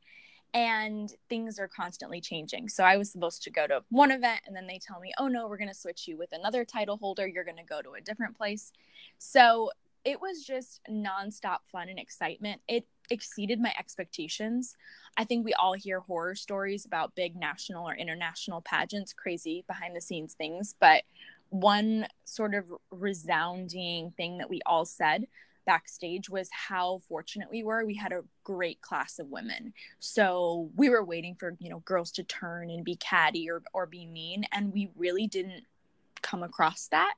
And 0.53 1.09
things 1.29 1.57
are 1.59 1.69
constantly 1.69 2.19
changing. 2.19 2.67
So 2.67 2.83
I 2.83 2.97
was 2.97 3.09
supposed 3.09 3.41
to 3.43 3.49
go 3.49 3.67
to 3.67 3.85
one 3.89 4.11
event, 4.11 4.41
and 4.45 4.53
then 4.53 4.67
they 4.67 4.79
tell 4.85 4.99
me, 4.99 5.13
"Oh 5.17 5.29
no, 5.29 5.47
we're 5.47 5.57
going 5.57 5.69
to 5.69 5.73
switch 5.73 6.09
you 6.09 6.17
with 6.17 6.33
another 6.33 6.65
title 6.65 6.97
holder. 6.97 7.25
You're 7.25 7.45
going 7.45 7.55
to 7.55 7.63
go 7.63 7.81
to 7.81 7.93
a 7.93 8.01
different 8.01 8.35
place." 8.35 8.73
So 9.17 9.71
it 10.03 10.19
was 10.19 10.43
just 10.43 10.81
nonstop 10.89 11.59
fun 11.71 11.89
and 11.89 11.99
excitement. 11.99 12.61
It 12.67 12.87
exceeded 13.09 13.59
my 13.59 13.73
expectations. 13.77 14.75
I 15.17 15.23
think 15.25 15.45
we 15.45 15.53
all 15.53 15.73
hear 15.73 15.99
horror 15.99 16.35
stories 16.35 16.85
about 16.85 17.15
big 17.15 17.35
national 17.35 17.87
or 17.87 17.95
international 17.95 18.61
pageants, 18.61 19.13
crazy 19.13 19.63
behind 19.67 19.95
the 19.95 20.01
scenes 20.01 20.33
things, 20.33 20.75
but 20.79 21.03
one 21.49 22.07
sort 22.23 22.55
of 22.55 22.65
resounding 22.91 24.11
thing 24.11 24.37
that 24.37 24.49
we 24.49 24.61
all 24.65 24.85
said 24.85 25.25
backstage 25.65 26.29
was 26.29 26.49
how 26.51 27.01
fortunate 27.07 27.49
we 27.51 27.61
were. 27.61 27.85
We 27.85 27.95
had 27.95 28.13
a 28.13 28.23
great 28.43 28.81
class 28.81 29.19
of 29.19 29.27
women. 29.27 29.73
So 29.99 30.71
we 30.75 30.89
were 30.89 31.03
waiting 31.03 31.35
for, 31.35 31.55
you 31.59 31.69
know, 31.69 31.79
girls 31.79 32.11
to 32.13 32.23
turn 32.23 32.69
and 32.69 32.83
be 32.83 32.95
catty 32.95 33.49
or 33.49 33.61
or 33.73 33.85
be 33.85 34.05
mean 34.05 34.45
and 34.51 34.73
we 34.73 34.89
really 34.95 35.27
didn't 35.27 35.65
come 36.21 36.41
across 36.41 36.87
that 36.87 37.13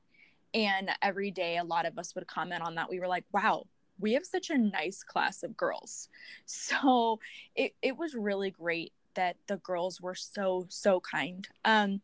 and 0.54 0.90
every 1.02 1.32
day, 1.32 1.58
a 1.58 1.64
lot 1.64 1.84
of 1.84 1.98
us 1.98 2.14
would 2.14 2.26
comment 2.26 2.62
on 2.62 2.76
that. 2.76 2.88
We 2.88 3.00
were 3.00 3.08
like, 3.08 3.24
wow, 3.32 3.66
we 3.98 4.14
have 4.14 4.24
such 4.24 4.50
a 4.50 4.56
nice 4.58 5.02
class 5.02 5.42
of 5.42 5.56
girls. 5.56 6.08
So 6.46 7.20
it, 7.54 7.74
it 7.82 7.96
was 7.96 8.14
really 8.14 8.50
great 8.50 8.92
that 9.14 9.36
the 9.46 9.56
girls 9.58 10.00
were 10.00 10.14
so, 10.14 10.66
so 10.68 11.00
kind. 11.00 11.46
Um, 11.64 12.00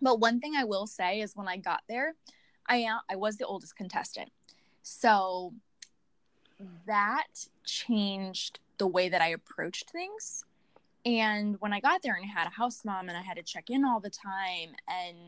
but 0.00 0.20
one 0.20 0.40
thing 0.40 0.54
I 0.56 0.64
will 0.64 0.86
say 0.86 1.20
is 1.20 1.34
when 1.34 1.48
I 1.48 1.56
got 1.56 1.82
there, 1.88 2.14
I 2.68 2.86
I 3.10 3.16
was 3.16 3.36
the 3.36 3.46
oldest 3.46 3.76
contestant. 3.76 4.30
So 4.82 5.54
that 6.86 7.46
changed 7.64 8.60
the 8.78 8.86
way 8.86 9.08
that 9.08 9.22
I 9.22 9.28
approached 9.28 9.90
things. 9.90 10.44
And 11.04 11.56
when 11.60 11.72
I 11.72 11.80
got 11.80 12.02
there 12.02 12.14
and 12.14 12.24
I 12.24 12.40
had 12.40 12.46
a 12.46 12.50
house 12.50 12.82
mom 12.84 13.08
and 13.08 13.18
I 13.18 13.20
had 13.20 13.36
to 13.36 13.42
check 13.42 13.68
in 13.68 13.84
all 13.84 14.00
the 14.00 14.10
time 14.10 14.74
and 14.88 15.18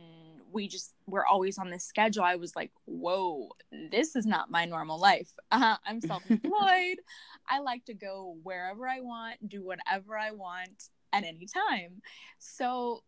we 0.51 0.69
just 0.69 0.95
were 1.07 1.27
always 1.27 1.59
on 1.59 1.69
this 1.69 1.85
schedule, 1.85 2.25
I 2.25 2.37
was 2.37 2.57
like, 2.57 2.71
whoa, 2.87 3.51
this 3.91 4.17
is 4.17 4.25
not 4.25 4.51
my 4.51 4.65
normal 4.65 4.99
life. 4.99 5.29
Uh, 5.51 5.77
I'm 5.87 6.01
self 6.01 6.23
employed. 6.31 6.97
I 7.49 7.61
like 7.61 7.85
to 7.87 7.95
go 7.95 8.39
wherever 8.43 8.89
I 8.89 9.01
want, 9.01 9.49
do 9.49 9.62
whatever 9.65 10.17
I 10.17 10.31
want 10.31 10.89
at 11.12 11.25
any 11.25 11.47
time. 11.47 12.01
So 12.39 13.03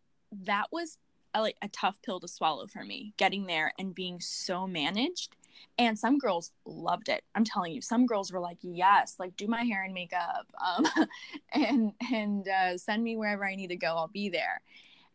that 0.45 0.67
was 0.71 0.99
a, 1.35 1.41
like 1.41 1.57
a 1.63 1.69
tough 1.69 2.01
pill 2.03 2.21
to 2.21 2.29
swallow 2.29 2.67
for 2.67 2.85
me 2.85 3.15
getting 3.17 3.47
there 3.47 3.73
and 3.79 3.95
being 3.95 4.21
so 4.21 4.67
managed 4.67 5.37
and 5.79 5.97
some 5.99 6.19
girls 6.19 6.53
loved 6.65 7.09
it. 7.09 7.23
I'm 7.35 7.45
telling 7.45 7.73
you 7.73 7.81
some 7.81 8.07
girls 8.07 8.33
were 8.33 8.41
like 8.41 8.59
yes 8.63 9.17
like 9.19 9.37
do 9.37 9.47
my 9.47 9.63
hair 9.63 9.85
and 9.85 9.95
makeup 9.95 10.47
um, 10.65 10.87
and 11.53 11.93
and 12.13 12.49
uh, 12.49 12.77
send 12.77 13.03
me 13.03 13.17
wherever 13.17 13.47
i 13.47 13.55
need 13.55 13.69
to 13.69 13.77
go. 13.77 13.89
I'll 13.89 14.09
be 14.09 14.29
there. 14.29 14.61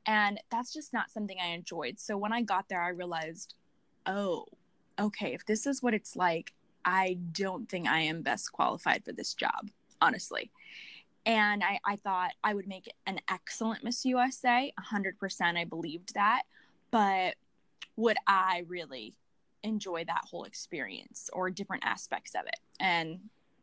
And 0.06 0.40
that's 0.52 0.74
just 0.74 0.94
not 0.94 1.12
something 1.12 1.38
i 1.42 1.48
enjoyed. 1.48 2.00
So 2.00 2.18
when 2.18 2.34
i 2.34 2.42
got 2.42 2.70
there 2.70 2.82
i 2.82 2.90
realized 2.90 3.56
oh 4.06 4.46
okay 5.00 5.34
if 5.34 5.46
this 5.46 5.66
is 5.66 5.82
what 5.82 5.94
it's 5.94 6.16
like 6.16 6.54
i 6.86 7.18
don't 7.32 7.70
think 7.70 7.88
i 7.88 8.00
am 8.00 8.22
best 8.22 8.52
qualified 8.52 9.04
for 9.04 9.12
this 9.12 9.34
job 9.34 9.70
honestly. 10.02 10.52
And 11.26 11.64
I, 11.64 11.80
I 11.86 11.96
thought 11.98 12.32
i 12.44 12.54
would 12.54 12.68
make 12.68 12.92
an 13.06 13.20
excellent 13.30 13.84
miss 13.84 14.06
usa 14.06 14.74
100% 14.94 15.58
i 15.58 15.66
believed 15.66 16.14
that. 16.16 16.44
But 16.92 17.36
would 17.96 18.18
i 18.28 18.64
really 18.68 19.14
enjoy 19.63 20.06
that 20.06 20.26
whole 20.30 20.43
experience 20.43 21.30
or 21.34 21.49
different 21.49 21.84
aspects 21.86 22.36
of 22.36 22.45
it. 22.45 22.60
And 22.80 23.19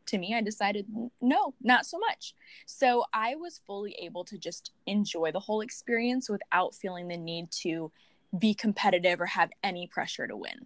to 0.07 0.17
me, 0.17 0.35
I 0.35 0.41
decided 0.41 0.87
no, 1.21 1.53
not 1.61 1.85
so 1.85 1.97
much. 1.97 2.33
So 2.65 3.05
I 3.13 3.35
was 3.35 3.61
fully 3.65 3.93
able 3.99 4.25
to 4.25 4.37
just 4.37 4.71
enjoy 4.85 5.31
the 5.31 5.39
whole 5.39 5.61
experience 5.61 6.29
without 6.29 6.75
feeling 6.75 7.07
the 7.07 7.17
need 7.17 7.51
to 7.63 7.91
be 8.37 8.53
competitive 8.53 9.21
or 9.21 9.25
have 9.25 9.51
any 9.63 9.87
pressure 9.87 10.27
to 10.27 10.35
win, 10.35 10.65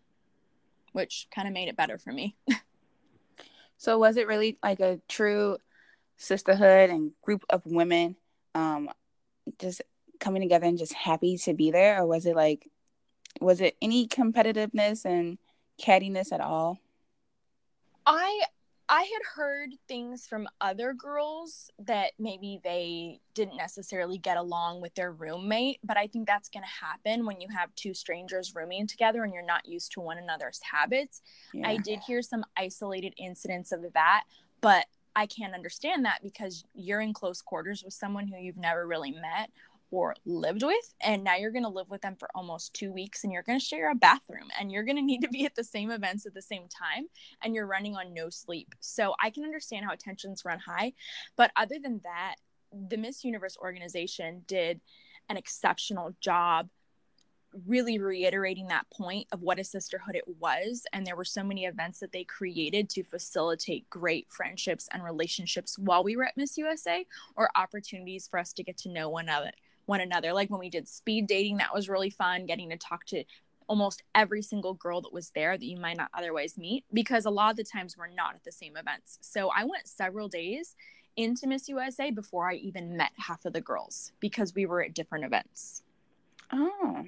which 0.93 1.27
kind 1.33 1.47
of 1.47 1.53
made 1.53 1.67
it 1.67 1.77
better 1.77 1.97
for 1.97 2.11
me. 2.11 2.35
so, 3.77 3.97
was 3.97 4.17
it 4.17 4.27
really 4.27 4.57
like 4.63 4.79
a 4.79 4.99
true 5.07 5.57
sisterhood 6.17 6.89
and 6.89 7.11
group 7.21 7.43
of 7.49 7.61
women 7.65 8.15
um, 8.53 8.89
just 9.59 9.81
coming 10.19 10.41
together 10.41 10.65
and 10.65 10.77
just 10.77 10.93
happy 10.93 11.37
to 11.39 11.53
be 11.53 11.71
there? 11.71 12.01
Or 12.01 12.07
was 12.07 12.25
it 12.25 12.35
like, 12.35 12.69
was 13.41 13.61
it 13.61 13.75
any 13.81 14.07
competitiveness 14.07 15.05
and 15.05 15.37
cattiness 15.81 16.31
at 16.31 16.41
all? 16.41 16.79
I 18.05 18.41
I 18.87 19.01
had 19.01 19.21
heard 19.35 19.71
things 19.87 20.27
from 20.27 20.47
other 20.61 20.93
girls 20.93 21.71
that 21.79 22.11
maybe 22.19 22.59
they 22.63 23.19
didn't 23.33 23.57
necessarily 23.57 24.19
get 24.19 24.37
along 24.37 24.79
with 24.79 24.93
their 24.93 25.11
roommate, 25.11 25.79
but 25.83 25.97
I 25.97 26.05
think 26.05 26.27
that's 26.27 26.49
going 26.49 26.63
to 26.63 26.85
happen 26.85 27.25
when 27.25 27.41
you 27.41 27.47
have 27.49 27.73
two 27.73 27.95
strangers 27.95 28.53
rooming 28.53 28.85
together 28.85 29.23
and 29.23 29.33
you're 29.33 29.41
not 29.41 29.67
used 29.67 29.91
to 29.93 30.01
one 30.01 30.19
another's 30.19 30.59
habits. 30.61 31.23
Yeah. 31.51 31.67
I 31.67 31.77
did 31.77 31.99
hear 32.01 32.21
some 32.21 32.45
isolated 32.55 33.15
incidents 33.17 33.71
of 33.71 33.81
that, 33.93 34.25
but 34.61 34.85
I 35.15 35.25
can't 35.25 35.55
understand 35.55 36.05
that 36.05 36.19
because 36.21 36.63
you're 36.75 37.01
in 37.01 37.13
close 37.13 37.41
quarters 37.41 37.83
with 37.83 37.93
someone 37.93 38.27
who 38.27 38.37
you've 38.37 38.57
never 38.57 38.85
really 38.85 39.11
met 39.11 39.49
or 39.91 40.15
lived 40.25 40.63
with 40.63 40.93
and 41.01 41.23
now 41.23 41.35
you're 41.35 41.51
going 41.51 41.63
to 41.63 41.69
live 41.69 41.89
with 41.89 42.01
them 42.01 42.15
for 42.15 42.29
almost 42.35 42.73
two 42.73 42.91
weeks 42.91 43.23
and 43.23 43.31
you're 43.31 43.43
going 43.43 43.59
to 43.59 43.65
share 43.65 43.91
a 43.91 43.95
bathroom 43.95 44.49
and 44.59 44.71
you're 44.71 44.83
going 44.83 44.95
to 44.95 45.01
need 45.01 45.21
to 45.21 45.29
be 45.29 45.45
at 45.45 45.55
the 45.55 45.63
same 45.63 45.91
events 45.91 46.25
at 46.25 46.33
the 46.33 46.41
same 46.41 46.67
time 46.67 47.05
and 47.43 47.53
you're 47.53 47.67
running 47.67 47.95
on 47.95 48.13
no 48.13 48.29
sleep. 48.29 48.73
So 48.79 49.15
i 49.21 49.29
can 49.29 49.43
understand 49.43 49.85
how 49.85 49.95
tensions 49.95 50.45
run 50.45 50.59
high 50.59 50.93
but 51.35 51.51
other 51.55 51.75
than 51.81 52.01
that 52.03 52.35
the 52.89 52.97
miss 52.97 53.23
universe 53.23 53.57
organization 53.61 54.43
did 54.47 54.81
an 55.29 55.37
exceptional 55.37 56.15
job 56.19 56.69
really 57.65 57.97
reiterating 57.97 58.67
that 58.67 58.85
point 58.91 59.27
of 59.31 59.41
what 59.41 59.59
a 59.59 59.63
sisterhood 59.63 60.15
it 60.15 60.25
was 60.39 60.85
and 60.91 61.05
there 61.05 61.15
were 61.15 61.23
so 61.23 61.43
many 61.43 61.65
events 61.65 61.99
that 61.99 62.11
they 62.11 62.23
created 62.23 62.89
to 62.89 63.03
facilitate 63.03 63.89
great 63.89 64.27
friendships 64.29 64.89
and 64.91 65.03
relationships 65.03 65.77
while 65.77 66.03
we 66.03 66.17
were 66.17 66.25
at 66.25 66.35
miss 66.35 66.57
usa 66.57 67.05
or 67.35 67.49
opportunities 67.55 68.27
for 68.27 68.39
us 68.39 68.51
to 68.51 68.63
get 68.63 68.77
to 68.77 68.89
know 68.89 69.09
one 69.09 69.25
another 69.25 69.51
one 69.85 70.01
another. 70.01 70.33
Like 70.33 70.49
when 70.49 70.59
we 70.59 70.69
did 70.69 70.87
speed 70.87 71.27
dating, 71.27 71.57
that 71.57 71.73
was 71.73 71.89
really 71.89 72.09
fun 72.09 72.45
getting 72.45 72.69
to 72.69 72.77
talk 72.77 73.05
to 73.05 73.23
almost 73.67 74.03
every 74.13 74.41
single 74.41 74.73
girl 74.73 75.01
that 75.01 75.13
was 75.13 75.31
there 75.31 75.57
that 75.57 75.65
you 75.65 75.77
might 75.77 75.97
not 75.97 76.09
otherwise 76.13 76.57
meet 76.57 76.83
because 76.93 77.25
a 77.25 77.29
lot 77.29 77.51
of 77.51 77.57
the 77.57 77.63
times 77.63 77.97
we're 77.97 78.07
not 78.07 78.35
at 78.35 78.43
the 78.43 78.51
same 78.51 78.77
events. 78.77 79.17
So 79.21 79.49
I 79.55 79.63
went 79.63 79.87
several 79.87 80.27
days 80.27 80.75
into 81.15 81.47
Miss 81.47 81.67
USA 81.69 82.11
before 82.11 82.49
I 82.49 82.55
even 82.55 82.97
met 82.97 83.11
half 83.17 83.45
of 83.45 83.53
the 83.53 83.61
girls 83.61 84.11
because 84.19 84.53
we 84.53 84.65
were 84.65 84.83
at 84.83 84.93
different 84.93 85.25
events. 85.25 85.83
Oh. 86.51 87.05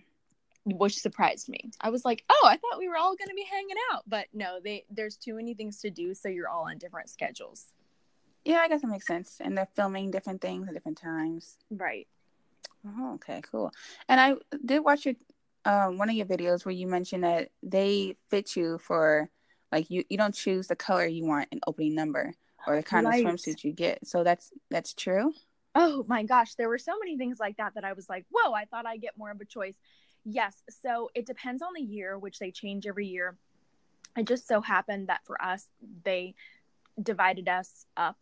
Which 0.65 0.97
surprised 0.97 1.47
me. 1.47 1.71
I 1.79 1.89
was 1.89 2.03
like, 2.03 2.25
"Oh, 2.29 2.45
I 2.45 2.57
thought 2.57 2.79
we 2.79 2.89
were 2.89 2.97
all 2.97 3.15
going 3.15 3.29
to 3.29 3.33
be 3.33 3.47
hanging 3.49 3.77
out." 3.93 4.03
But 4.05 4.27
no, 4.33 4.59
they 4.61 4.83
there's 4.89 5.15
too 5.15 5.35
many 5.35 5.53
things 5.53 5.79
to 5.79 5.89
do, 5.89 6.13
so 6.13 6.27
you're 6.27 6.49
all 6.49 6.67
on 6.67 6.77
different 6.77 7.09
schedules. 7.09 7.67
Yeah, 8.43 8.57
I 8.57 8.67
guess 8.67 8.81
that 8.81 8.87
makes 8.87 9.07
sense. 9.07 9.37
And 9.39 9.57
they're 9.57 9.69
filming 9.77 10.11
different 10.11 10.41
things 10.41 10.67
at 10.67 10.73
different 10.73 10.97
times. 10.97 11.57
Right. 11.69 12.07
Oh, 12.85 13.15
okay, 13.15 13.41
cool. 13.49 13.71
And 14.07 14.19
I 14.19 14.35
did 14.65 14.79
watch 14.79 15.05
your 15.05 15.15
um, 15.65 15.97
one 15.97 16.09
of 16.09 16.15
your 16.15 16.25
videos 16.25 16.65
where 16.65 16.73
you 16.73 16.87
mentioned 16.87 17.23
that 17.23 17.49
they 17.61 18.15
fit 18.29 18.55
you 18.55 18.77
for 18.77 19.29
like 19.71 19.89
you 19.89 20.03
you 20.09 20.17
don't 20.17 20.33
choose 20.33 20.67
the 20.67 20.75
color 20.75 21.05
you 21.05 21.25
want 21.25 21.49
in 21.51 21.59
opening 21.67 21.95
number 21.95 22.33
or 22.65 22.77
the 22.77 22.83
kind 22.83 23.05
right. 23.05 23.25
of 23.25 23.33
swimsuit 23.33 23.63
you 23.63 23.73
get. 23.73 24.05
So 24.07 24.23
that's 24.23 24.51
that's 24.69 24.93
true. 24.93 25.33
Oh 25.75 26.05
my 26.07 26.23
gosh, 26.23 26.55
there 26.55 26.69
were 26.69 26.77
so 26.77 26.93
many 26.99 27.17
things 27.17 27.39
like 27.39 27.57
that 27.57 27.75
that 27.75 27.83
I 27.83 27.93
was 27.93 28.09
like, 28.09 28.25
whoa, 28.31 28.53
I 28.53 28.65
thought 28.65 28.85
I'd 28.85 29.01
get 29.01 29.17
more 29.17 29.29
of 29.29 29.39
a 29.41 29.45
choice. 29.45 29.75
Yes, 30.25 30.63
so 30.69 31.09
it 31.13 31.25
depends 31.25 31.61
on 31.61 31.69
the 31.75 31.81
year, 31.81 32.17
which 32.17 32.39
they 32.39 32.51
change 32.51 32.87
every 32.87 33.07
year. 33.07 33.37
It 34.17 34.27
just 34.27 34.47
so 34.47 34.61
happened 34.61 35.07
that 35.07 35.21
for 35.25 35.41
us, 35.41 35.67
they 36.03 36.33
divided 37.01 37.47
us 37.47 37.85
up 37.95 38.17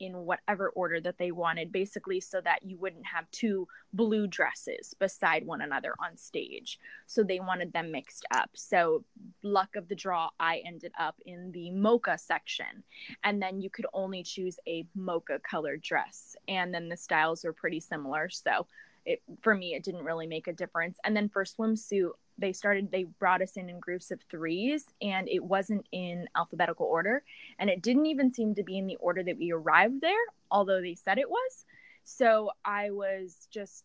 in 0.00 0.14
whatever 0.24 0.70
order 0.70 1.00
that 1.00 1.18
they 1.18 1.30
wanted, 1.30 1.72
basically, 1.72 2.20
so 2.20 2.40
that 2.40 2.62
you 2.62 2.76
wouldn't 2.78 3.06
have 3.06 3.30
two 3.30 3.66
blue 3.92 4.26
dresses 4.26 4.94
beside 4.98 5.46
one 5.46 5.60
another 5.60 5.94
on 6.04 6.16
stage. 6.16 6.78
So 7.06 7.22
they 7.22 7.40
wanted 7.40 7.72
them 7.72 7.90
mixed 7.90 8.26
up. 8.30 8.50
So, 8.54 9.04
luck 9.42 9.76
of 9.76 9.88
the 9.88 9.94
draw, 9.94 10.30
I 10.38 10.62
ended 10.66 10.92
up 10.98 11.16
in 11.26 11.52
the 11.52 11.70
mocha 11.70 12.18
section. 12.18 12.82
And 13.24 13.40
then 13.40 13.60
you 13.60 13.70
could 13.70 13.86
only 13.92 14.22
choose 14.22 14.58
a 14.66 14.86
mocha 14.94 15.40
colored 15.48 15.82
dress. 15.82 16.36
And 16.48 16.72
then 16.72 16.88
the 16.88 16.96
styles 16.96 17.44
were 17.44 17.52
pretty 17.52 17.80
similar. 17.80 18.28
So, 18.28 18.66
it, 19.04 19.22
for 19.40 19.54
me, 19.54 19.74
it 19.74 19.84
didn't 19.84 20.04
really 20.04 20.26
make 20.26 20.48
a 20.48 20.52
difference. 20.52 20.98
And 21.04 21.16
then 21.16 21.28
for 21.28 21.44
swimsuit, 21.44 22.10
they 22.38 22.52
started 22.52 22.90
they 22.90 23.04
brought 23.04 23.42
us 23.42 23.56
in 23.56 23.68
in 23.68 23.80
groups 23.80 24.10
of 24.10 24.20
threes 24.30 24.86
and 25.02 25.28
it 25.28 25.42
wasn't 25.42 25.86
in 25.92 26.28
alphabetical 26.36 26.86
order. 26.86 27.22
And 27.58 27.68
it 27.68 27.82
didn't 27.82 28.06
even 28.06 28.32
seem 28.32 28.54
to 28.54 28.62
be 28.62 28.78
in 28.78 28.86
the 28.86 28.96
order 28.96 29.22
that 29.22 29.38
we 29.38 29.52
arrived 29.52 30.00
there 30.00 30.14
although 30.50 30.80
they 30.80 30.94
said 30.94 31.18
it 31.18 31.28
was. 31.28 31.64
So 32.04 32.50
i 32.64 32.90
was 32.90 33.48
just 33.50 33.84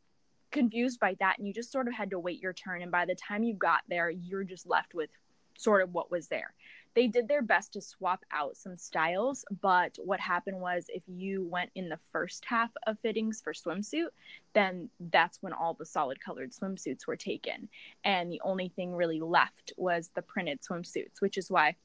confused 0.51 0.99
by 0.99 1.15
that 1.19 1.39
and 1.39 1.47
you 1.47 1.53
just 1.53 1.71
sort 1.71 1.87
of 1.87 1.93
had 1.93 2.11
to 2.11 2.19
wait 2.19 2.41
your 2.41 2.53
turn. 2.53 2.81
And 2.81 2.91
by 2.91 3.05
the 3.05 3.15
time 3.15 3.43
you 3.43 3.53
got 3.53 3.81
there 3.89 4.09
you're 4.09 4.43
just 4.43 4.67
left 4.67 4.93
with 4.93 5.09
sort 5.57 5.81
of 5.81 5.93
what 5.93 6.11
was 6.11 6.27
there 6.27 6.53
they 6.95 7.08
did 7.08 7.27
their 7.27 7.41
best 7.41 7.73
to 7.73 7.82
swap 7.82 8.23
out 8.32 8.56
some 8.56 8.77
styles, 8.77 9.45
but 9.62 9.97
what 10.03 10.19
happened 10.19 10.60
was 10.60 10.86
if 10.89 11.03
you 11.08 11.43
went 11.43 11.71
in 11.75 11.89
the 11.89 11.99
first 12.12 12.45
half 12.45 12.71
of 12.86 12.99
fittings 12.99 13.41
for 13.41 13.53
swimsuit, 13.53 14.10
then 14.53 14.89
that's 15.12 15.41
when 15.41 15.53
all 15.53 15.73
the 15.73 15.86
solid 15.86 16.19
colored 16.23 16.51
swimsuits 16.51 17.08
were 17.08 17.15
taken. 17.15 17.67
And 18.03 18.32
the 18.32 18.41
only 18.43 18.69
thing 18.69 18.93
really 18.95 19.21
left 19.21 19.73
was 19.77 20.10
the 20.13 20.21
printed 20.21 20.62
swimsuits, 20.62 21.19
which 21.19 21.38
is 21.38 21.49
why 21.49 21.75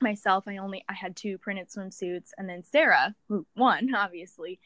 myself 0.00 0.44
i 0.48 0.56
only 0.56 0.84
i 0.88 0.92
had 0.92 1.14
two 1.14 1.38
printed 1.38 1.68
swimsuits 1.68 2.30
and 2.36 2.48
then 2.48 2.62
sarah 2.62 3.14
who 3.28 3.46
won 3.56 3.94
obviously 3.96 4.58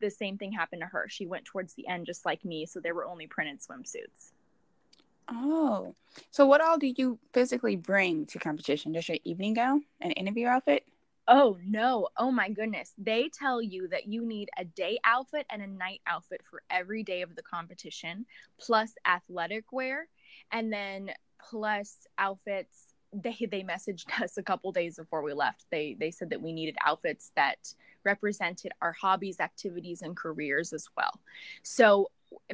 the 0.00 0.10
same 0.10 0.38
thing 0.38 0.52
happened 0.52 0.80
to 0.80 0.86
her 0.86 1.06
she 1.08 1.26
went 1.26 1.44
towards 1.44 1.74
the 1.74 1.86
end 1.86 2.06
just 2.06 2.24
like 2.24 2.44
me 2.44 2.64
so 2.64 2.80
there 2.80 2.94
were 2.94 3.04
only 3.04 3.26
printed 3.26 3.58
swimsuits 3.60 4.32
Oh, 5.30 5.94
so 6.30 6.44
what 6.46 6.60
all 6.60 6.76
do 6.78 6.92
you 6.96 7.18
physically 7.32 7.76
bring 7.76 8.26
to 8.26 8.38
competition? 8.38 8.92
Just 8.94 9.08
your 9.08 9.18
evening 9.24 9.54
gown 9.54 9.84
and 10.00 10.12
interview 10.16 10.46
outfit? 10.48 10.84
Oh 11.28 11.58
no. 11.64 12.08
Oh 12.16 12.30
my 12.32 12.48
goodness. 12.50 12.92
They 12.98 13.28
tell 13.28 13.62
you 13.62 13.86
that 13.88 14.06
you 14.08 14.26
need 14.26 14.50
a 14.58 14.64
day 14.64 14.98
outfit 15.04 15.46
and 15.50 15.62
a 15.62 15.66
night 15.66 16.00
outfit 16.06 16.40
for 16.50 16.62
every 16.70 17.04
day 17.04 17.22
of 17.22 17.36
the 17.36 17.42
competition, 17.42 18.26
plus 18.58 18.92
athletic 19.06 19.72
wear, 19.72 20.08
and 20.50 20.72
then 20.72 21.12
plus 21.38 22.06
outfits. 22.18 22.94
They 23.12 23.46
they 23.50 23.62
messaged 23.62 24.06
us 24.22 24.38
a 24.38 24.42
couple 24.42 24.72
days 24.72 24.96
before 24.96 25.22
we 25.22 25.32
left. 25.32 25.66
They 25.70 25.96
they 25.98 26.10
said 26.10 26.30
that 26.30 26.42
we 26.42 26.52
needed 26.52 26.76
outfits 26.84 27.30
that 27.36 27.74
represented 28.04 28.72
our 28.82 28.92
hobbies, 28.92 29.38
activities, 29.40 30.02
and 30.02 30.16
careers 30.16 30.72
as 30.72 30.88
well. 30.96 31.20
So 31.62 32.08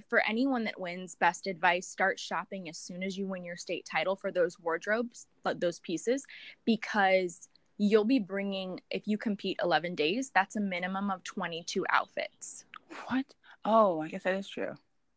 for 0.08 0.22
anyone 0.28 0.64
that 0.64 0.80
wins 0.80 1.14
best 1.14 1.46
advice 1.46 1.86
start 1.86 2.18
shopping 2.18 2.68
as 2.68 2.78
soon 2.78 3.02
as 3.02 3.16
you 3.16 3.26
win 3.26 3.44
your 3.44 3.56
state 3.56 3.86
title 3.90 4.16
for 4.16 4.30
those 4.30 4.58
wardrobes 4.58 5.26
those 5.58 5.80
pieces 5.80 6.24
because 6.64 7.48
you'll 7.78 8.04
be 8.04 8.18
bringing 8.18 8.80
if 8.90 9.06
you 9.06 9.18
compete 9.18 9.58
11 9.62 9.94
days 9.94 10.30
that's 10.34 10.56
a 10.56 10.60
minimum 10.60 11.10
of 11.10 11.22
22 11.24 11.84
outfits. 11.90 12.64
What? 13.08 13.26
Oh 13.64 14.00
i 14.00 14.08
guess 14.08 14.22
that 14.24 14.34
is 14.34 14.48
true. 14.48 14.74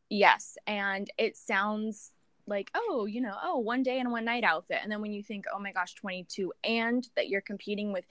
Yes 0.10 0.58
and 0.68 1.10
it 1.18 1.38
sounds 1.38 2.12
like 2.48 2.72
oh 2.76 3.06
you 3.06 3.22
know 3.22 3.36
oh 3.44 3.60
one 3.60 3.84
day 3.84 4.00
and 4.00 4.12
one 4.12 4.26
night 4.26 4.44
outfit 4.44 4.80
and 4.82 4.92
then 4.92 5.02
when 5.02 5.14
you 5.14 5.24
think 5.24 5.46
oh 5.54 5.60
my 5.60 5.72
gosh 5.72 5.94
22 5.96 6.52
and 6.64 7.08
that 7.16 7.30
you're 7.30 7.42
competing 7.42 7.94
with 7.94 8.06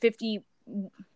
50 0.00 0.42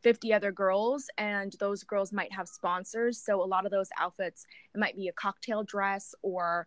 50 0.03 0.33
other 0.33 0.53
girls 0.53 1.09
and 1.19 1.55
those 1.61 1.83
girls 1.85 2.13
might 2.13 2.33
have 2.33 2.49
sponsors. 2.49 3.19
So 3.19 3.43
a 3.43 3.45
lot 3.45 3.65
of 3.65 3.71
those 3.71 3.89
outfits 3.99 4.47
it 4.75 4.79
might 4.79 4.97
be 4.97 5.09
a 5.09 5.13
cocktail 5.13 5.63
dress 5.63 6.15
or 6.23 6.67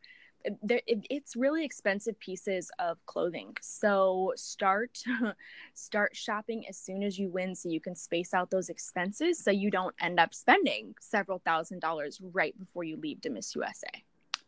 it's 0.70 1.36
really 1.36 1.66
expensive 1.66 2.20
pieces 2.20 2.70
of 2.78 3.04
clothing. 3.08 3.56
So 3.62 4.34
start 4.36 5.00
start 5.74 6.16
shopping 6.16 6.66
as 6.70 6.78
soon 6.78 7.04
as 7.04 7.18
you 7.18 7.30
win 7.30 7.56
so 7.56 7.70
you 7.70 7.82
can 7.82 7.96
space 7.96 8.34
out 8.34 8.52
those 8.52 8.70
expenses 8.70 9.44
so 9.44 9.50
you 9.50 9.72
don't 9.72 9.96
end 10.00 10.20
up 10.20 10.34
spending 10.34 10.94
several 11.02 11.40
thousand 11.40 11.80
dollars 11.80 12.22
right 12.22 12.58
before 12.60 12.84
you 12.84 12.98
leave 12.98 13.22
to 13.22 13.30
miss 13.30 13.56
usa 13.56 14.04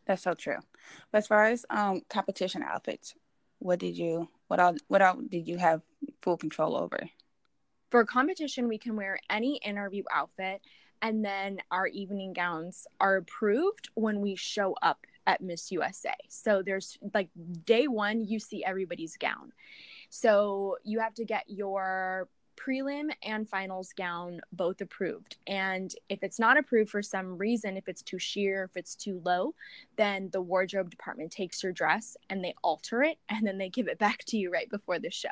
that's 0.06 0.22
so 0.22 0.32
true. 0.32 0.56
But 1.12 1.18
as 1.18 1.26
far 1.26 1.44
as 1.46 1.66
um 1.68 2.02
competition 2.08 2.62
outfits 2.62 3.14
what 3.58 3.78
did 3.78 3.96
you 3.96 4.28
what 4.46 4.60
all 4.60 4.76
what 4.88 5.02
all 5.02 5.16
did 5.28 5.46
you 5.46 5.58
have 5.58 5.82
full 6.22 6.36
control 6.36 6.76
over 6.76 7.08
for 7.90 8.04
competition, 8.04 8.68
we 8.68 8.78
can 8.78 8.96
wear 8.96 9.18
any 9.30 9.56
interview 9.56 10.02
outfit, 10.12 10.60
and 11.02 11.24
then 11.24 11.58
our 11.70 11.86
evening 11.86 12.32
gowns 12.32 12.86
are 13.00 13.16
approved 13.16 13.88
when 13.94 14.20
we 14.20 14.34
show 14.34 14.74
up 14.82 15.06
at 15.26 15.40
Miss 15.40 15.70
USA. 15.70 16.14
So 16.28 16.62
there's 16.62 16.98
like 17.14 17.28
day 17.64 17.86
one, 17.86 18.24
you 18.24 18.40
see 18.40 18.64
everybody's 18.64 19.16
gown. 19.16 19.52
So 20.10 20.76
you 20.84 21.00
have 21.00 21.14
to 21.14 21.24
get 21.24 21.44
your 21.48 22.28
prelim 22.56 23.10
and 23.22 23.48
finals 23.48 23.92
gown 23.96 24.40
both 24.52 24.80
approved. 24.80 25.36
And 25.46 25.94
if 26.08 26.22
it's 26.22 26.38
not 26.38 26.58
approved 26.58 26.90
for 26.90 27.02
some 27.02 27.38
reason, 27.38 27.76
if 27.76 27.88
it's 27.88 28.02
too 28.02 28.18
sheer, 28.18 28.64
if 28.64 28.76
it's 28.76 28.94
too 28.94 29.20
low, 29.24 29.54
then 29.96 30.30
the 30.32 30.40
wardrobe 30.40 30.90
department 30.90 31.30
takes 31.30 31.62
your 31.62 31.72
dress 31.72 32.16
and 32.28 32.42
they 32.42 32.54
alter 32.64 33.02
it 33.02 33.18
and 33.28 33.46
then 33.46 33.58
they 33.58 33.68
give 33.68 33.86
it 33.86 33.98
back 33.98 34.24
to 34.26 34.36
you 34.36 34.50
right 34.50 34.68
before 34.70 34.98
the 34.98 35.10
show. 35.10 35.28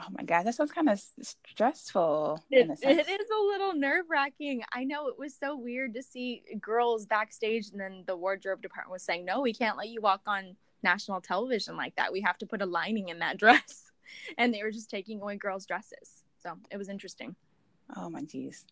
Oh 0.00 0.06
my 0.10 0.24
god, 0.24 0.42
that 0.44 0.54
sounds 0.54 0.72
kind 0.72 0.88
of 0.88 1.00
stressful. 1.22 2.42
It, 2.50 2.68
it 2.82 3.20
is 3.20 3.30
a 3.30 3.42
little 3.46 3.74
nerve 3.74 4.06
wracking. 4.10 4.62
I 4.72 4.82
know 4.82 5.06
it 5.06 5.18
was 5.18 5.36
so 5.36 5.56
weird 5.56 5.94
to 5.94 6.02
see 6.02 6.42
girls 6.60 7.06
backstage, 7.06 7.70
and 7.70 7.80
then 7.80 8.02
the 8.06 8.16
wardrobe 8.16 8.60
department 8.60 8.90
was 8.92 9.04
saying, 9.04 9.24
"No, 9.24 9.40
we 9.40 9.54
can't 9.54 9.76
let 9.76 9.88
you 9.88 10.00
walk 10.00 10.22
on 10.26 10.56
national 10.82 11.20
television 11.20 11.76
like 11.76 11.94
that. 11.96 12.12
We 12.12 12.20
have 12.22 12.38
to 12.38 12.46
put 12.46 12.60
a 12.60 12.66
lining 12.66 13.08
in 13.08 13.20
that 13.20 13.38
dress." 13.38 13.92
And 14.36 14.52
they 14.52 14.62
were 14.62 14.72
just 14.72 14.90
taking 14.90 15.20
away 15.20 15.36
girls' 15.36 15.64
dresses. 15.64 16.24
So 16.42 16.58
it 16.70 16.76
was 16.76 16.88
interesting. 16.88 17.36
Oh 17.96 18.10
my 18.10 18.22
geez. 18.22 18.64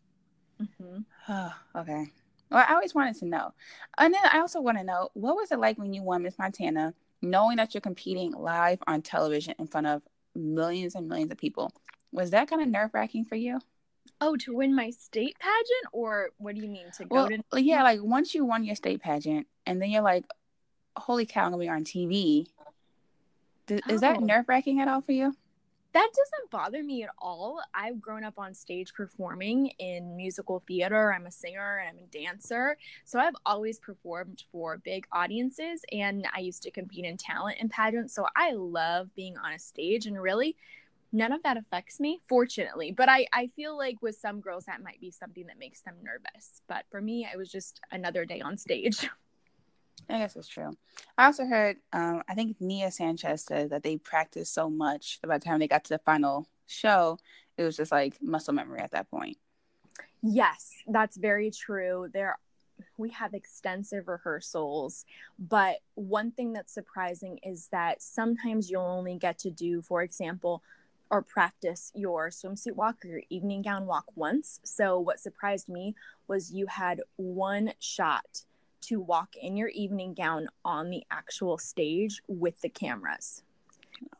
Mm-hmm. 0.61 1.03
Oh, 1.29 1.55
okay. 1.77 2.07
Well, 2.51 2.65
I 2.69 2.75
always 2.75 2.95
wanted 2.95 3.17
to 3.17 3.27
know, 3.27 3.55
and 3.97 4.13
then 4.13 4.21
I 4.31 4.41
also 4.41 4.61
want 4.61 4.79
to 4.79 4.85
know 4.85 5.11
what 5.15 5.37
was 5.37 5.53
it 5.53 5.59
like 5.61 5.79
when 5.79 5.95
you 5.95 6.03
won 6.03 6.25
Miss 6.25 6.39
Montana, 6.39 6.95
knowing 7.23 7.57
that 7.57 7.75
you're 7.75 7.81
competing 7.81 8.33
live 8.33 8.81
on 8.87 9.03
television 9.03 9.55
in 9.59 9.69
front 9.69 9.87
of 9.87 10.03
millions 10.35 10.95
and 10.95 11.09
millions 11.09 11.31
of 11.31 11.39
people. 11.39 11.73
Was 12.13 12.31
that 12.31 12.49
kind 12.49 12.63
of 12.63 12.69
nerve 12.69 12.91
wracking 12.93 13.25
for 13.25 13.37
you? 13.37 13.61
Oh, 14.21 14.37
to 14.37 14.55
win 14.55 14.75
my 14.75 14.91
state 14.91 15.37
pageant, 15.39 15.87
or 15.93 16.31
what 16.39 16.55
do 16.55 16.61
you 16.61 16.69
mean 16.69 16.87
to 16.97 17.05
go 17.05 17.15
well, 17.15 17.29
to? 17.29 17.63
Yeah, 17.63 17.83
like 17.83 18.01
once 18.03 18.35
you 18.35 18.45
won 18.45 18.65
your 18.65 18.77
state 18.77 19.01
pageant, 19.01 19.47
and 19.67 19.81
then 19.81 19.91
you're 19.91 20.03
like, 20.03 20.25
"Holy 20.97 21.27
cow, 21.27 21.45
I'm 21.45 21.51
gonna 21.53 21.63
be 21.63 21.69
on 21.69 21.85
TV." 21.85 22.47
Does, 23.67 23.81
oh. 23.89 23.95
Is 23.95 24.01
that 24.03 24.19
oh. 24.19 24.21
nerve 24.21 24.49
wracking 24.49 24.81
at 24.81 24.89
all 24.89 25.01
for 25.01 25.13
you? 25.13 25.35
That 25.93 26.09
doesn't 26.11 26.51
bother 26.51 26.83
me 26.83 27.03
at 27.03 27.11
all. 27.19 27.61
I've 27.75 28.01
grown 28.01 28.25
up 28.25 28.39
on 28.39 28.55
stage 28.55 28.95
performing 28.95 29.69
in 29.79 30.17
musical 30.17 30.63
theater. 30.67 31.13
I'm 31.13 31.27
a 31.27 31.31
singer 31.31 31.79
and 31.79 31.99
I'm 31.99 32.05
a 32.05 32.07
dancer. 32.07 32.77
So 33.05 33.19
I've 33.19 33.37
always 33.45 33.79
performed 33.79 34.45
for 34.51 34.79
big 34.79 35.07
audiences 35.13 35.83
and 35.93 36.27
I 36.35 36.41
used 36.41 36.63
to 36.63 36.71
compete 36.71 37.05
in 37.05 37.17
talent 37.17 37.59
and 37.61 37.71
pageants. 37.71 38.15
So 38.15 38.27
I 38.37 38.53
love 38.53 39.15
being 39.15 39.37
on 39.37 39.53
a 39.53 39.59
stage 39.59 40.07
and 40.07 40.21
really 40.21 40.57
none 41.13 41.33
of 41.33 41.43
that 41.43 41.59
affects 41.59 42.01
me, 42.01 42.23
fortunately. 42.27 42.93
But 42.93 43.11
I, 43.11 43.27
I 43.33 43.49
feel 43.55 43.77
like 43.77 44.01
with 44.01 44.17
some 44.17 44.41
girls 44.41 44.65
that 44.65 44.83
might 44.83 45.01
be 45.01 45.11
something 45.11 45.47
that 45.47 45.59
makes 45.59 45.83
them 45.83 45.97
nervous. 46.03 46.63
But 46.69 46.87
for 46.91 47.03
me, 47.03 47.29
it 47.31 47.37
was 47.37 47.51
just 47.51 47.81
another 47.91 48.25
day 48.25 48.41
on 48.41 48.57
stage. 48.57 49.09
I 50.09 50.19
guess 50.19 50.37
it's 50.37 50.49
true. 50.49 50.77
I 51.17 51.27
also 51.27 51.45
heard, 51.45 51.77
um, 51.93 52.23
I 52.29 52.35
think 52.35 52.61
Nia 52.61 52.91
Sanchez 52.91 53.45
said 53.45 53.71
that 53.71 53.83
they 53.83 53.97
practiced 53.97 54.53
so 54.53 54.69
much 54.69 55.21
that 55.21 55.29
by 55.29 55.39
the 55.39 55.45
time 55.45 55.59
they 55.61 55.69
got 55.69 55.85
to 55.85 55.95
the 55.95 55.99
final 55.99 56.47
show, 56.67 57.19
it 57.57 57.63
was 57.63 57.77
just 57.77 57.93
like 57.93 58.21
muscle 58.23 58.55
memory 58.55 58.81
at 58.81 58.91
that 58.93 59.11
point. 59.11 59.39
Yes, 60.23 60.73
that's 60.87 61.17
very 61.17 61.51
true. 61.51 62.09
There, 62.13 62.37
we 62.97 63.11
have 63.11 63.35
extensive 63.35 64.09
rehearsals, 64.09 65.05
but 65.39 65.77
one 65.95 66.31
thing 66.31 66.53
that's 66.53 66.73
surprising 66.73 67.39
is 67.43 67.69
that 67.69 68.03
sometimes 68.03 68.71
you'll 68.71 68.83
only 68.83 69.17
get 69.17 69.39
to 69.41 69.51
do, 69.51 69.83
for 69.83 70.03
example, 70.03 70.63
or 71.11 71.23
practice 71.23 71.93
your 71.95 72.31
swimsuit 72.31 72.75
walk 72.75 73.05
or 73.05 73.09
your 73.09 73.23
evening 73.29 73.63
gown 73.63 73.87
walk 73.87 74.07
once. 74.15 74.61
So, 74.65 74.99
what 74.99 75.21
surprised 75.21 75.69
me 75.69 75.95
was 76.27 76.53
you 76.53 76.67
had 76.67 77.03
one 77.17 77.73
shot 77.79 78.45
to 78.83 79.01
walk 79.01 79.37
in 79.41 79.57
your 79.57 79.69
evening 79.69 80.15
gown 80.15 80.49
on 80.65 80.91
the 80.91 81.03
actual 81.11 81.59
stage 81.59 82.21
with 82.29 82.61
the 82.61 82.69
cameras. 82.69 83.43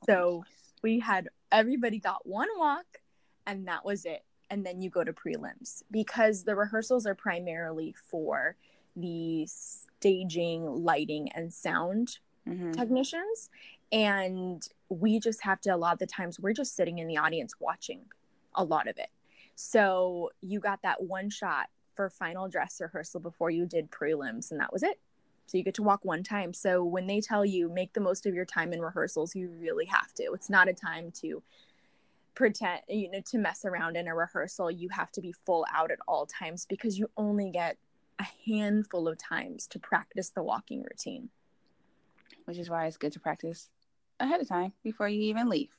So 0.07 0.45
we 0.83 0.99
had 1.01 1.29
everybody 1.51 1.99
got 1.99 2.27
one 2.27 2.49
walk 2.57 3.01
and 3.47 3.67
that 3.69 3.85
was 3.85 4.05
it. 4.05 4.25
And 4.51 4.67
then 4.67 4.83
you 4.83 4.91
go 4.91 5.03
to 5.03 5.13
prelims 5.13 5.83
because 5.91 6.45
the 6.45 6.55
rehearsals 6.55 7.07
are 7.07 7.15
primarily 7.15 7.95
for 8.11 8.57
the 8.97 9.47
staging, 9.47 10.85
lighting, 10.85 11.31
and 11.33 11.53
sound 11.53 12.19
mm-hmm. 12.47 12.73
technicians. 12.73 13.49
And 13.91 14.67
we 14.91 15.21
just 15.21 15.43
have 15.43 15.61
to, 15.63 15.75
a 15.75 15.77
lot 15.77 15.95
of 15.95 15.99
the 15.99 16.07
times, 16.07 16.39
we're 16.39 16.53
just 16.53 16.77
sitting 16.77 16.99
in 16.99 17.09
the 17.09 17.17
audience 17.17 17.55
watching 17.61 18.01
a 18.55 18.65
lot 18.65 18.89
of 18.89 18.99
it. 18.99 19.09
So 19.55 20.31
you 20.43 20.61
got 20.61 20.83
that 20.83 21.03
one 21.03 21.31
shot 21.31 21.69
for 21.95 22.11
final 22.11 22.49
dress 22.49 22.81
rehearsal 22.81 23.21
before 23.21 23.51
you 23.51 23.67
did 23.67 23.91
prelims, 23.91 24.51
and 24.51 24.61
that 24.61 24.73
was 24.73 24.83
it. 24.83 24.99
So 25.47 25.59
you 25.59 25.65
get 25.65 25.75
to 25.75 25.83
walk 25.83 26.05
one 26.05 26.23
time. 26.23 26.55
So 26.55 26.85
when 26.85 27.07
they 27.07 27.21
tell 27.21 27.45
you 27.45 27.69
make 27.69 27.93
the 27.93 28.01
most 28.01 28.27
of 28.27 28.35
your 28.35 28.45
time 28.45 28.73
in 28.73 28.81
rehearsals, 28.81 29.35
you 29.35 29.51
really 29.51 29.87
have 29.87 30.13
to. 30.15 30.33
It's 30.33 30.49
not 30.49 30.69
a 30.69 30.73
time 30.73 31.11
to 31.21 31.43
pretend, 32.35 32.81
you 32.89 33.11
know, 33.11 33.21
to 33.27 33.39
mess 33.39 33.65
around 33.65 33.97
in 33.97 34.09
a 34.09 34.15
rehearsal. 34.15 34.71
You 34.71 34.89
have 34.91 35.11
to 35.13 35.21
be 35.21 35.35
full 35.45 35.67
out 35.73 35.91
at 35.91 35.99
all 36.09 36.27
times 36.27 36.67
because 36.69 36.99
you 36.99 37.11
only 37.17 37.51
get 37.51 37.77
a 38.19 38.27
handful 38.47 39.09
of 39.09 39.19
times 39.19 39.67
to 39.69 39.79
practice 39.79 40.31
the 40.31 40.43
walking 40.43 40.83
routine. 40.83 41.29
Which 42.45 42.59
is 42.59 42.71
why 42.71 42.87
it's 42.87 42.97
good 42.97 43.13
to 43.13 43.21
practice 43.21 43.69
ahead 44.19 44.41
of 44.41 44.49
time 44.49 44.73
before 44.83 45.09
you 45.09 45.21
even 45.23 45.49
leave. 45.49 45.71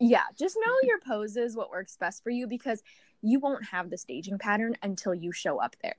Yeah, 0.00 0.24
just 0.38 0.56
know 0.64 0.74
your 0.82 0.98
poses, 1.00 1.56
what 1.56 1.70
works 1.70 1.96
best 1.96 2.22
for 2.22 2.30
you 2.30 2.46
because 2.46 2.82
you 3.22 3.40
won't 3.40 3.64
have 3.64 3.90
the 3.90 3.98
staging 3.98 4.38
pattern 4.38 4.76
until 4.82 5.14
you 5.14 5.32
show 5.32 5.58
up 5.58 5.76
there. 5.82 5.96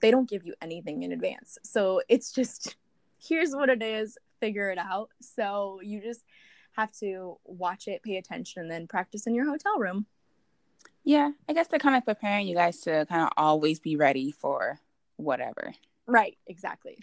They 0.00 0.10
don't 0.10 0.28
give 0.28 0.44
you 0.44 0.54
anything 0.60 1.02
in 1.02 1.12
advance. 1.12 1.58
So 1.62 2.02
it's 2.08 2.32
just 2.32 2.76
here's 3.18 3.54
what 3.54 3.68
it 3.68 3.82
is, 3.82 4.18
figure 4.40 4.70
it 4.70 4.78
out. 4.78 5.10
So 5.20 5.80
you 5.82 6.00
just 6.00 6.24
have 6.72 6.92
to 6.98 7.38
watch 7.44 7.88
it, 7.88 8.02
pay 8.02 8.16
attention, 8.16 8.62
and 8.62 8.70
then 8.70 8.86
practice 8.86 9.26
in 9.26 9.34
your 9.34 9.48
hotel 9.48 9.78
room. 9.78 10.06
Yeah, 11.04 11.32
I 11.48 11.52
guess 11.52 11.68
they're 11.68 11.78
kind 11.78 11.96
of 11.96 12.04
preparing 12.04 12.46
you 12.46 12.54
guys 12.54 12.80
to 12.82 13.06
kind 13.08 13.22
of 13.22 13.30
always 13.36 13.80
be 13.80 13.96
ready 13.96 14.30
for 14.30 14.78
whatever. 15.16 15.74
Right, 16.06 16.38
exactly. 16.46 16.98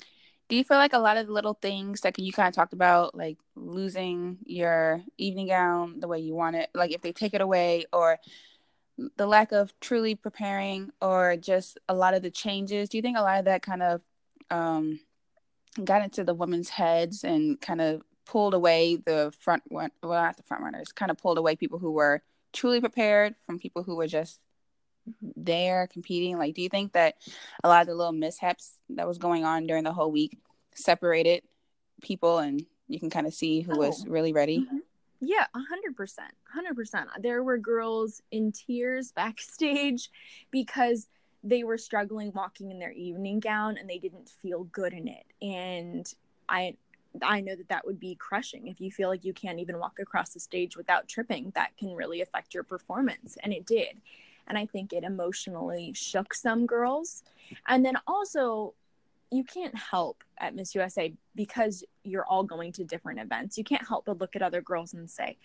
Do 0.49 0.55
you 0.55 0.63
feel 0.63 0.77
like 0.77 0.93
a 0.93 0.99
lot 0.99 1.17
of 1.17 1.27
the 1.27 1.33
little 1.33 1.53
things 1.53 2.01
that 2.01 2.17
you 2.19 2.33
kind 2.33 2.47
of 2.47 2.55
talked 2.55 2.73
about, 2.73 3.15
like 3.15 3.37
losing 3.55 4.39
your 4.45 5.03
evening 5.17 5.47
gown 5.47 5.99
the 5.99 6.07
way 6.07 6.19
you 6.19 6.33
want 6.35 6.55
it, 6.55 6.69
like 6.73 6.91
if 6.91 7.01
they 7.01 7.11
take 7.11 7.33
it 7.33 7.41
away, 7.41 7.85
or 7.93 8.19
the 9.15 9.27
lack 9.27 9.51
of 9.51 9.73
truly 9.79 10.15
preparing 10.15 10.91
or 11.01 11.37
just 11.37 11.77
a 11.87 11.93
lot 11.93 12.13
of 12.13 12.21
the 12.21 12.31
changes 12.31 12.89
do 12.89 12.97
you 12.97 13.01
think 13.01 13.17
a 13.17 13.21
lot 13.21 13.39
of 13.39 13.45
that 13.45 13.61
kind 13.61 13.81
of 13.81 14.01
um, 14.51 14.99
got 15.83 16.01
into 16.01 16.23
the 16.23 16.33
women's 16.33 16.69
heads 16.69 17.23
and 17.23 17.61
kind 17.61 17.81
of 17.81 18.01
pulled 18.25 18.53
away 18.53 18.95
the 18.95 19.33
front 19.39 19.63
one, 19.67 19.91
well 20.03 20.21
not 20.21 20.37
the 20.37 20.43
front 20.43 20.63
runners 20.63 20.91
kind 20.91 21.11
of 21.11 21.17
pulled 21.17 21.37
away 21.37 21.55
people 21.55 21.79
who 21.79 21.91
were 21.91 22.21
truly 22.51 22.79
prepared 22.79 23.35
from 23.45 23.59
people 23.59 23.83
who 23.83 23.95
were 23.95 24.07
just 24.07 24.39
there 25.35 25.87
competing 25.87 26.37
like 26.37 26.53
do 26.53 26.61
you 26.61 26.69
think 26.69 26.93
that 26.93 27.15
a 27.63 27.67
lot 27.67 27.81
of 27.81 27.87
the 27.87 27.95
little 27.95 28.13
mishaps 28.13 28.77
that 28.89 29.07
was 29.07 29.17
going 29.17 29.45
on 29.45 29.67
during 29.67 29.83
the 29.83 29.93
whole 29.93 30.11
week 30.11 30.37
separated 30.73 31.43
people 32.01 32.39
and 32.39 32.65
you 32.87 32.99
can 32.99 33.09
kind 33.09 33.27
of 33.27 33.33
see 33.33 33.61
who 33.61 33.73
oh. 33.73 33.77
was 33.77 34.05
really 34.07 34.33
ready 34.33 34.59
mm-hmm. 34.59 34.77
Yeah, 35.21 35.45
a 35.53 35.59
hundred 35.59 35.97
percent, 35.97 36.31
hundred 36.51 36.75
percent. 36.75 37.09
There 37.19 37.43
were 37.43 37.57
girls 37.57 38.21
in 38.31 38.51
tears 38.51 39.11
backstage 39.15 40.09
because 40.51 41.07
they 41.43 41.63
were 41.63 41.77
struggling 41.77 42.31
walking 42.33 42.71
in 42.71 42.79
their 42.79 42.91
evening 42.91 43.39
gown 43.39 43.77
and 43.77 43.89
they 43.89 43.97
didn't 43.97 44.29
feel 44.29 44.65
good 44.65 44.93
in 44.93 45.07
it. 45.07 45.25
And 45.41 46.11
I, 46.49 46.75
I 47.21 47.39
know 47.39 47.55
that 47.55 47.69
that 47.69 47.85
would 47.85 47.99
be 47.99 48.15
crushing 48.15 48.67
if 48.67 48.81
you 48.81 48.91
feel 48.91 49.07
like 49.07 49.23
you 49.23 49.33
can't 49.33 49.59
even 49.59 49.79
walk 49.79 49.99
across 49.99 50.33
the 50.33 50.39
stage 50.39 50.75
without 50.75 51.07
tripping. 51.07 51.51
That 51.55 51.75
can 51.77 51.95
really 51.95 52.21
affect 52.21 52.53
your 52.53 52.63
performance, 52.63 53.37
and 53.41 53.53
it 53.53 53.65
did. 53.65 54.01
And 54.49 54.57
I 54.57 54.65
think 54.65 54.91
it 54.91 55.03
emotionally 55.03 55.93
shook 55.93 56.33
some 56.33 56.65
girls. 56.65 57.23
And 57.67 57.85
then 57.85 57.97
also, 58.07 58.73
you 59.31 59.43
can't 59.43 59.77
help 59.77 60.23
at 60.39 60.55
Miss 60.55 60.73
USA 60.73 61.13
because 61.35 61.83
you're 62.03 62.25
all 62.25 62.43
going 62.43 62.71
to 62.73 62.83
different 62.83 63.19
events. 63.19 63.57
You 63.57 63.63
can't 63.63 63.87
help 63.87 64.05
but 64.05 64.19
look 64.19 64.35
at 64.35 64.41
other 64.41 64.61
girls 64.61 64.93
and 64.93 65.09
say, 65.09 65.37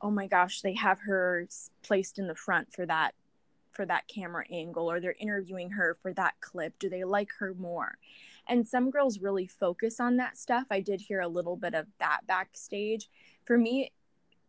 "Oh 0.00 0.10
my 0.10 0.26
gosh, 0.26 0.62
they 0.62 0.74
have 0.74 1.00
her 1.00 1.46
placed 1.82 2.18
in 2.18 2.26
the 2.26 2.34
front 2.34 2.72
for 2.72 2.86
that 2.86 3.14
for 3.70 3.86
that 3.86 4.08
camera 4.08 4.44
angle 4.50 4.90
or 4.90 4.98
they're 4.98 5.14
interviewing 5.20 5.70
her 5.70 5.96
for 6.02 6.12
that 6.14 6.34
clip. 6.40 6.76
Do 6.80 6.88
they 6.88 7.04
like 7.04 7.30
her 7.38 7.54
more?" 7.54 7.98
And 8.48 8.66
some 8.66 8.90
girls 8.90 9.20
really 9.20 9.46
focus 9.46 10.00
on 10.00 10.16
that 10.16 10.36
stuff. 10.36 10.66
I 10.70 10.80
did 10.80 11.00
hear 11.02 11.20
a 11.20 11.28
little 11.28 11.56
bit 11.56 11.74
of 11.74 11.86
that 12.00 12.26
backstage. 12.26 13.08
For 13.44 13.56
me, 13.56 13.92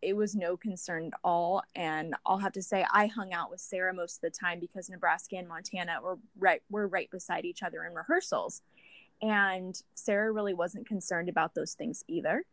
it 0.02 0.16
was 0.16 0.36
no 0.36 0.58
concern 0.58 1.08
at 1.08 1.14
all. 1.24 1.64
And 1.76 2.16
I'll 2.26 2.40
have 2.40 2.54
to 2.54 2.62
say, 2.62 2.86
I 2.92 3.08
hung 3.08 3.34
out 3.34 3.52
with 3.52 3.60
Sarah 3.60 3.94
most 3.94 4.16
of 4.16 4.22
the 4.22 4.30
time 4.30 4.60
because 4.60 4.90
Nebraska 4.90 5.38
and 5.38 5.48
Montana 5.48 6.00
were 6.02 6.18
right 6.40 6.62
were 6.70 6.88
right 6.88 7.10
beside 7.12 7.46
each 7.46 7.64
other 7.64 7.84
in 7.86 7.94
rehearsals. 7.94 8.62
And 9.22 9.80
Sarah 9.94 10.32
really 10.32 10.54
wasn't 10.54 10.88
concerned 10.88 11.30
about 11.30 11.54
those 11.54 11.74
things 11.74 12.04
either. 12.08 12.44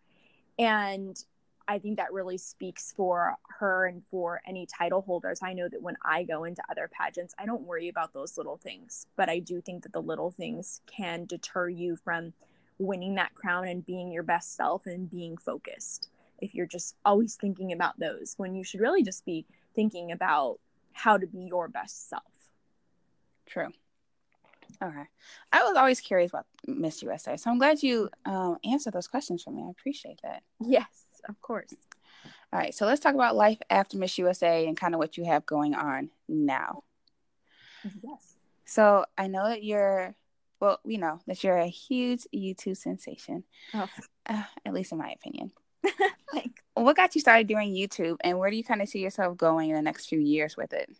And 0.58 1.22
I 1.66 1.78
think 1.78 1.98
that 1.98 2.12
really 2.12 2.38
speaks 2.38 2.92
for 2.96 3.36
her 3.58 3.86
and 3.86 4.02
for 4.10 4.40
any 4.46 4.66
title 4.66 5.02
holders. 5.02 5.40
I 5.42 5.52
know 5.52 5.68
that 5.68 5.82
when 5.82 5.96
I 6.02 6.24
go 6.24 6.44
into 6.44 6.62
other 6.70 6.90
pageants, 6.90 7.34
I 7.38 7.44
don't 7.44 7.66
worry 7.66 7.88
about 7.88 8.14
those 8.14 8.38
little 8.38 8.56
things, 8.56 9.06
but 9.16 9.28
I 9.28 9.38
do 9.38 9.60
think 9.60 9.82
that 9.82 9.92
the 9.92 10.00
little 10.00 10.30
things 10.30 10.80
can 10.86 11.26
deter 11.26 11.68
you 11.68 11.96
from 11.96 12.32
winning 12.78 13.16
that 13.16 13.34
crown 13.34 13.68
and 13.68 13.84
being 13.84 14.10
your 14.10 14.22
best 14.22 14.56
self 14.56 14.86
and 14.86 15.10
being 15.10 15.36
focused. 15.36 16.08
If 16.40 16.54
you're 16.54 16.66
just 16.66 16.96
always 17.04 17.36
thinking 17.36 17.72
about 17.72 17.98
those, 17.98 18.34
when 18.36 18.54
you 18.54 18.64
should 18.64 18.80
really 18.80 19.02
just 19.02 19.24
be 19.24 19.46
thinking 19.74 20.12
about 20.12 20.58
how 20.92 21.16
to 21.16 21.26
be 21.26 21.40
your 21.40 21.68
best 21.68 22.08
self. 22.08 22.22
True. 23.46 23.68
Okay. 24.82 25.04
I 25.52 25.62
was 25.64 25.76
always 25.76 26.00
curious 26.00 26.30
about 26.30 26.46
Miss 26.66 27.02
USA, 27.02 27.36
so 27.36 27.50
I'm 27.50 27.58
glad 27.58 27.82
you 27.82 28.10
um, 28.24 28.58
answered 28.64 28.92
those 28.92 29.08
questions 29.08 29.42
for 29.42 29.50
me. 29.50 29.64
I 29.66 29.70
appreciate 29.70 30.20
that. 30.22 30.42
Yes, 30.60 30.86
of 31.28 31.40
course. 31.40 31.74
All 32.52 32.58
right, 32.58 32.74
so 32.74 32.86
let's 32.86 33.00
talk 33.00 33.14
about 33.14 33.36
life 33.36 33.58
after 33.70 33.98
Miss 33.98 34.18
USA 34.18 34.66
and 34.66 34.76
kind 34.76 34.94
of 34.94 34.98
what 34.98 35.16
you 35.16 35.24
have 35.24 35.46
going 35.46 35.74
on 35.74 36.10
now. 36.28 36.82
Yes. 38.02 38.36
So 38.64 39.04
I 39.16 39.26
know 39.26 39.48
that 39.48 39.62
you're, 39.64 40.14
well, 40.60 40.80
we 40.84 40.96
know 40.96 41.20
that 41.26 41.42
you're 41.42 41.58
a 41.58 41.66
huge 41.66 42.26
YouTube 42.34 42.76
sensation, 42.76 43.44
Oh, 43.74 43.88
uh, 44.26 44.42
at 44.64 44.74
least 44.74 44.92
in 44.92 44.98
my 44.98 45.10
opinion. 45.10 45.52
thanks. 46.32 46.60
What 46.74 46.96
got 46.96 47.14
you 47.14 47.20
started 47.20 47.46
doing 47.46 47.74
YouTube, 47.74 48.16
and 48.20 48.38
where 48.38 48.50
do 48.50 48.56
you 48.56 48.64
kind 48.64 48.82
of 48.82 48.88
see 48.88 49.00
yourself 49.00 49.36
going 49.36 49.70
in 49.70 49.76
the 49.76 49.82
next 49.82 50.06
few 50.06 50.20
years 50.20 50.56
with 50.56 50.72
it? 50.72 50.90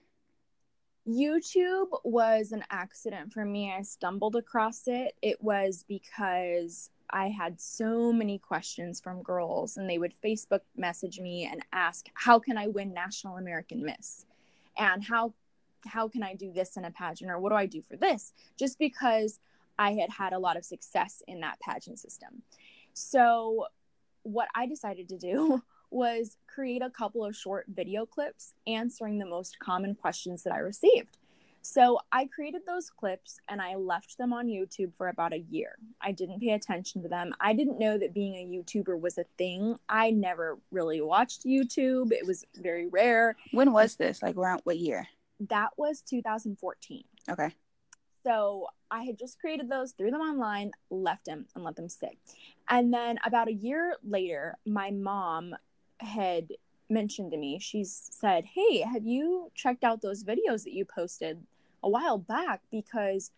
YouTube 1.08 1.88
was 2.04 2.52
an 2.52 2.64
accident 2.70 3.32
for 3.32 3.44
me. 3.44 3.72
I 3.72 3.82
stumbled 3.82 4.36
across 4.36 4.82
it. 4.86 5.14
It 5.22 5.42
was 5.42 5.84
because 5.88 6.90
I 7.10 7.28
had 7.28 7.60
so 7.60 8.12
many 8.12 8.38
questions 8.38 9.00
from 9.00 9.22
girls, 9.22 9.76
and 9.76 9.88
they 9.88 9.98
would 9.98 10.14
Facebook 10.22 10.60
message 10.76 11.20
me 11.20 11.48
and 11.50 11.62
ask, 11.72 12.06
"How 12.14 12.38
can 12.38 12.58
I 12.58 12.66
win 12.66 12.92
National 12.92 13.36
American 13.36 13.84
Miss?" 13.84 14.26
and 14.78 15.02
how 15.04 15.34
how 15.86 16.08
can 16.08 16.22
I 16.22 16.34
do 16.34 16.52
this 16.52 16.76
in 16.76 16.84
a 16.84 16.90
pageant, 16.90 17.30
or 17.30 17.38
what 17.38 17.50
do 17.50 17.54
I 17.54 17.66
do 17.66 17.82
for 17.82 17.96
this? 17.96 18.32
Just 18.58 18.78
because 18.78 19.38
I 19.78 19.92
had 19.92 20.10
had 20.10 20.32
a 20.32 20.38
lot 20.38 20.56
of 20.56 20.64
success 20.64 21.22
in 21.26 21.40
that 21.40 21.60
pageant 21.60 21.98
system. 21.98 22.42
So, 22.94 23.66
what 24.28 24.48
I 24.54 24.66
decided 24.66 25.08
to 25.10 25.18
do 25.18 25.62
was 25.90 26.36
create 26.46 26.82
a 26.82 26.90
couple 26.90 27.24
of 27.24 27.34
short 27.34 27.66
video 27.68 28.04
clips 28.04 28.54
answering 28.66 29.18
the 29.18 29.26
most 29.26 29.58
common 29.58 29.94
questions 29.94 30.42
that 30.42 30.52
I 30.52 30.58
received. 30.58 31.18
So 31.62 31.98
I 32.12 32.26
created 32.26 32.62
those 32.66 32.88
clips 32.88 33.40
and 33.48 33.60
I 33.60 33.74
left 33.74 34.16
them 34.16 34.32
on 34.32 34.46
YouTube 34.46 34.92
for 34.96 35.08
about 35.08 35.32
a 35.32 35.44
year. 35.50 35.76
I 36.00 36.12
didn't 36.12 36.40
pay 36.40 36.50
attention 36.50 37.02
to 37.02 37.08
them. 37.08 37.34
I 37.40 37.52
didn't 37.52 37.78
know 37.78 37.98
that 37.98 38.14
being 38.14 38.36
a 38.36 38.46
YouTuber 38.46 38.98
was 38.98 39.18
a 39.18 39.24
thing. 39.36 39.76
I 39.88 40.10
never 40.10 40.58
really 40.70 41.00
watched 41.00 41.44
YouTube, 41.44 42.12
it 42.12 42.26
was 42.26 42.44
very 42.56 42.86
rare. 42.86 43.36
When 43.50 43.72
was 43.72 43.96
this? 43.96 44.22
Like 44.22 44.36
around 44.36 44.62
what 44.64 44.78
year? 44.78 45.08
That 45.40 45.70
was 45.76 46.00
2014. 46.02 47.04
Okay. 47.28 47.54
So 48.28 48.66
I 48.90 49.04
had 49.04 49.18
just 49.18 49.40
created 49.40 49.70
those, 49.70 49.92
threw 49.92 50.10
them 50.10 50.20
online, 50.20 50.72
left 50.90 51.24
them, 51.24 51.46
and 51.54 51.64
let 51.64 51.76
them 51.76 51.88
sit. 51.88 52.18
And 52.68 52.92
then 52.92 53.18
about 53.24 53.48
a 53.48 53.54
year 53.54 53.96
later, 54.06 54.58
my 54.66 54.90
mom 54.90 55.54
had 56.00 56.48
mentioned 56.90 57.30
to 57.30 57.38
me, 57.38 57.58
she 57.58 57.84
said, 57.84 58.44
Hey, 58.44 58.80
have 58.80 59.06
you 59.06 59.50
checked 59.54 59.82
out 59.82 60.02
those 60.02 60.24
videos 60.24 60.64
that 60.64 60.74
you 60.74 60.84
posted 60.84 61.42
a 61.82 61.88
while 61.88 62.18
back? 62.18 62.60
Because 62.70 63.30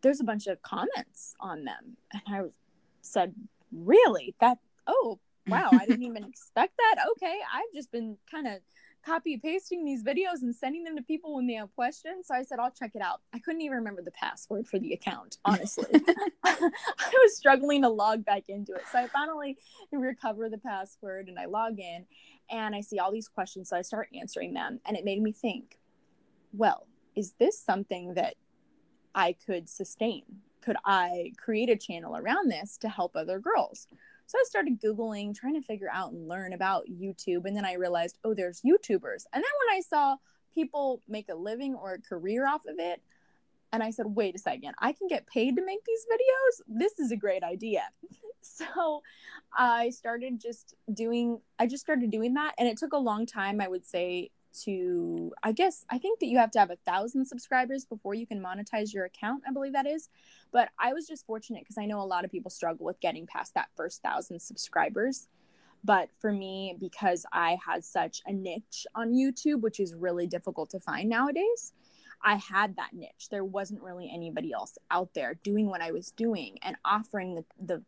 there's 0.00 0.20
a 0.20 0.24
bunch 0.24 0.46
of 0.46 0.62
comments 0.62 1.34
on 1.38 1.64
them. 1.64 1.98
And 2.12 2.22
I 2.26 2.40
said, 3.02 3.34
Really? 3.70 4.34
That, 4.40 4.56
oh, 4.86 5.18
wow, 5.48 5.68
I 5.70 5.84
didn't 5.84 6.02
even 6.06 6.24
expect 6.24 6.78
that. 6.78 7.04
Okay, 7.12 7.40
I've 7.52 7.74
just 7.74 7.92
been 7.92 8.16
kind 8.30 8.46
of 8.46 8.60
copy 9.04 9.38
pasting 9.38 9.84
these 9.84 10.02
videos 10.02 10.42
and 10.42 10.54
sending 10.54 10.84
them 10.84 10.96
to 10.96 11.02
people 11.02 11.34
when 11.34 11.46
they 11.46 11.54
have 11.54 11.74
questions. 11.74 12.26
So 12.28 12.34
I 12.34 12.42
said, 12.42 12.58
I'll 12.58 12.70
check 12.70 12.92
it 12.94 13.02
out. 13.02 13.20
I 13.32 13.38
couldn't 13.38 13.62
even 13.62 13.78
remember 13.78 14.02
the 14.02 14.10
password 14.10 14.66
for 14.66 14.78
the 14.78 14.92
account, 14.92 15.38
honestly. 15.44 15.86
I 16.44 16.70
was 17.22 17.36
struggling 17.36 17.82
to 17.82 17.88
log 17.88 18.24
back 18.24 18.44
into 18.48 18.74
it. 18.74 18.82
So 18.92 18.98
I 18.98 19.06
finally 19.08 19.56
recover 19.92 20.48
the 20.48 20.58
password 20.58 21.28
and 21.28 21.38
I 21.38 21.46
log 21.46 21.78
in 21.78 22.06
and 22.50 22.74
I 22.74 22.80
see 22.80 22.98
all 22.98 23.12
these 23.12 23.28
questions. 23.28 23.68
So 23.68 23.76
I 23.76 23.82
start 23.82 24.08
answering 24.14 24.52
them. 24.52 24.80
And 24.86 24.96
it 24.96 25.04
made 25.04 25.22
me 25.22 25.32
think, 25.32 25.78
well, 26.52 26.86
is 27.14 27.32
this 27.38 27.58
something 27.58 28.14
that 28.14 28.34
I 29.14 29.34
could 29.46 29.68
sustain? 29.68 30.24
Could 30.62 30.76
I 30.84 31.32
create 31.36 31.70
a 31.70 31.76
channel 31.76 32.16
around 32.16 32.50
this 32.50 32.76
to 32.78 32.88
help 32.88 33.16
other 33.16 33.38
girls? 33.38 33.86
So 34.30 34.38
I 34.38 34.44
started 34.46 34.80
Googling, 34.80 35.34
trying 35.34 35.54
to 35.54 35.60
figure 35.60 35.90
out 35.92 36.12
and 36.12 36.28
learn 36.28 36.52
about 36.52 36.84
YouTube. 36.88 37.46
And 37.46 37.56
then 37.56 37.64
I 37.64 37.72
realized, 37.72 38.16
oh, 38.22 38.32
there's 38.32 38.60
YouTubers. 38.60 39.24
And 39.32 39.42
then 39.42 39.42
when 39.42 39.76
I 39.76 39.80
saw 39.80 40.18
people 40.54 41.02
make 41.08 41.28
a 41.28 41.34
living 41.34 41.74
or 41.74 41.94
a 41.94 42.00
career 42.00 42.46
off 42.46 42.60
of 42.68 42.76
it, 42.78 43.02
and 43.72 43.82
I 43.82 43.90
said, 43.90 44.06
wait 44.06 44.36
a 44.36 44.38
second, 44.38 44.76
I 44.78 44.92
can 44.92 45.08
get 45.08 45.26
paid 45.26 45.56
to 45.56 45.64
make 45.64 45.84
these 45.84 46.06
videos? 46.12 46.78
This 46.78 47.00
is 47.00 47.10
a 47.10 47.16
great 47.16 47.42
idea. 47.42 47.82
So 48.42 49.02
I 49.54 49.90
started 49.90 50.40
just 50.40 50.74
doing, 50.94 51.40
I 51.58 51.66
just 51.66 51.82
started 51.82 52.10
doing 52.10 52.32
that. 52.34 52.54
And 52.56 52.66
it 52.66 52.78
took 52.78 52.94
a 52.94 52.98
long 52.98 53.26
time, 53.26 53.60
I 53.60 53.68
would 53.68 53.84
say, 53.84 54.30
to, 54.64 55.32
I 55.42 55.52
guess, 55.52 55.84
I 55.90 55.98
think 55.98 56.20
that 56.20 56.26
you 56.26 56.38
have 56.38 56.50
to 56.52 56.58
have 56.58 56.70
a 56.70 56.76
thousand 56.76 57.26
subscribers 57.26 57.84
before 57.84 58.14
you 58.14 58.26
can 58.26 58.40
monetize 58.40 58.92
your 58.92 59.04
account. 59.04 59.42
I 59.48 59.52
believe 59.52 59.72
that 59.72 59.86
is. 59.86 60.08
But 60.52 60.70
I 60.78 60.92
was 60.92 61.06
just 61.06 61.26
fortunate 61.26 61.62
because 61.62 61.78
I 61.78 61.86
know 61.86 62.00
a 62.00 62.02
lot 62.02 62.24
of 62.24 62.30
people 62.30 62.50
struggle 62.50 62.86
with 62.86 63.00
getting 63.00 63.26
past 63.26 63.54
that 63.54 63.68
first 63.76 64.02
thousand 64.02 64.40
subscribers. 64.40 65.28
But 65.82 66.10
for 66.18 66.32
me, 66.32 66.76
because 66.78 67.24
I 67.32 67.56
had 67.64 67.84
such 67.84 68.20
a 68.26 68.32
niche 68.32 68.86
on 68.94 69.12
YouTube, 69.12 69.60
which 69.60 69.80
is 69.80 69.94
really 69.94 70.26
difficult 70.26 70.70
to 70.70 70.80
find 70.80 71.08
nowadays, 71.08 71.72
I 72.22 72.34
had 72.36 72.76
that 72.76 72.92
niche. 72.92 73.28
There 73.30 73.44
wasn't 73.44 73.82
really 73.82 74.10
anybody 74.12 74.52
else 74.52 74.76
out 74.90 75.14
there 75.14 75.34
doing 75.42 75.66
what 75.68 75.80
I 75.80 75.92
was 75.92 76.10
doing 76.10 76.58
and 76.62 76.76
offering 76.84 77.34
the, 77.34 77.44
the 77.64 77.82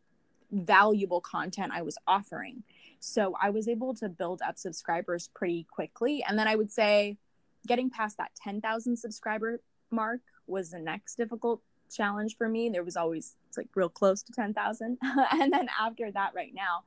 valuable 0.51 1.21
content 1.21 1.73
I 1.75 1.83
was 1.83 1.99
offering. 2.07 2.63
So 3.05 3.35
I 3.43 3.51
was 3.51 3.67
able 3.67 3.95
to 3.95 4.09
build 4.09 4.43
up 4.47 4.57
subscribers 4.57 5.29
pretty 5.35 5.67
quickly. 5.69 6.25
And 6.27 6.39
then 6.39 6.47
I 6.47 6.55
would 6.55 6.71
say 6.71 7.19
getting 7.67 7.91
past 7.91 8.17
that 8.19 8.31
10,000 8.37 8.97
subscriber 8.97 9.61
mark 9.91 10.21
was 10.47 10.71
the 10.71 10.79
next 10.79 11.17
difficult 11.17 11.61
challenge 11.91 12.37
for 12.37 12.49
me. 12.49 12.69
There 12.69 12.85
was 12.85 12.97
always 12.97 13.35
like 13.57 13.67
real 13.75 13.89
close 13.89 14.23
to 14.23 14.33
10,000. 14.33 14.99
and 15.33 15.53
then 15.53 15.69
after 15.81 16.13
that, 16.13 16.31
right 16.33 16.55
now, 16.55 16.85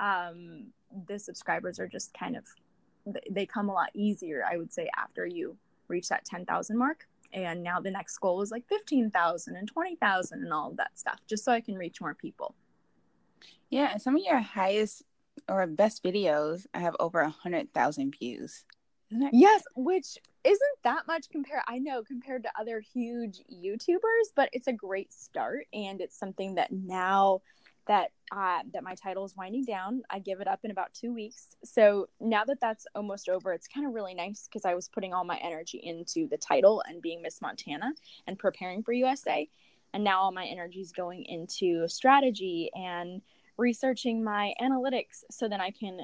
um, 0.00 0.66
the 1.06 1.16
subscribers 1.16 1.78
are 1.78 1.86
just 1.86 2.12
kind 2.12 2.36
of, 2.36 2.44
they 3.30 3.46
come 3.46 3.68
a 3.68 3.72
lot 3.72 3.90
easier, 3.94 4.44
I 4.44 4.56
would 4.56 4.72
say, 4.72 4.90
after 4.98 5.26
you 5.26 5.56
reach 5.86 6.08
that 6.08 6.24
10,000 6.24 6.76
mark. 6.76 7.06
And 7.32 7.62
now 7.62 7.78
the 7.78 7.90
next 7.92 8.18
goal 8.18 8.42
is 8.42 8.50
like 8.50 8.66
15,000 8.68 9.54
and 9.54 9.68
20,000 9.68 10.42
and 10.42 10.52
all 10.52 10.70
of 10.70 10.76
that 10.78 10.98
stuff, 10.98 11.20
just 11.28 11.44
so 11.44 11.52
I 11.52 11.60
can 11.60 11.76
reach 11.76 12.00
more 12.00 12.14
people. 12.14 12.56
Yeah, 13.70 13.96
some 13.98 14.16
of 14.16 14.22
your 14.22 14.40
highest 14.40 15.04
or 15.48 15.66
best 15.66 16.02
videos 16.02 16.66
I 16.74 16.80
have 16.80 16.96
over 17.00 17.20
a 17.20 17.30
hundred 17.30 17.72
thousand 17.72 18.16
views. 18.18 18.64
Yes, 19.32 19.62
which 19.76 20.16
isn't 20.44 20.78
that 20.84 21.06
much 21.06 21.28
compared 21.30 21.62
I 21.68 21.78
know 21.78 22.02
compared 22.02 22.44
to 22.44 22.50
other 22.58 22.80
huge 22.80 23.40
YouTubers, 23.52 24.32
but 24.34 24.48
it's 24.52 24.68
a 24.68 24.72
great 24.72 25.12
start 25.12 25.66
and 25.72 26.00
it's 26.00 26.18
something 26.18 26.54
that 26.54 26.72
now 26.72 27.42
that 27.86 28.10
uh, 28.30 28.60
that 28.72 28.82
my 28.82 28.94
title 28.94 29.24
is 29.24 29.36
winding 29.36 29.64
down, 29.64 30.02
I 30.08 30.18
give 30.18 30.40
it 30.40 30.48
up 30.48 30.60
in 30.64 30.70
about 30.70 30.94
two 30.94 31.12
weeks. 31.12 31.56
So 31.64 32.08
now 32.20 32.44
that 32.44 32.60
that's 32.60 32.86
almost 32.94 33.28
over, 33.28 33.52
it's 33.52 33.68
kind 33.68 33.86
of 33.86 33.92
really 33.92 34.14
nice 34.14 34.48
because 34.48 34.64
I 34.64 34.74
was 34.74 34.88
putting 34.88 35.12
all 35.12 35.24
my 35.24 35.38
energy 35.38 35.78
into 35.82 36.28
the 36.28 36.38
title 36.38 36.82
and 36.86 37.02
being 37.02 37.22
Miss 37.22 37.42
Montana 37.42 37.92
and 38.26 38.38
preparing 38.38 38.82
for 38.82 38.92
USA, 38.92 39.48
and 39.92 40.04
now 40.04 40.20
all 40.20 40.32
my 40.32 40.46
energy 40.46 40.80
is 40.80 40.92
going 40.92 41.24
into 41.24 41.86
strategy 41.88 42.70
and 42.74 43.20
researching 43.62 44.22
my 44.22 44.52
analytics 44.60 45.24
so 45.30 45.48
then 45.48 45.60
I 45.60 45.70
can 45.70 46.00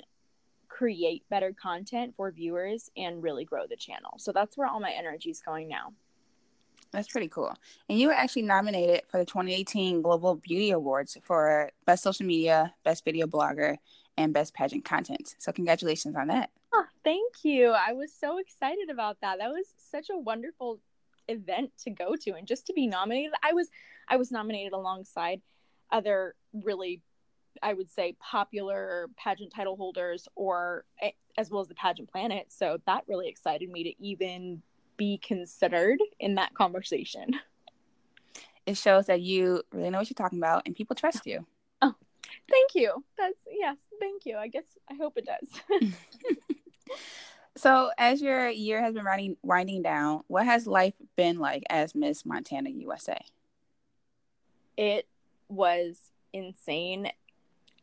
create 0.69 1.25
better 1.29 1.53
content 1.61 2.15
for 2.17 2.31
viewers 2.31 2.91
and 2.97 3.23
really 3.23 3.45
grow 3.45 3.67
the 3.69 3.77
channel. 3.77 4.15
So 4.19 4.33
that's 4.33 4.57
where 4.57 4.69
all 4.69 4.81
my 4.81 4.93
energy 4.93 5.31
is 5.31 5.41
going 5.41 5.69
now. 5.69 5.93
That's 6.93 7.09
pretty 7.09 7.29
cool. 7.29 7.55
And 7.89 7.99
you 7.99 8.09
were 8.09 8.15
actually 8.15 8.43
nominated 8.43 9.03
for 9.09 9.19
the 9.19 9.25
2018 9.25 10.01
Global 10.01 10.37
Beauty 10.37 10.71
Awards 10.71 11.19
for 11.23 11.71
Best 11.85 12.03
Social 12.03 12.25
Media, 12.25 12.73
Best 12.85 13.05
Video 13.05 13.27
Blogger, 13.27 13.77
and 14.17 14.33
Best 14.33 14.55
Pageant 14.55 14.85
Content. 14.85 15.35
So 15.39 15.53
congratulations 15.53 16.17
on 16.17 16.29
that. 16.29 16.51
Oh, 16.73 16.85
thank 17.05 17.45
you. 17.45 17.71
I 17.73 17.93
was 17.93 18.13
so 18.13 18.39
excited 18.39 18.89
about 18.91 19.19
that. 19.21 19.39
That 19.39 19.51
was 19.51 19.67
such 19.91 20.11
a 20.11 20.17
wonderful 20.17 20.81
event 21.29 21.73
to 21.85 21.91
go 21.91 22.15
to 22.17 22.31
and 22.35 22.47
just 22.47 22.67
to 22.67 22.73
be 22.73 22.87
nominated. 22.87 23.33
I 23.43 23.53
was 23.53 23.69
I 24.09 24.17
was 24.17 24.31
nominated 24.31 24.73
alongside 24.73 25.43
other 25.91 26.35
really 26.53 27.03
I 27.63 27.75
would 27.75 27.91
say 27.91 28.17
popular 28.21 29.09
pageant 29.17 29.53
title 29.53 29.77
holders 29.77 30.29
or 30.35 30.85
eh, 31.03 31.11
as 31.37 31.51
well 31.51 31.61
as 31.61 31.69
the 31.69 31.75
pageant 31.75 32.11
planet. 32.11 32.47
So 32.49 32.79
that 32.87 33.05
really 33.09 33.29
excited 33.29 33.71
me 33.71 33.85
to 33.85 34.03
even 34.05 34.63
be 34.97 35.19
considered 35.19 35.99
in 36.21 36.35
that 36.35 36.55
conversation. 36.55 37.41
It 38.67 38.77
shows 38.77 39.07
that 39.07 39.23
you 39.23 39.63
really 39.73 39.89
know 39.89 39.99
what 39.99 40.11
you're 40.11 40.15
talking 40.15 40.39
about 40.39 40.63
and 40.67 40.77
people 40.77 40.95
trust 40.95 41.27
you. 41.27 41.47
Oh, 41.81 41.95
thank 42.51 42.75
you. 42.75 43.03
That's 43.17 43.39
yes, 43.51 43.77
thank 43.99 44.27
you. 44.27 44.37
I 44.37 44.49
guess 44.49 44.67
I 44.91 44.95
hope 44.95 45.17
it 45.17 45.27
does. 45.27 45.81
so, 47.57 47.91
as 47.97 48.21
your 48.21 48.51
year 48.51 48.83
has 48.83 48.93
been 48.93 49.07
winding 49.07 49.37
winding 49.43 49.83
down, 49.83 50.21
what 50.27 50.45
has 50.45 50.67
life 50.67 50.93
been 51.17 51.39
like 51.39 51.63
as 51.71 51.95
Miss 51.95 52.27
Montana 52.27 52.69
USA? 52.69 53.19
It 54.77 55.09
was 55.49 55.99
insane. 56.33 57.11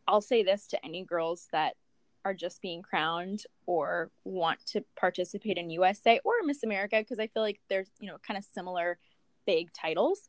I'll 0.08 0.22
say 0.22 0.44
this 0.44 0.68
to 0.68 0.86
any 0.86 1.04
girls 1.04 1.48
that 1.52 1.76
are 2.24 2.34
just 2.34 2.62
being 2.62 2.82
crowned 2.82 3.44
or 3.68 4.10
want 4.24 4.66
to 4.66 4.84
participate 5.00 5.58
in 5.58 5.70
USA 5.70 6.20
or 6.24 6.34
Miss 6.44 6.64
America 6.64 6.98
because 6.98 7.20
I 7.20 7.28
feel 7.28 7.44
like 7.44 7.60
there's, 7.70 7.90
you 8.00 8.08
know, 8.08 8.18
kind 8.26 8.38
of 8.38 8.44
similar 8.44 8.98
big 9.46 9.72
titles 9.74 10.28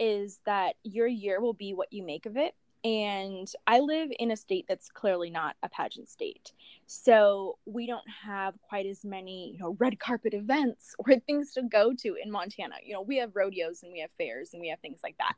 is 0.00 0.40
that 0.46 0.74
your 0.82 1.06
year 1.06 1.40
will 1.40 1.54
be 1.54 1.74
what 1.74 1.92
you 1.92 2.04
make 2.04 2.26
of 2.26 2.36
it. 2.36 2.54
And 2.84 3.50
I 3.66 3.80
live 3.80 4.10
in 4.18 4.30
a 4.30 4.36
state 4.36 4.66
that's 4.68 4.88
clearly 4.88 5.30
not 5.30 5.56
a 5.62 5.68
pageant 5.68 6.08
state. 6.08 6.52
So 6.86 7.58
we 7.66 7.86
don't 7.86 8.08
have 8.24 8.54
quite 8.62 8.86
as 8.86 9.04
many, 9.04 9.52
you 9.52 9.58
know, 9.58 9.76
red 9.80 9.98
carpet 9.98 10.34
events 10.34 10.94
or 10.98 11.16
things 11.26 11.52
to 11.54 11.62
go 11.62 11.92
to 11.98 12.16
in 12.22 12.30
Montana. 12.30 12.76
You 12.84 12.94
know, 12.94 13.02
we 13.02 13.16
have 13.16 13.34
rodeos 13.34 13.82
and 13.82 13.92
we 13.92 14.00
have 14.00 14.10
fairs 14.16 14.50
and 14.52 14.60
we 14.60 14.68
have 14.68 14.78
things 14.80 15.00
like 15.02 15.16
that. 15.18 15.34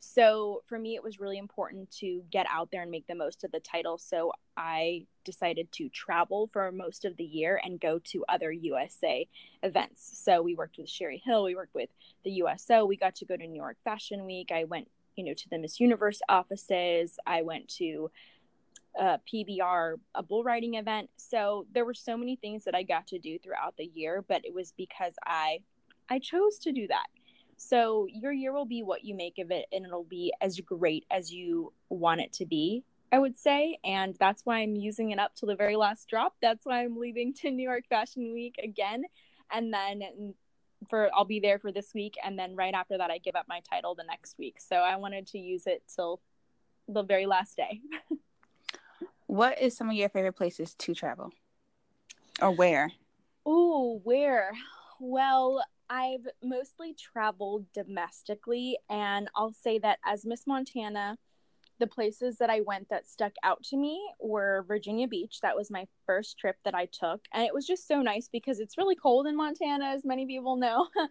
So 0.00 0.62
for 0.66 0.78
me, 0.78 0.94
it 0.94 1.02
was 1.02 1.20
really 1.20 1.38
important 1.38 1.90
to 1.98 2.22
get 2.30 2.46
out 2.50 2.70
there 2.72 2.82
and 2.82 2.90
make 2.90 3.06
the 3.06 3.14
most 3.14 3.44
of 3.44 3.52
the 3.52 3.60
title. 3.60 3.98
So 3.98 4.32
I 4.56 5.06
decided 5.24 5.70
to 5.72 5.90
travel 5.90 6.48
for 6.52 6.72
most 6.72 7.04
of 7.04 7.16
the 7.18 7.24
year 7.24 7.60
and 7.62 7.78
go 7.78 8.00
to 8.04 8.24
other 8.28 8.50
USA 8.50 9.28
events. 9.62 10.10
So 10.24 10.40
we 10.40 10.54
worked 10.54 10.78
with 10.78 10.88
Sherri 10.88 11.22
Hill, 11.24 11.44
we 11.44 11.54
worked 11.54 11.74
with 11.74 11.90
the 12.24 12.30
USO, 12.30 12.86
we 12.86 12.96
got 12.96 13.14
to 13.16 13.26
go 13.26 13.36
to 13.36 13.46
New 13.46 13.60
York 13.60 13.76
Fashion 13.84 14.24
Week. 14.24 14.50
I 14.50 14.64
went, 14.64 14.88
you 15.16 15.24
know, 15.24 15.34
to 15.34 15.48
the 15.50 15.58
Miss 15.58 15.78
Universe 15.78 16.22
offices. 16.30 17.18
I 17.26 17.42
went 17.42 17.68
to 17.76 18.10
uh, 18.98 19.18
a 19.18 19.20
PBR, 19.32 19.96
a 20.14 20.22
bull 20.22 20.42
riding 20.42 20.74
event. 20.74 21.10
So 21.16 21.66
there 21.72 21.84
were 21.84 21.94
so 21.94 22.16
many 22.16 22.36
things 22.36 22.64
that 22.64 22.74
I 22.74 22.84
got 22.84 23.06
to 23.08 23.18
do 23.18 23.38
throughout 23.38 23.76
the 23.76 23.90
year, 23.92 24.24
but 24.26 24.44
it 24.44 24.54
was 24.54 24.72
because 24.76 25.14
I 25.24 25.60
I 26.08 26.18
chose 26.18 26.58
to 26.60 26.72
do 26.72 26.88
that. 26.88 27.06
So 27.62 28.06
your 28.10 28.32
year 28.32 28.54
will 28.54 28.64
be 28.64 28.82
what 28.82 29.04
you 29.04 29.14
make 29.14 29.38
of 29.38 29.50
it, 29.50 29.66
and 29.70 29.84
it'll 29.84 30.02
be 30.02 30.32
as 30.40 30.58
great 30.60 31.04
as 31.10 31.30
you 31.30 31.74
want 31.90 32.22
it 32.22 32.32
to 32.34 32.46
be, 32.46 32.84
I 33.12 33.18
would 33.18 33.36
say. 33.36 33.78
And 33.84 34.16
that's 34.18 34.46
why 34.46 34.60
I'm 34.60 34.76
using 34.76 35.10
it 35.10 35.18
up 35.18 35.34
to 35.36 35.46
the 35.46 35.54
very 35.54 35.76
last 35.76 36.08
drop. 36.08 36.34
That's 36.40 36.64
why 36.64 36.82
I'm 36.82 36.96
leaving 36.96 37.34
to 37.34 37.50
New 37.50 37.62
York 37.62 37.84
Fashion 37.86 38.32
Week 38.32 38.56
again. 38.64 39.04
And 39.52 39.74
then 39.74 40.34
for 40.88 41.10
I'll 41.14 41.26
be 41.26 41.38
there 41.38 41.58
for 41.58 41.70
this 41.70 41.92
week 41.92 42.16
and 42.24 42.38
then 42.38 42.56
right 42.56 42.72
after 42.72 42.96
that 42.96 43.10
I 43.10 43.18
give 43.18 43.36
up 43.36 43.44
my 43.46 43.60
title 43.70 43.94
the 43.94 44.04
next 44.04 44.38
week. 44.38 44.56
So 44.58 44.76
I 44.76 44.96
wanted 44.96 45.26
to 45.28 45.38
use 45.38 45.66
it 45.66 45.82
till 45.94 46.22
the 46.88 47.02
very 47.02 47.26
last 47.26 47.58
day. 47.58 47.82
what 49.26 49.60
is 49.60 49.76
some 49.76 49.90
of 49.90 49.94
your 49.94 50.08
favorite 50.08 50.32
places 50.32 50.72
to 50.76 50.94
travel? 50.94 51.30
Or 52.40 52.52
where? 52.52 52.92
Oh, 53.44 54.00
where? 54.02 54.52
Well, 54.98 55.62
I've 55.90 56.26
mostly 56.42 56.94
traveled 56.94 57.66
domestically, 57.74 58.78
and 58.88 59.28
I'll 59.34 59.52
say 59.52 59.80
that 59.80 59.98
as 60.06 60.24
Miss 60.24 60.46
Montana, 60.46 61.18
the 61.80 61.88
places 61.88 62.36
that 62.38 62.48
I 62.48 62.60
went 62.60 62.88
that 62.90 63.08
stuck 63.08 63.32
out 63.42 63.64
to 63.64 63.76
me 63.76 64.00
were 64.20 64.64
Virginia 64.68 65.08
Beach. 65.08 65.40
That 65.42 65.56
was 65.56 65.70
my 65.70 65.86
first 66.06 66.38
trip 66.38 66.56
that 66.64 66.74
I 66.74 66.86
took. 66.86 67.24
And 67.34 67.44
it 67.44 67.52
was 67.52 67.66
just 67.66 67.88
so 67.88 68.02
nice 68.02 68.28
because 68.30 68.60
it's 68.60 68.78
really 68.78 68.94
cold 68.94 69.26
in 69.26 69.36
Montana, 69.36 69.86
as 69.86 70.04
many 70.04 70.26
people 70.26 70.56
know. 70.56 70.86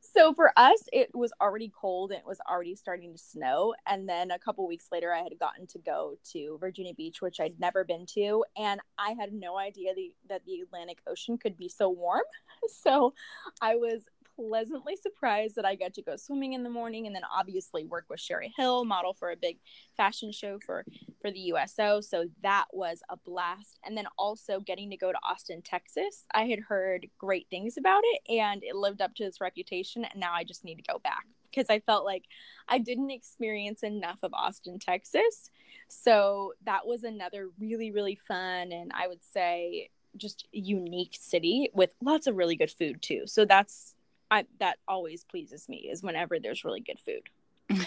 so 0.00 0.32
for 0.32 0.52
us, 0.56 0.82
it 0.92 1.10
was 1.14 1.32
already 1.40 1.70
cold 1.78 2.10
and 2.10 2.20
it 2.20 2.26
was 2.26 2.40
already 2.50 2.74
starting 2.74 3.12
to 3.12 3.18
snow. 3.18 3.74
And 3.86 4.08
then 4.08 4.30
a 4.30 4.38
couple 4.38 4.66
weeks 4.66 4.86
later, 4.90 5.12
I 5.12 5.22
had 5.22 5.38
gotten 5.38 5.66
to 5.68 5.78
go 5.78 6.16
to 6.32 6.58
Virginia 6.58 6.94
Beach, 6.94 7.20
which 7.20 7.40
I'd 7.40 7.60
never 7.60 7.84
been 7.84 8.06
to. 8.14 8.44
And 8.56 8.80
I 8.98 9.14
had 9.18 9.32
no 9.32 9.58
idea 9.58 9.94
the, 9.94 10.12
that 10.28 10.44
the 10.46 10.60
Atlantic 10.60 10.98
Ocean 11.06 11.38
could 11.38 11.56
be 11.56 11.68
so 11.68 11.88
warm. 11.90 12.22
So 12.68 13.14
I 13.62 13.76
was 13.76 14.02
pleasantly 14.40 14.96
surprised 14.96 15.56
that 15.56 15.64
I 15.64 15.74
got 15.74 15.94
to 15.94 16.02
go 16.02 16.16
swimming 16.16 16.54
in 16.54 16.62
the 16.62 16.70
morning 16.70 17.06
and 17.06 17.14
then 17.14 17.22
obviously 17.36 17.84
work 17.84 18.06
with 18.08 18.20
Sherri 18.20 18.52
Hill, 18.56 18.84
model 18.84 19.12
for 19.12 19.30
a 19.30 19.36
big 19.36 19.58
fashion 19.96 20.32
show 20.32 20.58
for 20.64 20.84
for 21.20 21.30
the 21.30 21.52
USO. 21.52 22.00
So 22.00 22.24
that 22.42 22.66
was 22.72 23.02
a 23.10 23.16
blast. 23.16 23.78
And 23.84 23.96
then 23.96 24.06
also 24.18 24.60
getting 24.60 24.90
to 24.90 24.96
go 24.96 25.12
to 25.12 25.18
Austin, 25.28 25.62
Texas. 25.62 26.24
I 26.32 26.44
had 26.44 26.60
heard 26.60 27.08
great 27.18 27.46
things 27.50 27.76
about 27.76 28.02
it 28.04 28.32
and 28.32 28.62
it 28.64 28.74
lived 28.74 29.02
up 29.02 29.14
to 29.16 29.24
its 29.24 29.40
reputation 29.40 30.04
and 30.04 30.20
now 30.20 30.32
I 30.32 30.44
just 30.44 30.64
need 30.64 30.76
to 30.76 30.92
go 30.92 30.98
back 30.98 31.26
because 31.50 31.68
I 31.68 31.80
felt 31.80 32.04
like 32.04 32.24
I 32.68 32.78
didn't 32.78 33.10
experience 33.10 33.82
enough 33.82 34.18
of 34.22 34.32
Austin, 34.32 34.78
Texas. 34.78 35.50
So 35.88 36.54
that 36.64 36.86
was 36.86 37.04
another 37.04 37.48
really 37.58 37.90
really 37.90 38.18
fun 38.26 38.72
and 38.72 38.92
I 38.94 39.06
would 39.08 39.22
say 39.22 39.90
just 40.16 40.48
unique 40.52 41.16
city 41.20 41.70
with 41.72 41.94
lots 42.02 42.26
of 42.26 42.36
really 42.36 42.56
good 42.56 42.70
food 42.70 43.00
too. 43.02 43.22
So 43.26 43.44
that's 43.44 43.94
I 44.30 44.46
that 44.58 44.78
always 44.86 45.24
pleases 45.24 45.68
me 45.68 45.88
is 45.90 46.02
whenever 46.02 46.38
there's 46.38 46.64
really 46.64 46.80
good 46.80 47.00
food. 47.00 47.28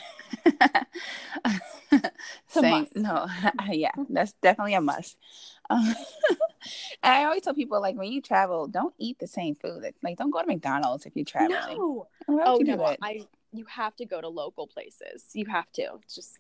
Same. 2.48 2.88
No, 2.96 3.28
yeah, 3.70 3.92
that's 4.10 4.34
definitely 4.42 4.74
a 4.74 4.82
must. 4.82 5.18
Um, 5.70 5.94
I 7.04 7.24
always 7.26 7.44
tell 7.44 7.54
people 7.54 7.82
like 7.82 7.96
when 7.96 8.12
you 8.12 8.22
travel, 8.22 8.68
don't 8.68 8.94
eat 8.98 9.20
the 9.20 9.28
same 9.28 9.56
food. 9.56 9.84
Like, 10.02 10.18
don't 10.18 10.32
go 10.32 10.42
to 10.42 10.48
McDonald's 10.48 11.06
if 11.06 11.16
you're 11.16 11.26
traveling. 11.26 11.78
No. 11.78 12.08
Oh 12.28 12.58
no, 12.58 12.88
it? 12.88 13.00
I 13.02 13.28
you 13.52 13.66
have 13.66 13.96
to 13.98 14.06
go 14.06 14.22
to 14.22 14.30
local 14.30 14.68
places. 14.68 15.26
You 15.34 15.46
have 15.46 15.72
to 15.74 16.00
just 16.14 16.40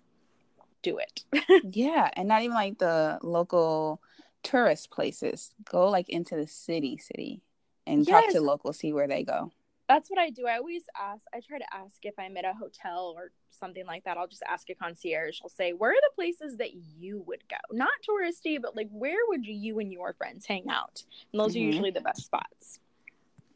do 0.82 0.98
it. 1.00 1.24
yeah, 1.72 2.10
and 2.14 2.28
not 2.28 2.42
even 2.42 2.56
like 2.56 2.78
the 2.78 3.20
local 3.22 4.02
tourist 4.42 4.92
places. 4.92 5.54
Go 5.66 5.90
like 5.90 6.10
into 6.10 6.36
the 6.36 6.48
city, 6.48 6.98
city, 6.98 7.42
and 7.86 8.08
yes. 8.08 8.26
talk 8.26 8.34
to 8.34 8.42
locals, 8.42 8.80
see 8.80 8.94
where 8.94 9.08
they 9.08 9.24
go 9.24 9.52
that's 9.88 10.10
what 10.10 10.20
I 10.20 10.30
do. 10.30 10.48
I 10.48 10.58
always 10.58 10.84
ask, 11.00 11.24
I 11.34 11.42
try 11.42 11.58
to 11.58 11.66
ask 11.74 11.98
if 12.04 12.14
I'm 12.18 12.38
at 12.38 12.46
a 12.46 12.54
hotel 12.54 13.14
or 13.16 13.32
something 13.52 13.86
like 13.86 14.06
that. 14.06 14.18
I'll 14.18 14.28
just 14.28 14.44
ask 14.50 14.70
a 14.70 14.76
concierge. 14.76 15.40
I'll 15.44 15.50
say, 15.50 15.74
Where 15.74 15.92
are 15.92 16.02
the 16.02 16.16
places 16.16 16.58
that 16.58 16.74
you 16.74 17.24
would 17.28 17.44
go? 17.50 17.58
Not 17.72 17.90
touristy, 18.08 18.62
but 18.62 18.76
like, 18.76 18.90
where 18.92 19.20
would 19.28 19.46
you 19.46 19.80
and 19.80 19.92
your 19.92 20.14
friends 20.14 20.46
hang 20.46 20.70
out? 20.70 21.04
And 21.32 21.40
those 21.40 21.54
mm-hmm. 21.54 21.64
are 21.64 21.66
usually 21.66 21.92
the 21.92 22.02
best 22.02 22.26
spots. 22.26 22.80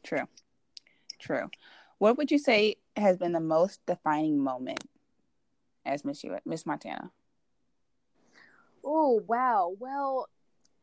True. 0.02 0.28
True. 1.18 1.50
What 1.98 2.16
would 2.16 2.30
you 2.30 2.38
say 2.38 2.76
has 2.96 3.16
been 3.16 3.32
the 3.32 3.40
most 3.40 3.80
defining 3.86 4.38
moment 4.38 4.84
as 5.84 6.04
Miss 6.04 6.22
U- 6.22 6.38
Miss 6.44 6.66
Montana? 6.66 7.10
Oh, 8.84 9.22
wow. 9.26 9.74
Well, 9.78 10.28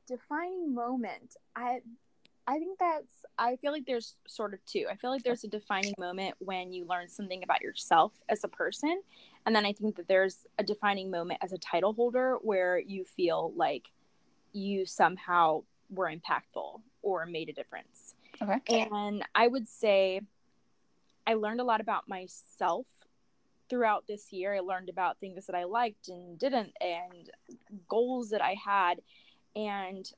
defining 0.08 0.74
moment. 0.74 1.36
I 1.56 1.82
I 2.48 2.60
think 2.60 2.78
that's, 2.78 3.26
I 3.40 3.56
feel 3.56 3.72
like 3.72 3.86
there's 3.86 4.16
sort 4.28 4.54
of 4.54 4.64
two. 4.66 4.86
I 4.90 4.96
feel 4.96 5.10
like 5.10 5.24
there's 5.24 5.44
a 5.44 5.48
defining 5.48 5.96
moment 5.98 6.36
when 6.40 6.72
you 6.72 6.86
learn 6.86 7.10
something 7.10 7.44
about 7.44 7.62
yourself 7.62 8.12
as 8.30 8.44
a 8.44 8.48
person. 8.48 9.02
And 9.46 9.56
then 9.56 9.66
I 9.66 9.74
think 9.74 9.96
that 9.96 10.08
there's 10.08 10.46
a 10.60 10.64
defining 10.64 11.10
moment 11.10 11.40
as 11.44 11.54
a 11.54 11.58
title 11.58 11.94
holder 11.94 12.38
where 12.42 12.78
you 12.78 13.04
feel 13.04 13.52
like 13.56 13.86
you 14.54 14.86
somehow 14.86 15.64
were 15.90 16.12
impactful 16.12 16.82
or 17.02 17.26
made 17.26 17.50
a 17.50 17.54
difference. 17.54 18.16
Okay. 18.42 18.88
And 18.92 19.24
I 19.34 19.48
would 19.48 19.68
say 19.68 20.22
I 21.26 21.34
learned 21.34 21.62
a 21.62 21.64
lot 21.64 21.82
about 21.82 22.08
myself 22.08 22.86
throughout 23.70 24.06
this 24.08 24.32
year. 24.32 24.56
I 24.56 24.60
learned 24.60 24.90
about 24.90 25.20
things 25.20 25.48
that 25.48 25.56
I 25.56 25.64
liked 25.64 26.10
and 26.10 26.38
didn't, 26.38 26.74
and 26.80 27.30
goals 27.88 28.30
that 28.30 28.44
I 28.44 28.56
had. 28.64 29.02
And 29.56 30.12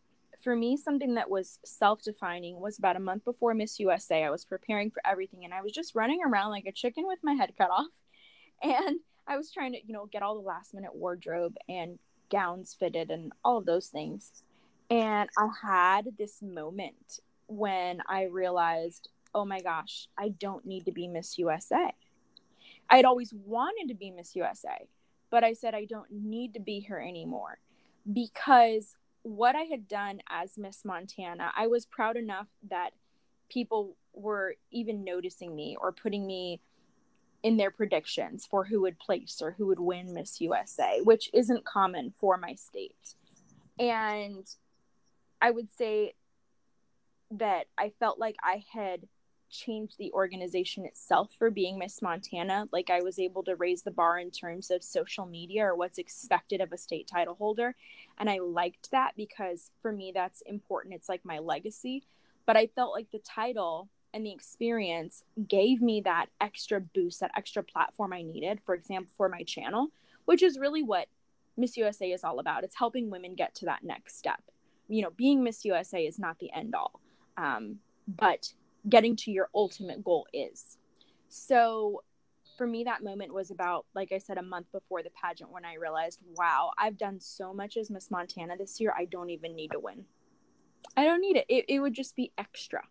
for 0.47 0.55
me, 0.55 0.77
something 0.77 1.15
that 1.15 1.29
was 1.29 1.59
self 1.65 2.01
defining 2.01 2.61
was 2.61 2.79
about 2.79 2.95
a 2.95 3.01
month 3.01 3.25
before 3.25 3.53
Miss 3.53 3.81
USA. 3.81 4.23
I 4.23 4.29
was 4.29 4.45
preparing 4.45 4.89
for 4.89 5.01
everything 5.05 5.43
and 5.43 5.53
I 5.53 5.61
was 5.61 5.73
just 5.73 5.93
running 5.93 6.21
around 6.25 6.51
like 6.51 6.65
a 6.65 6.71
chicken 6.71 7.05
with 7.05 7.19
my 7.21 7.33
head 7.33 7.51
cut 7.57 7.69
off. 7.69 7.87
And 8.63 9.01
I 9.27 9.35
was 9.35 9.51
trying 9.51 9.73
to, 9.73 9.79
you 9.85 9.93
know, 9.93 10.05
get 10.05 10.23
all 10.23 10.35
the 10.35 10.47
last 10.47 10.73
minute 10.73 10.95
wardrobe 10.95 11.57
and 11.67 11.99
gowns 12.31 12.77
fitted 12.79 13.11
and 13.11 13.33
all 13.43 13.57
of 13.57 13.65
those 13.65 13.87
things. 13.87 14.31
And 14.89 15.29
I 15.37 15.49
had 15.61 16.07
this 16.17 16.41
moment 16.41 17.19
when 17.47 17.99
I 18.07 18.23
realized, 18.23 19.09
oh 19.35 19.43
my 19.43 19.59
gosh, 19.59 20.07
I 20.17 20.29
don't 20.29 20.65
need 20.65 20.85
to 20.85 20.93
be 20.93 21.09
Miss 21.09 21.37
USA. 21.37 21.89
I 22.89 22.95
had 22.95 23.05
always 23.05 23.33
wanted 23.33 23.89
to 23.89 23.95
be 23.95 24.11
Miss 24.11 24.33
USA, 24.33 24.87
but 25.29 25.43
I 25.43 25.51
said 25.51 25.75
I 25.75 25.83
don't 25.83 26.09
need 26.09 26.53
to 26.53 26.61
be 26.61 26.79
here 26.79 27.03
anymore 27.05 27.59
because 28.13 28.95
what 29.27 29.55
I 29.55 29.63
had 29.63 29.87
done 29.87 30.21
as 30.29 30.57
Miss 30.57 30.85
Montana, 30.85 31.51
I 31.55 31.67
was 31.67 31.85
proud 31.85 32.15
enough 32.15 32.47
that 32.69 32.91
people 33.49 33.97
were 34.13 34.55
even 34.71 35.03
noticing 35.03 35.53
me 35.55 35.75
or 35.79 35.91
putting 35.91 36.25
me 36.25 36.61
in 37.43 37.57
their 37.57 37.71
predictions 37.71 38.47
for 38.49 38.63
who 38.63 38.81
would 38.81 38.97
place 38.97 39.41
or 39.41 39.51
who 39.51 39.67
would 39.67 39.79
win 39.79 40.13
Miss 40.13 40.39
USA, 40.39 41.01
which 41.03 41.29
isn't 41.33 41.65
common 41.65 42.13
for 42.19 42.37
my 42.37 42.55
state. 42.55 43.15
And 43.77 44.45
I 45.41 45.51
would 45.51 45.71
say 45.77 46.15
that 47.31 47.65
I 47.77 47.91
felt 47.99 48.17
like 48.17 48.37
I 48.41 48.63
had 48.71 49.07
changed 49.49 49.97
the 49.97 50.11
organization 50.13 50.85
itself 50.85 51.29
for 51.37 51.49
being 51.49 51.77
Miss 51.77 52.01
Montana. 52.01 52.67
Like 52.71 52.89
I 52.89 53.01
was 53.01 53.19
able 53.19 53.43
to 53.43 53.55
raise 53.55 53.81
the 53.81 53.91
bar 53.91 54.19
in 54.19 54.31
terms 54.31 54.71
of 54.71 54.83
social 54.83 55.25
media 55.25 55.65
or 55.65 55.75
what's 55.75 55.97
expected 55.97 56.61
of 56.61 56.71
a 56.71 56.77
state 56.77 57.07
title 57.07 57.35
holder. 57.35 57.75
And 58.17 58.29
I 58.29 58.39
liked 58.39 58.91
that 58.91 59.13
because 59.15 59.71
for 59.81 59.91
me, 59.91 60.11
that's 60.13 60.41
important. 60.41 60.95
It's 60.95 61.09
like 61.09 61.25
my 61.25 61.39
legacy. 61.39 62.03
But 62.45 62.57
I 62.57 62.67
felt 62.67 62.93
like 62.93 63.11
the 63.11 63.19
title 63.19 63.89
and 64.13 64.25
the 64.25 64.31
experience 64.31 65.23
gave 65.47 65.81
me 65.81 66.01
that 66.01 66.27
extra 66.41 66.79
boost, 66.79 67.19
that 67.19 67.31
extra 67.35 67.63
platform 67.63 68.13
I 68.13 68.21
needed, 68.21 68.59
for 68.65 68.73
example, 68.73 69.11
for 69.15 69.29
my 69.29 69.43
channel, 69.43 69.89
which 70.25 70.41
is 70.41 70.57
really 70.57 70.81
what 70.81 71.07
Miss 71.57 71.75
USA 71.77 72.11
is 72.11 72.23
all 72.23 72.39
about. 72.39 72.63
It's 72.63 72.77
helping 72.77 73.09
women 73.09 73.35
get 73.35 73.53
to 73.55 73.65
that 73.65 73.83
next 73.83 74.17
step. 74.17 74.41
You 74.87 75.01
know, 75.03 75.09
being 75.09 75.43
Miss 75.43 75.65
USA 75.65 76.05
is 76.05 76.17
not 76.17 76.39
the 76.39 76.51
end 76.53 76.73
all, 76.73 77.01
um, 77.35 77.79
but 78.07 78.53
getting 78.89 79.15
to 79.17 79.31
your 79.31 79.49
ultimate 79.53 80.03
goal 80.03 80.27
is. 80.33 80.77
So 81.29 82.03
for 82.57 82.65
me, 82.65 82.83
that 82.85 83.03
moment 83.03 83.33
was 83.33 83.51
about, 83.51 83.85
like 83.93 84.11
I 84.11 84.17
said, 84.17 84.37
a 84.37 84.43
month 84.43 84.71
before 84.71 85.03
the 85.03 85.11
pageant 85.11 85.51
when 85.51 85.65
I 85.65 85.75
realized, 85.75 86.19
wow, 86.35 86.71
I've 86.77 86.97
done 86.97 87.19
so 87.19 87.53
much 87.53 87.77
as 87.77 87.89
Miss 87.89 88.09
Montana 88.09 88.57
this 88.57 88.79
year. 88.79 88.93
I 88.97 89.05
don't 89.05 89.29
even 89.29 89.55
need 89.55 89.71
to 89.71 89.79
win. 89.79 90.05
I 90.95 91.03
don't 91.03 91.21
need 91.21 91.37
it. 91.37 91.45
It, 91.47 91.65
it 91.67 91.79
would 91.79 91.93
just 91.93 92.15
be 92.15 92.31
extra 92.37 92.81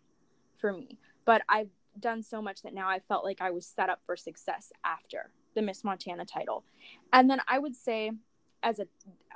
for 0.57 0.71
me. 0.71 0.97
But 1.25 1.41
I've 1.49 1.69
done 1.99 2.23
so 2.23 2.41
much 2.41 2.61
that 2.61 2.73
now 2.73 2.87
I 2.87 2.99
felt 2.99 3.25
like 3.25 3.41
I 3.41 3.51
was 3.51 3.65
set 3.65 3.89
up 3.89 3.99
for 4.05 4.15
success 4.15 4.71
after 4.85 5.31
the 5.55 5.61
Miss 5.61 5.83
Montana 5.83 6.25
title. 6.25 6.63
And 7.11 7.29
then 7.29 7.41
I 7.47 7.59
would 7.59 7.75
say, 7.75 8.11
as 8.67 8.79
a, 8.79 8.87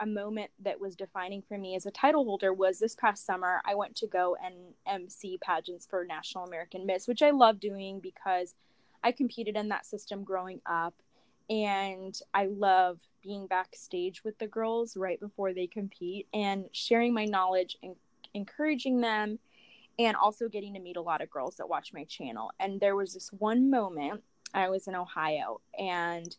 a 0.02 0.06
moment 0.06 0.52
that 0.60 0.82
was 0.82 0.94
defining 0.94 1.42
for 1.42 1.58
me 1.58 1.74
as 1.74 1.86
a 1.86 1.92
title 1.92 2.26
holder 2.26 2.52
was 2.52 2.80
this 2.80 2.96
past 2.96 3.26
summer 3.26 3.62
i 3.66 3.74
went 3.74 3.96
to 3.96 4.06
go 4.06 4.36
and 4.44 4.56
mc 4.86 5.40
pageants 5.42 5.88
for 5.90 6.04
national 6.04 6.44
american 6.44 6.86
miss 6.86 7.08
which 7.08 7.22
i 7.22 7.30
love 7.30 7.58
doing 7.58 8.02
because 8.02 8.56
i 9.04 9.12
competed 9.12 9.56
in 9.56 9.70
that 9.70 9.86
system 9.86 10.24
growing 10.24 10.60
up. 10.66 10.94
And 11.50 12.20
i 12.34 12.48
love 12.48 13.00
being 13.24 13.48
backstage 13.48 14.24
with 14.24 14.38
the 14.38 14.48
girls 14.48 14.98
right 14.98 15.20
before 15.20 15.54
they 15.54 15.68
compete 15.68 16.28
and 16.34 16.66
sharing 16.74 17.14
my 17.14 17.26
knowledge 17.26 17.78
and 17.82 17.96
encouraging 18.34 19.00
them 19.00 19.40
and 19.98 20.18
also 20.18 20.50
getting 20.50 20.74
to 20.74 20.80
meet 20.80 20.98
a 20.98 21.02
lot 21.02 21.22
of 21.22 21.30
girls 21.30 21.56
that 21.58 21.70
watch 21.70 21.94
my 21.94 22.04
channel. 22.06 22.52
And 22.60 22.80
there 22.80 22.96
was 22.96 23.14
this 23.14 23.30
one 23.38 23.70
moment 23.70 24.24
i 24.54 24.70
was 24.70 24.88
in 24.88 24.96
ohio 24.96 25.62
and 25.80 26.36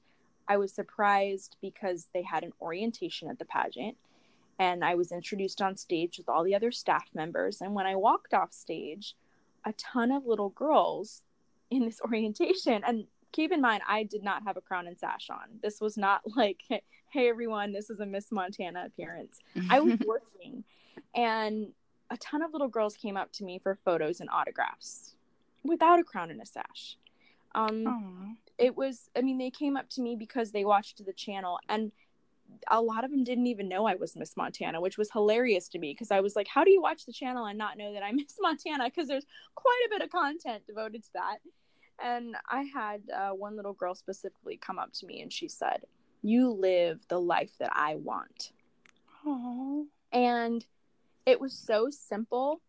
I 0.49 0.57
was 0.57 0.73
surprised 0.73 1.57
because 1.61 2.09
they 2.13 2.23
had 2.23 2.45
an 2.45 2.53
orientation 2.61 3.29
at 3.29 3.39
the 3.39 3.45
pageant 3.45 3.97
and 4.59 4.85
I 4.85 4.95
was 4.95 5.13
introduced 5.13 5.61
on 5.61 5.77
stage 5.77 6.19
with 6.19 6.29
all 6.29 6.45
the 6.45 6.55
other 6.55 6.71
staff 6.71 7.09
members. 7.15 7.61
And 7.61 7.75
when 7.75 7.87
I 7.87 7.97
walked 7.97 8.35
off 8.35 8.53
stage, 8.53 9.17
a 9.65 9.73
ton 9.73 10.13
of 10.13 10.27
little 10.27 10.51
girls 10.51 11.23
in 11.71 11.85
this 11.85 12.01
orientation, 12.05 12.83
and 12.87 13.07
keep 13.33 13.51
in 13.51 13.61
mind, 13.61 13.83
I 13.89 14.05
did 14.05 14.23
not 14.23 14.45
have 14.45 14.57
a 14.57 14.61
crown 14.61 14.87
and 14.87 14.99
sash 14.99 15.29
on. 15.31 15.59
This 15.63 15.81
was 15.81 15.97
not 15.97 16.23
like, 16.37 16.63
hey, 16.69 17.29
everyone, 17.29 17.73
this 17.73 17.91
is 17.91 18.01
a 18.01 18.07
Miss 18.07 18.31
Montana 18.31 18.85
appearance. 18.87 19.39
I 19.69 19.81
was 19.81 19.99
working, 20.07 20.65
and 21.15 21.73
a 22.11 22.17
ton 22.19 22.43
of 22.43 22.53
little 22.53 22.69
girls 22.69 22.97
came 22.97 23.17
up 23.17 23.33
to 23.33 23.45
me 23.45 23.59
for 23.59 23.79
photos 23.85 24.21
and 24.21 24.29
autographs 24.31 25.15
without 25.65 25.99
a 25.99 26.05
crown 26.05 26.31
and 26.31 26.41
a 26.41 26.47
sash. 26.47 26.97
Um, 27.55 28.39
it 28.59 28.77
was, 28.77 29.11
I 29.17 29.23
mean, 29.23 29.39
they 29.39 29.51
came 29.51 29.77
up 29.77 29.89
to 29.91 30.03
me 30.03 30.17
because 30.17 30.53
they 30.53 30.65
watched 30.65 31.05
the 31.05 31.13
channel, 31.13 31.59
and 31.69 31.93
a 32.71 32.81
lot 32.81 33.05
of 33.05 33.11
them 33.11 33.25
didn't 33.25 33.47
even 33.47 33.69
know 33.69 33.87
I 33.87 33.95
was 33.95 34.17
Miss 34.17 34.37
Montana, 34.37 34.81
which 34.81 34.99
was 34.99 35.11
hilarious 35.11 35.69
to 35.69 35.79
me 35.79 35.93
because 35.93 36.11
I 36.11 36.21
was 36.21 36.37
like, 36.37 36.49
how 36.49 36.65
do 36.65 36.71
you 36.71 36.81
watch 36.81 37.07
the 37.07 37.13
channel 37.13 37.47
and 37.47 37.59
not 37.59 37.77
know 37.77 37.93
that 37.93 38.03
I'm 38.03 38.17
Miss 38.17 38.37
Montana? 38.41 38.85
Because 38.85 39.09
there's 39.09 39.27
quite 39.55 39.83
a 39.87 39.91
bit 39.91 40.03
of 40.03 40.11
content 40.11 40.67
devoted 40.67 41.03
to 41.05 41.11
that. 41.15 41.39
And 42.03 42.37
I 42.49 42.65
had 42.75 43.03
uh, 43.15 43.31
one 43.31 43.57
little 43.57 43.75
girl 43.75 43.95
specifically 43.95 44.57
come 44.57 44.79
up 44.79 44.93
to 44.95 45.07
me 45.07 45.23
and 45.23 45.33
she 45.33 45.49
said, 45.49 45.85
You 46.23 46.51
live 46.51 47.01
the 47.09 47.21
life 47.21 47.53
that 47.59 47.71
I 47.73 47.97
want. 47.97 48.53
Aww. 49.27 49.87
And 50.13 50.65
it 51.27 51.41
was 51.41 51.53
so 51.53 51.89
simple, 51.91 52.61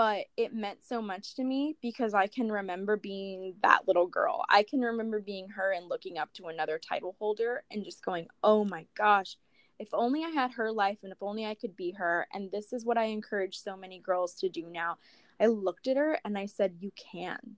but 0.00 0.28
it 0.38 0.54
meant 0.54 0.82
so 0.82 1.02
much 1.02 1.34
to 1.34 1.44
me 1.44 1.76
because 1.82 2.14
I 2.14 2.26
can 2.26 2.50
remember 2.50 2.96
being 2.96 3.52
that 3.62 3.86
little 3.86 4.06
girl. 4.06 4.46
I 4.48 4.62
can 4.62 4.80
remember 4.80 5.20
being 5.20 5.50
her 5.50 5.72
and 5.72 5.90
looking 5.90 6.16
up 6.16 6.32
to 6.36 6.46
another 6.46 6.78
title 6.78 7.16
holder 7.18 7.64
and 7.70 7.84
just 7.84 8.02
going, 8.02 8.28
oh 8.42 8.64
my 8.64 8.86
gosh, 8.96 9.36
if 9.78 9.88
only 9.92 10.24
I 10.24 10.30
had 10.30 10.52
her 10.52 10.72
life 10.72 10.96
and 11.02 11.12
if 11.12 11.22
only 11.22 11.44
I 11.44 11.54
could 11.54 11.76
be 11.76 11.90
her. 11.98 12.26
And 12.32 12.50
this 12.50 12.72
is 12.72 12.86
what 12.86 12.96
I 12.96 13.04
encourage 13.04 13.58
so 13.58 13.76
many 13.76 13.98
girls 13.98 14.32
to 14.36 14.48
do 14.48 14.70
now. 14.70 14.96
I 15.38 15.48
looked 15.48 15.86
at 15.86 15.98
her 15.98 16.18
and 16.24 16.38
I 16.38 16.46
said, 16.46 16.76
you 16.80 16.92
can. 16.96 17.56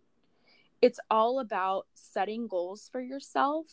It's 0.81 0.99
all 1.13 1.39
about 1.39 1.87
setting 1.95 2.49
goals 2.49 2.89
for 2.91 3.01
yourself 3.01 3.67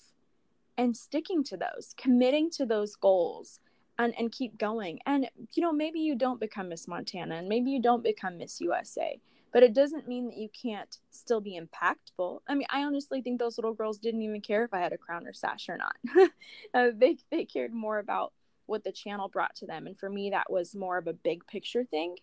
and 0.77 0.95
sticking 0.95 1.43
to 1.45 1.57
those, 1.57 1.95
committing 1.97 2.51
to 2.51 2.67
those 2.67 2.95
goals 2.95 3.61
and, 3.99 4.13
and 4.17 4.31
keep 4.31 4.57
going. 4.57 4.99
And, 5.05 5.29
you 5.53 5.61
know, 5.61 5.73
maybe 5.73 5.99
you 5.99 6.15
don't 6.15 6.39
become 6.39 6.69
Miss 6.69 6.87
Montana 6.87 7.35
and 7.35 7.49
maybe 7.49 7.69
you 7.69 7.81
don't 7.81 8.03
become 8.03 8.37
Miss 8.37 8.61
USA, 8.61 9.19
but 9.51 9.61
it 9.61 9.73
doesn't 9.73 10.07
mean 10.07 10.27
that 10.27 10.37
you 10.37 10.49
can't 10.49 10.97
still 11.11 11.41
be 11.41 11.59
impactful. 11.59 12.39
I 12.47 12.55
mean, 12.55 12.67
I 12.69 12.83
honestly 12.83 13.21
think 13.21 13.39
those 13.39 13.57
little 13.57 13.73
girls 13.73 13.97
didn't 13.97 14.21
even 14.21 14.39
care 14.39 14.63
if 14.63 14.73
I 14.73 14.79
had 14.79 14.93
a 14.93 14.97
crown 14.97 15.27
or 15.27 15.33
sash 15.33 15.67
or 15.67 15.77
not. 15.77 15.97
uh, 16.73 16.87
they, 16.95 17.17
they 17.29 17.43
cared 17.43 17.73
more 17.73 17.99
about 17.99 18.31
what 18.67 18.85
the 18.85 18.91
channel 18.91 19.27
brought 19.27 19.55
to 19.57 19.65
them. 19.65 19.85
And 19.85 19.99
for 19.99 20.09
me, 20.09 20.29
that 20.29 20.49
was 20.49 20.73
more 20.73 20.97
of 20.97 21.07
a 21.07 21.13
big 21.13 21.45
picture 21.45 21.83
thing. 21.83 22.15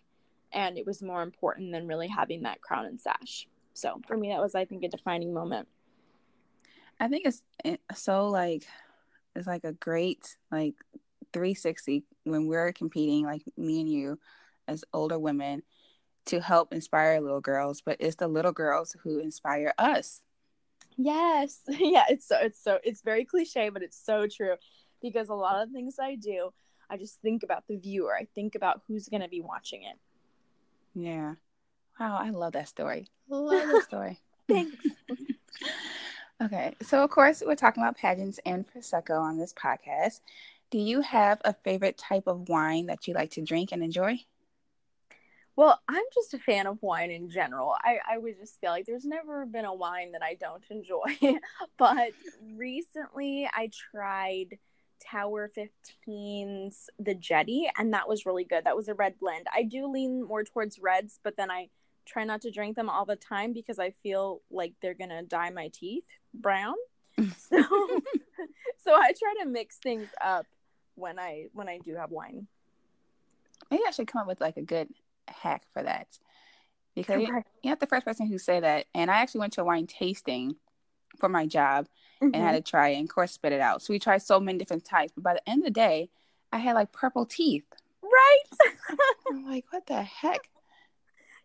And 0.51 0.77
it 0.77 0.85
was 0.85 1.03
more 1.03 1.21
important 1.21 1.71
than 1.71 1.87
really 1.87 2.07
having 2.07 2.43
that 2.43 2.61
crown 2.61 2.85
and 2.85 2.99
sash. 2.99 3.47
So 3.73 4.01
for 4.07 4.17
me, 4.17 4.29
that 4.29 4.41
was, 4.41 4.55
I 4.55 4.65
think, 4.65 4.83
a 4.83 4.87
defining 4.87 5.33
moment. 5.33 5.67
I 6.99 7.07
think 7.07 7.27
it's 7.27 7.43
so 7.93 8.29
like, 8.29 8.65
it's 9.35 9.45
like 9.45 9.65
a 9.65 9.73
great 9.73 10.37
like 10.49 10.73
360 11.33 12.03
when 12.23 12.47
we're 12.47 12.71
competing, 12.73 13.25
like 13.25 13.43
me 13.57 13.81
and 13.81 13.89
you, 13.89 14.19
as 14.67 14.83
older 14.93 15.19
women, 15.19 15.63
to 16.25 16.41
help 16.41 16.73
inspire 16.73 17.19
little 17.21 17.41
girls. 17.41 17.81
But 17.81 17.97
it's 17.99 18.15
the 18.17 18.27
little 18.27 18.51
girls 18.51 18.95
who 19.03 19.19
inspire 19.19 19.73
us. 19.77 20.21
Yes, 20.97 21.61
yeah, 21.67 22.05
it's 22.09 22.27
so 22.27 22.37
it's 22.39 22.61
so 22.61 22.79
it's 22.83 23.01
very 23.01 23.25
cliche, 23.25 23.69
but 23.69 23.83
it's 23.83 23.97
so 23.97 24.27
true 24.27 24.55
because 25.01 25.29
a 25.29 25.35
lot 25.35 25.61
of 25.61 25.71
things 25.71 25.97
I 26.01 26.15
do, 26.15 26.51
I 26.89 26.97
just 26.97 27.21
think 27.21 27.43
about 27.43 27.63
the 27.67 27.77
viewer. 27.77 28.15
I 28.15 28.27
think 28.35 28.55
about 28.55 28.81
who's 28.87 29.07
going 29.07 29.21
to 29.21 29.29
be 29.29 29.41
watching 29.41 29.83
it. 29.83 29.97
Yeah. 30.95 31.35
Wow, 31.99 32.17
I 32.19 32.29
love 32.31 32.53
that 32.53 32.67
story. 32.67 33.07
Love 33.29 33.67
that 33.67 33.83
story. 33.87 34.19
Thanks. 34.47 34.75
okay, 36.41 36.75
so 36.81 37.03
of 37.03 37.09
course 37.09 37.43
we're 37.45 37.55
talking 37.55 37.83
about 37.83 37.97
pageants 37.97 38.39
and 38.45 38.65
prosecco 38.67 39.19
on 39.19 39.37
this 39.37 39.53
podcast. 39.53 40.21
Do 40.69 40.77
you 40.77 41.01
have 41.01 41.41
a 41.45 41.53
favorite 41.53 41.97
type 41.97 42.27
of 42.27 42.49
wine 42.49 42.87
that 42.87 43.07
you 43.07 43.13
like 43.13 43.31
to 43.31 43.41
drink 43.41 43.71
and 43.71 43.81
enjoy? 43.81 44.19
Well, 45.55 45.81
I'm 45.87 46.03
just 46.13 46.33
a 46.33 46.39
fan 46.39 46.67
of 46.67 46.77
wine 46.81 47.09
in 47.09 47.29
general. 47.29 47.73
I, 47.81 47.97
I 48.07 48.17
would 48.17 48.37
just 48.37 48.59
feel 48.61 48.69
like 48.69 48.85
there's 48.85 49.05
never 49.05 49.45
been 49.45 49.65
a 49.65 49.73
wine 49.73 50.11
that 50.11 50.21
I 50.21 50.35
don't 50.35 50.63
enjoy. 50.69 51.39
but 51.77 52.11
recently 52.55 53.49
I 53.51 53.71
tried 53.91 54.59
Tower 54.99 55.49
15's 55.57 56.89
The 56.99 57.15
Jetty, 57.15 57.69
and 57.77 57.93
that 57.93 58.07
was 58.07 58.25
really 58.25 58.43
good. 58.43 58.65
That 58.65 58.75
was 58.75 58.87
a 58.87 58.93
red 58.93 59.17
blend. 59.19 59.47
I 59.53 59.63
do 59.63 59.87
lean 59.87 60.23
more 60.23 60.43
towards 60.43 60.79
reds, 60.79 61.19
but 61.23 61.37
then 61.37 61.49
I 61.49 61.69
try 62.05 62.23
not 62.23 62.41
to 62.41 62.51
drink 62.51 62.75
them 62.75 62.89
all 62.89 63.05
the 63.05 63.15
time 63.15 63.53
because 63.53 63.79
I 63.79 63.91
feel 63.91 64.41
like 64.49 64.73
they're 64.81 64.93
going 64.93 65.09
to 65.09 65.23
dye 65.23 65.49
my 65.49 65.69
teeth 65.73 66.05
brown. 66.33 66.75
so, 67.17 67.57
so 68.77 68.93
I 68.93 69.11
try 69.17 69.33
to 69.41 69.45
mix 69.49 69.77
things 69.77 70.07
up 70.23 70.45
when 70.97 71.19
I 71.19 71.47
when 71.53 71.69
I 71.69 71.77
do 71.77 71.95
have 71.95 72.11
wine. 72.11 72.47
Maybe 73.71 73.83
I 73.87 73.91
should 73.91 74.07
come 74.07 74.21
up 74.21 74.27
with 74.27 74.41
like 74.41 74.57
a 74.57 74.61
good 74.61 74.89
hack 75.27 75.63
for 75.73 75.83
that. 75.83 76.07
Because 76.95 77.21
you're 77.21 77.43
not 77.63 77.79
the 77.79 77.87
first 77.87 78.05
person 78.05 78.27
who 78.27 78.39
said 78.39 78.63
that. 78.63 78.85
And 78.95 79.11
I 79.11 79.17
actually 79.17 79.41
went 79.41 79.53
to 79.53 79.61
a 79.61 79.65
wine 79.65 79.85
tasting 79.85 80.55
for 81.19 81.29
my 81.29 81.45
job 81.45 81.87
mm-hmm. 82.21 82.33
and 82.33 82.43
had 82.43 82.53
to 82.53 82.61
try 82.61 82.89
it 82.89 82.95
and 82.95 83.03
of 83.07 83.13
course 83.13 83.33
spit 83.33 83.53
it 83.53 83.61
out. 83.61 83.81
So 83.81 83.93
we 83.93 83.99
tried 83.99 84.23
so 84.23 84.39
many 84.39 84.57
different 84.57 84.85
types. 84.85 85.13
But 85.15 85.23
by 85.23 85.33
the 85.35 85.49
end 85.49 85.61
of 85.61 85.65
the 85.65 85.71
day, 85.71 86.09
I 86.51 86.57
had 86.57 86.73
like 86.73 86.91
purple 86.91 87.25
teeth. 87.25 87.65
Right. 88.01 88.77
I'm 89.29 89.45
like, 89.45 89.65
what 89.69 89.85
the 89.85 90.01
heck? 90.01 90.49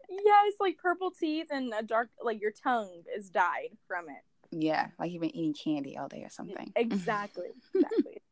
Yeah, 0.09 0.42
it's 0.46 0.61
like 0.61 0.78
purple 0.78 1.11
teeth 1.11 1.48
and 1.50 1.72
a 1.78 1.82
dark 1.82 2.11
like 2.22 2.40
your 2.40 2.50
tongue 2.50 3.03
is 3.16 3.30
dyed 3.30 3.76
from 3.86 4.07
it. 4.09 4.22
Yeah, 4.50 4.88
like 4.98 5.11
you've 5.11 5.22
been 5.22 5.34
eating 5.34 5.55
candy 5.55 5.96
all 5.96 6.09
day 6.09 6.22
or 6.22 6.30
something. 6.30 6.72
Exactly. 6.76 7.48
Exactly. 7.74 8.22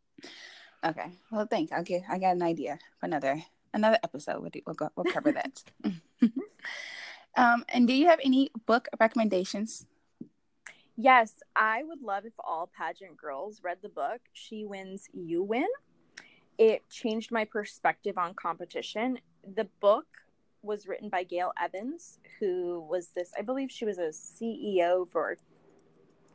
Okay. 0.84 1.10
Well, 1.30 1.46
thanks. 1.46 1.72
I'll 1.72 1.82
get. 1.82 2.02
I 2.08 2.18
got 2.18 2.36
an 2.36 2.42
idea 2.42 2.78
for 2.98 3.06
another 3.06 3.42
another 3.74 3.98
episode. 4.02 4.40
We'll 4.40 4.50
do, 4.50 4.60
we'll, 4.66 4.74
go, 4.74 4.88
we'll 4.96 5.12
cover 5.12 5.32
that. 5.32 5.62
um, 7.36 7.64
and 7.68 7.86
do 7.86 7.94
you 7.94 8.06
have 8.06 8.20
any 8.24 8.50
book 8.66 8.88
recommendations? 8.98 9.86
Yes, 10.96 11.42
I 11.56 11.82
would 11.82 12.02
love 12.02 12.26
if 12.26 12.34
all 12.38 12.70
pageant 12.76 13.16
girls 13.16 13.60
read 13.62 13.78
the 13.82 13.88
book. 13.88 14.20
She 14.32 14.64
wins, 14.64 15.08
you 15.12 15.42
win. 15.42 15.68
It 16.58 16.88
changed 16.90 17.32
my 17.32 17.44
perspective 17.44 18.18
on 18.18 18.34
competition. 18.34 19.18
The 19.54 19.68
book 19.80 20.06
was 20.62 20.86
written 20.86 21.08
by 21.08 21.24
Gail 21.24 21.52
Evans, 21.58 22.18
who 22.38 22.86
was 22.86 23.08
this. 23.08 23.32
I 23.38 23.42
believe 23.42 23.70
she 23.70 23.86
was 23.86 23.96
a 23.96 24.10
CEO 24.10 25.08
for 25.08 25.38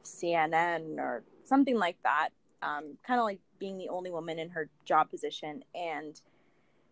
CNN 0.04 0.98
or 0.98 1.24
something 1.43 1.78
like 1.78 1.98
that. 2.04 2.30
Um, 2.64 2.98
kind 3.06 3.20
of 3.20 3.26
like 3.26 3.39
being 3.66 3.78
the 3.80 3.89
only 3.89 4.11
woman 4.11 4.38
in 4.38 4.49
her 4.49 4.70
job 4.86 5.09
position 5.09 5.63
and 5.74 6.22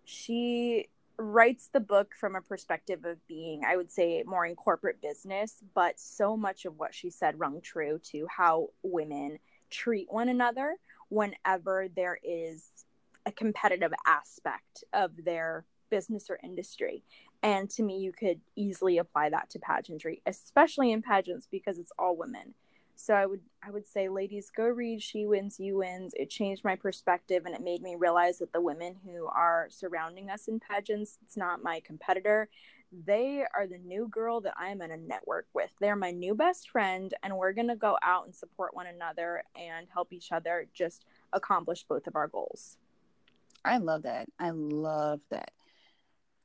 she 0.06 0.88
writes 1.20 1.70
the 1.72 1.80
book 1.80 2.16
from 2.20 2.36
a 2.36 2.42
perspective 2.42 3.06
of 3.06 3.26
being 3.28 3.62
i 3.64 3.78
would 3.78 3.92
say 3.92 4.24
more 4.26 4.44
in 4.44 4.56
corporate 4.56 5.00
business 5.00 5.62
but 5.76 6.00
so 6.00 6.36
much 6.36 6.66
of 6.66 6.80
what 6.80 6.96
she 6.96 7.12
said 7.12 7.40
rung 7.40 7.62
true 7.62 8.00
to 8.04 8.26
how 8.28 8.68
women 8.82 9.38
treat 9.70 10.08
one 10.10 10.30
another 10.30 10.78
whenever 11.10 11.88
there 11.96 12.18
is 12.24 12.86
a 13.28 13.32
competitive 13.32 13.94
aspect 14.08 14.84
of 14.94 15.12
their 15.24 15.66
business 15.94 16.30
or 16.30 16.40
industry. 16.44 17.04
And 17.44 17.70
to 17.72 17.84
me, 17.84 18.00
you 18.00 18.12
could 18.12 18.40
easily 18.56 18.98
apply 18.98 19.30
that 19.30 19.52
to 19.52 19.60
pageantry, 19.60 20.22
especially 20.26 20.92
in 20.92 21.04
pageants 21.04 21.48
because 21.50 21.78
it's 21.78 21.92
all 22.00 22.18
women. 22.18 22.56
So 22.96 23.14
I 23.14 23.26
would 23.26 23.42
I 23.66 23.72
would 23.72 23.88
say, 23.88 24.08
ladies, 24.08 24.52
go 24.56 24.66
read 24.66 25.02
She 25.02 25.26
Wins, 25.26 25.60
You 25.60 25.78
Wins. 25.78 26.14
It 26.16 26.30
changed 26.30 26.64
my 26.64 26.76
perspective 26.76 27.44
and 27.46 27.56
it 27.56 27.62
made 27.62 27.82
me 27.82 27.96
realize 27.96 28.40
that 28.40 28.54
the 28.54 28.62
women 28.62 28.96
who 29.06 29.26
are 29.28 29.68
surrounding 29.70 30.30
us 30.30 30.48
in 30.48 30.60
pageants, 30.60 31.18
it's 31.24 31.38
not 31.38 31.64
my 31.64 31.80
competitor. 31.80 32.50
They 33.06 33.44
are 33.56 33.66
the 33.66 33.80
new 33.80 34.08
girl 34.08 34.42
that 34.42 34.54
I'm 34.56 34.82
in 34.82 34.92
a 34.92 34.98
network 34.98 35.48
with. 35.54 35.72
They're 35.82 35.96
my 35.96 36.12
new 36.12 36.36
best 36.36 36.70
friend, 36.70 37.12
and 37.24 37.36
we're 37.36 37.54
gonna 37.54 37.76
go 37.76 37.98
out 38.04 38.26
and 38.26 38.36
support 38.36 38.76
one 38.76 38.86
another 38.86 39.44
and 39.56 39.88
help 39.92 40.14
each 40.14 40.32
other 40.32 40.68
just 40.74 41.06
accomplish 41.34 41.84
both 41.84 42.06
of 42.06 42.16
our 42.16 42.28
goals. 42.28 42.78
I 43.66 43.78
love 43.78 44.04
that. 44.04 44.28
I 44.40 44.52
love 44.52 45.22
that. 45.32 45.52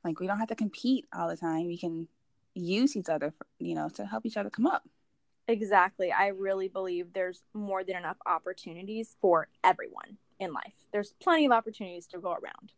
Like 0.03 0.19
we 0.19 0.25
don't 0.25 0.39
have 0.39 0.47
to 0.47 0.55
compete 0.55 1.05
all 1.13 1.27
the 1.27 1.37
time. 1.37 1.67
We 1.67 1.77
can 1.77 2.07
use 2.55 2.95
each 2.95 3.09
other, 3.09 3.31
for, 3.31 3.45
you 3.59 3.75
know, 3.75 3.89
to 3.89 4.05
help 4.05 4.25
each 4.25 4.37
other 4.37 4.49
come 4.49 4.65
up. 4.65 4.87
Exactly. 5.49 6.11
I 6.11 6.27
really 6.27 6.67
believe 6.67 7.13
there's 7.13 7.41
more 7.55 7.83
than 7.83 7.95
enough 7.95 8.17
opportunities 8.27 9.15
for 9.19 9.47
everyone 9.63 10.17
in 10.39 10.53
life. 10.53 10.85
There's 10.93 11.15
plenty 11.19 11.47
of 11.47 11.51
opportunities 11.51 12.05
to 12.07 12.19
go 12.19 12.33
around. 12.33 12.71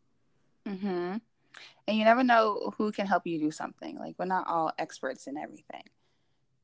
Mm-hmm. 0.65 1.17
And 1.87 1.97
you 1.97 2.05
never 2.05 2.23
know 2.23 2.73
who 2.77 2.93
can 2.93 3.07
help 3.07 3.27
you 3.27 3.39
do 3.39 3.51
something. 3.51 3.99
Like 3.99 4.15
we're 4.17 4.25
not 4.25 4.47
all 4.47 4.71
experts 4.79 5.27
in 5.27 5.35
everything. 5.37 5.83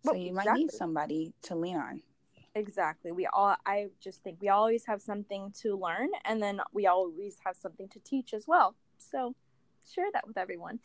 So 0.05 0.14
well, 0.14 0.16
you 0.16 0.30
exactly. 0.30 0.51
might 0.51 0.58
need 0.58 0.72
somebody 0.72 1.34
to 1.41 1.55
lean 1.55 1.76
on. 1.76 2.01
Exactly. 2.55 3.12
We 3.12 3.28
all 3.28 3.58
I 3.66 3.88
just 3.99 4.24
think 4.24 4.38
we 4.41 4.47
always 4.47 4.86
have 4.86 5.01
something 5.01 5.51
to 5.62 5.76
learn 5.76 6.10
and 6.24 6.41
then 6.41 6.62
we 6.72 6.88
always 6.88 7.39
have 7.45 7.58
something 7.58 7.89
to 7.89 7.99
teach 7.99 8.34
as 8.34 8.45
well. 8.47 8.76
So 8.97 9.36
share 9.93 10.08
that 10.14 10.26
with 10.26 10.38
everyone. 10.38 10.80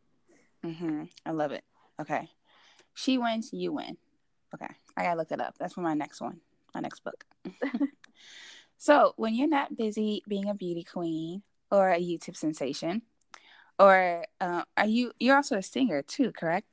mhm. 0.66 1.10
I 1.24 1.30
love 1.30 1.52
it. 1.52 1.62
Okay. 2.00 2.28
She 2.92 3.18
wins, 3.18 3.50
you 3.52 3.72
win. 3.72 3.98
Okay. 4.54 4.72
I 4.96 5.02
got 5.02 5.12
to 5.12 5.18
look 5.18 5.32
it 5.32 5.40
up. 5.40 5.56
That's 5.58 5.74
for 5.74 5.80
my 5.80 5.94
next 5.94 6.20
one. 6.20 6.40
My 6.74 6.80
next 6.80 7.04
book. 7.04 7.24
so, 8.78 9.14
when 9.16 9.34
you're 9.34 9.48
not 9.48 9.76
busy 9.76 10.22
being 10.28 10.48
a 10.48 10.54
beauty 10.54 10.84
queen 10.84 11.42
or 11.70 11.90
a 11.90 12.00
YouTube 12.00 12.36
sensation, 12.36 13.02
or 13.78 14.24
uh, 14.40 14.62
are 14.76 14.86
you 14.86 15.12
you're 15.18 15.36
also 15.36 15.56
a 15.56 15.62
singer 15.62 16.02
too, 16.02 16.32
correct? 16.32 16.68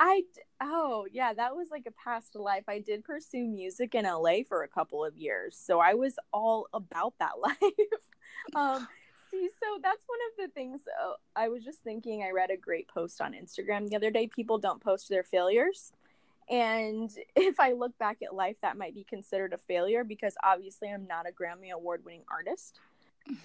I 0.00 0.22
oh 0.60 1.06
yeah, 1.12 1.32
that 1.32 1.54
was 1.54 1.68
like 1.70 1.86
a 1.86 1.92
past 1.92 2.34
life. 2.34 2.64
I 2.68 2.80
did 2.80 3.04
pursue 3.04 3.46
music 3.46 3.94
in 3.94 4.04
LA 4.04 4.42
for 4.48 4.62
a 4.62 4.68
couple 4.68 5.04
of 5.04 5.16
years, 5.16 5.56
so 5.56 5.78
I 5.78 5.94
was 5.94 6.16
all 6.32 6.66
about 6.72 7.14
that 7.20 7.38
life. 7.40 7.56
um, 8.56 8.88
see, 9.30 9.48
so 9.60 9.78
that's 9.80 10.04
one 10.06 10.18
of 10.30 10.48
the 10.48 10.52
things. 10.52 10.80
Uh, 11.02 11.12
I 11.36 11.48
was 11.48 11.64
just 11.64 11.80
thinking. 11.80 12.22
I 12.22 12.30
read 12.30 12.50
a 12.50 12.56
great 12.56 12.88
post 12.88 13.20
on 13.20 13.32
Instagram 13.32 13.88
the 13.88 13.96
other 13.96 14.10
day. 14.10 14.26
People 14.26 14.58
don't 14.58 14.82
post 14.82 15.08
their 15.08 15.22
failures, 15.22 15.92
and 16.50 17.10
if 17.36 17.60
I 17.60 17.72
look 17.72 17.96
back 17.98 18.18
at 18.22 18.34
life, 18.34 18.56
that 18.62 18.76
might 18.76 18.94
be 18.94 19.04
considered 19.04 19.52
a 19.52 19.58
failure 19.58 20.04
because 20.04 20.34
obviously 20.42 20.88
I'm 20.88 21.06
not 21.06 21.26
a 21.28 21.32
Grammy 21.32 21.70
award 21.72 22.04
winning 22.04 22.24
artist. 22.30 22.78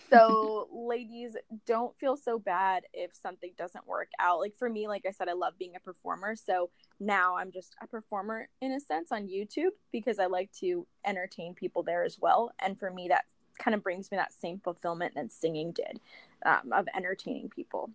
So 0.09 0.67
ladies 0.73 1.37
don't 1.67 1.95
feel 1.99 2.17
so 2.17 2.39
bad 2.39 2.85
if 2.93 3.15
something 3.15 3.51
doesn't 3.59 3.85
work 3.85 4.09
out. 4.19 4.39
Like 4.39 4.55
for 4.55 4.69
me 4.71 4.87
like 4.87 5.05
i 5.07 5.11
said 5.11 5.29
i 5.29 5.33
love 5.33 5.53
being 5.59 5.75
a 5.75 5.79
performer. 5.79 6.35
So 6.35 6.71
now 6.99 7.37
i'm 7.37 7.51
just 7.51 7.75
a 7.79 7.85
performer 7.85 8.49
in 8.59 8.71
a 8.71 8.79
sense 8.79 9.11
on 9.11 9.27
youtube 9.27 9.69
because 9.91 10.17
i 10.17 10.25
like 10.25 10.51
to 10.53 10.87
entertain 11.05 11.53
people 11.53 11.83
there 11.83 12.03
as 12.03 12.17
well. 12.19 12.51
And 12.57 12.79
for 12.79 12.89
me 12.89 13.07
that 13.09 13.25
kind 13.59 13.75
of 13.75 13.83
brings 13.83 14.09
me 14.09 14.17
that 14.17 14.33
same 14.33 14.59
fulfillment 14.63 15.13
that 15.13 15.31
singing 15.31 15.73
did 15.73 15.99
um, 16.43 16.73
of 16.73 16.87
entertaining 16.95 17.49
people. 17.49 17.91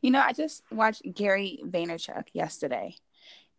You 0.00 0.12
know 0.12 0.20
i 0.20 0.32
just 0.32 0.62
watched 0.70 1.02
gary 1.14 1.60
vaynerchuk 1.66 2.24
yesterday 2.32 2.96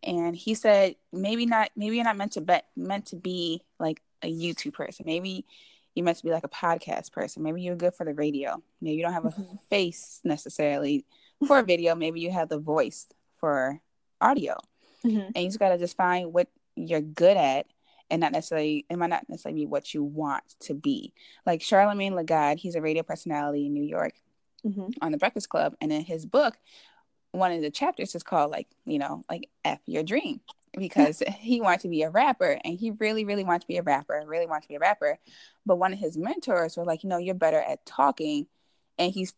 and 0.02 0.36
he 0.36 0.54
said 0.54 0.94
maybe 1.12 1.46
not 1.46 1.70
maybe 1.76 1.96
you're 1.96 2.04
not 2.04 2.16
meant 2.16 2.32
to 2.32 2.40
be 2.40 2.58
meant 2.76 3.06
to 3.06 3.16
be 3.16 3.62
like 3.78 4.00
a 4.22 4.32
youtube 4.32 4.72
person 4.72 5.04
maybe 5.06 5.44
you 5.98 6.04
meant 6.04 6.16
to 6.16 6.24
be 6.24 6.30
like 6.30 6.44
a 6.44 6.48
podcast 6.48 7.10
person. 7.12 7.42
Maybe 7.42 7.60
you're 7.60 7.74
good 7.74 7.94
for 7.94 8.04
the 8.04 8.14
radio. 8.14 8.62
Maybe 8.80 8.96
you 8.96 9.02
don't 9.02 9.12
have 9.12 9.24
a 9.24 9.30
mm-hmm. 9.30 9.56
face 9.68 10.20
necessarily 10.22 11.04
for 11.46 11.58
a 11.58 11.64
video. 11.64 11.96
Maybe 11.96 12.20
you 12.20 12.30
have 12.30 12.48
the 12.48 12.58
voice 12.58 13.08
for 13.38 13.80
audio. 14.20 14.56
Mm-hmm. 15.04 15.18
And 15.18 15.36
you 15.36 15.48
just 15.48 15.58
got 15.58 15.70
to 15.70 15.78
just 15.78 15.96
find 15.96 16.32
what 16.32 16.46
you're 16.76 17.00
good 17.00 17.36
at 17.36 17.66
and 18.10 18.20
not 18.20 18.30
necessarily, 18.30 18.86
it 18.88 18.96
might 18.96 19.10
not 19.10 19.28
necessarily 19.28 19.62
be 19.62 19.66
what 19.66 19.92
you 19.92 20.04
want 20.04 20.44
to 20.60 20.74
be. 20.74 21.12
Like 21.44 21.60
Charlamagne 21.60 22.16
tha 22.16 22.22
God, 22.22 22.58
he's 22.58 22.76
a 22.76 22.80
radio 22.80 23.02
personality 23.02 23.66
in 23.66 23.74
New 23.74 23.82
York 23.82 24.14
mm-hmm. 24.64 24.90
on 25.02 25.10
the 25.10 25.18
Breakfast 25.18 25.48
Club. 25.48 25.74
And 25.80 25.92
in 25.92 26.02
his 26.02 26.24
book, 26.26 26.56
one 27.32 27.52
of 27.52 27.60
the 27.60 27.70
chapters 27.70 28.14
is 28.14 28.22
called 28.22 28.50
like, 28.50 28.68
you 28.84 28.98
know, 28.98 29.24
like 29.30 29.48
F 29.64 29.80
your 29.86 30.02
dream 30.02 30.40
because 30.78 31.22
he 31.38 31.60
wanted 31.60 31.80
to 31.80 31.88
be 31.88 32.02
a 32.02 32.10
rapper 32.10 32.58
and 32.64 32.78
he 32.78 32.90
really, 32.92 33.24
really 33.24 33.44
wanted 33.44 33.62
to 33.62 33.68
be 33.68 33.78
a 33.78 33.82
rapper, 33.82 34.22
really 34.26 34.46
wanted 34.46 34.62
to 34.62 34.68
be 34.68 34.74
a 34.76 34.80
rapper. 34.80 35.18
But 35.66 35.76
one 35.76 35.92
of 35.92 35.98
his 35.98 36.16
mentors 36.16 36.76
was 36.76 36.86
like, 36.86 37.02
you 37.02 37.08
know, 37.08 37.18
you're 37.18 37.34
better 37.34 37.60
at 37.60 37.84
talking. 37.86 38.46
And 38.98 39.12
he's 39.12 39.34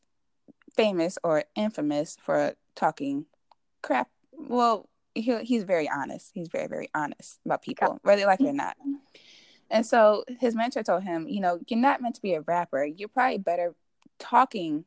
famous 0.74 1.18
or 1.22 1.45
infamous 1.55 2.16
for 2.22 2.55
talking 2.74 3.26
crap. 3.82 4.09
Well, 4.32 4.88
he, 5.14 5.36
he's 5.43 5.64
very 5.64 5.88
honest. 5.88 6.30
He's 6.32 6.49
very, 6.49 6.66
very 6.66 6.88
honest 6.95 7.41
about 7.45 7.62
people, 7.62 7.99
whether 8.03 8.20
they 8.20 8.26
like 8.26 8.41
it 8.41 8.47
or 8.47 8.53
not. 8.53 8.76
And 9.70 9.84
so 9.86 10.24
his 10.41 10.55
mentor 10.55 10.82
told 10.82 11.03
him, 11.03 11.28
you 11.28 11.41
know, 11.41 11.61
you're 11.68 11.78
not 11.78 12.01
meant 12.01 12.16
to 12.16 12.22
be 12.22 12.34
a 12.34 12.41
rapper. 12.41 12.84
You're 12.84 13.09
probably 13.09 13.38
better 13.38 13.74
talking 14.18 14.84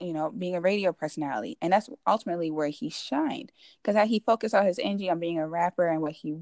you 0.00 0.12
know, 0.12 0.30
being 0.30 0.54
a 0.54 0.60
radio 0.60 0.92
personality. 0.92 1.56
And 1.60 1.72
that's 1.72 1.88
ultimately 2.06 2.50
where 2.50 2.68
he 2.68 2.90
shined 2.90 3.52
because 3.82 4.08
he 4.08 4.20
focused 4.20 4.54
all 4.54 4.64
his 4.64 4.80
energy 4.82 5.10
on 5.10 5.20
being 5.20 5.38
a 5.38 5.48
rapper 5.48 5.86
and 5.86 6.00
what 6.00 6.12
he 6.12 6.36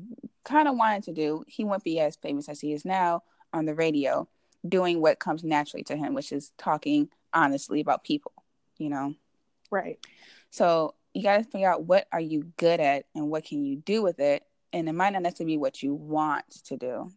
kind 0.44 0.68
of 0.68 0.76
wanted 0.76 1.04
to 1.04 1.12
do, 1.12 1.44
he 1.46 1.64
wouldn't 1.64 1.84
be 1.84 2.00
as 2.00 2.16
famous 2.16 2.48
as 2.48 2.60
he 2.60 2.72
is 2.72 2.84
now 2.84 3.22
on 3.52 3.66
the 3.66 3.74
radio, 3.74 4.28
doing 4.66 5.00
what 5.00 5.18
comes 5.18 5.44
naturally 5.44 5.84
to 5.84 5.96
him, 5.96 6.14
which 6.14 6.32
is 6.32 6.52
talking 6.56 7.08
honestly 7.32 7.80
about 7.80 8.04
people, 8.04 8.32
you 8.78 8.88
know? 8.88 9.14
Right. 9.70 9.98
So 10.50 10.94
you 11.14 11.22
got 11.22 11.38
to 11.38 11.44
figure 11.44 11.70
out 11.70 11.84
what 11.84 12.06
are 12.12 12.20
you 12.20 12.52
good 12.56 12.80
at 12.80 13.06
and 13.14 13.28
what 13.28 13.44
can 13.44 13.64
you 13.64 13.76
do 13.76 14.02
with 14.02 14.20
it. 14.20 14.44
And 14.72 14.88
it 14.88 14.92
might 14.92 15.12
not 15.12 15.22
necessarily 15.22 15.54
be 15.54 15.58
what 15.58 15.82
you 15.82 15.94
want 15.94 16.48
to 16.66 16.76
do. 16.76 17.10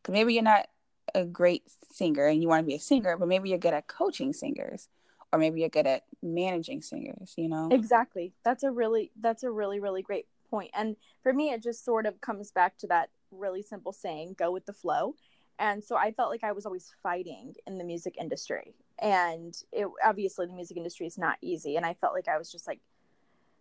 Because 0.00 0.12
maybe 0.12 0.34
you're 0.34 0.42
not 0.42 0.68
a 1.14 1.24
great 1.24 1.62
singer 1.90 2.26
and 2.26 2.40
you 2.40 2.48
want 2.48 2.60
to 2.60 2.66
be 2.66 2.74
a 2.74 2.80
singer, 2.80 3.16
but 3.18 3.28
maybe 3.28 3.50
you're 3.50 3.58
good 3.58 3.74
at 3.74 3.86
coaching 3.86 4.32
singers 4.32 4.88
or 5.32 5.38
maybe 5.38 5.60
you're 5.60 5.68
good 5.68 5.86
at 5.86 6.04
managing 6.22 6.82
singers 6.82 7.34
you 7.36 7.48
know? 7.48 7.68
Exactly. 7.70 8.32
That's 8.44 8.62
a 8.62 8.70
really 8.70 9.10
that's 9.20 9.42
a 9.42 9.50
really 9.50 9.80
really 9.80 10.02
great 10.02 10.26
point. 10.50 10.70
and 10.74 10.96
for 11.22 11.32
me 11.32 11.50
it 11.50 11.62
just 11.62 11.84
sort 11.84 12.04
of 12.06 12.20
comes 12.20 12.50
back 12.50 12.76
to 12.78 12.86
that 12.88 13.08
really 13.30 13.62
simple 13.62 13.92
saying 13.92 14.34
go 14.38 14.50
with 14.50 14.66
the 14.66 14.72
flow. 14.72 15.14
And 15.58 15.82
so 15.82 15.96
i 15.96 16.12
felt 16.12 16.30
like 16.30 16.44
i 16.44 16.52
was 16.52 16.66
always 16.66 16.92
fighting 17.02 17.54
in 17.66 17.78
the 17.78 17.84
music 17.84 18.16
industry. 18.20 18.74
And 18.98 19.56
it 19.72 19.86
obviously 20.04 20.46
the 20.46 20.52
music 20.52 20.76
industry 20.76 21.06
is 21.06 21.18
not 21.18 21.38
easy. 21.40 21.76
And 21.76 21.86
i 21.86 21.94
felt 21.94 22.14
like 22.14 22.28
i 22.28 22.38
was 22.38 22.52
just 22.52 22.66
like 22.66 22.80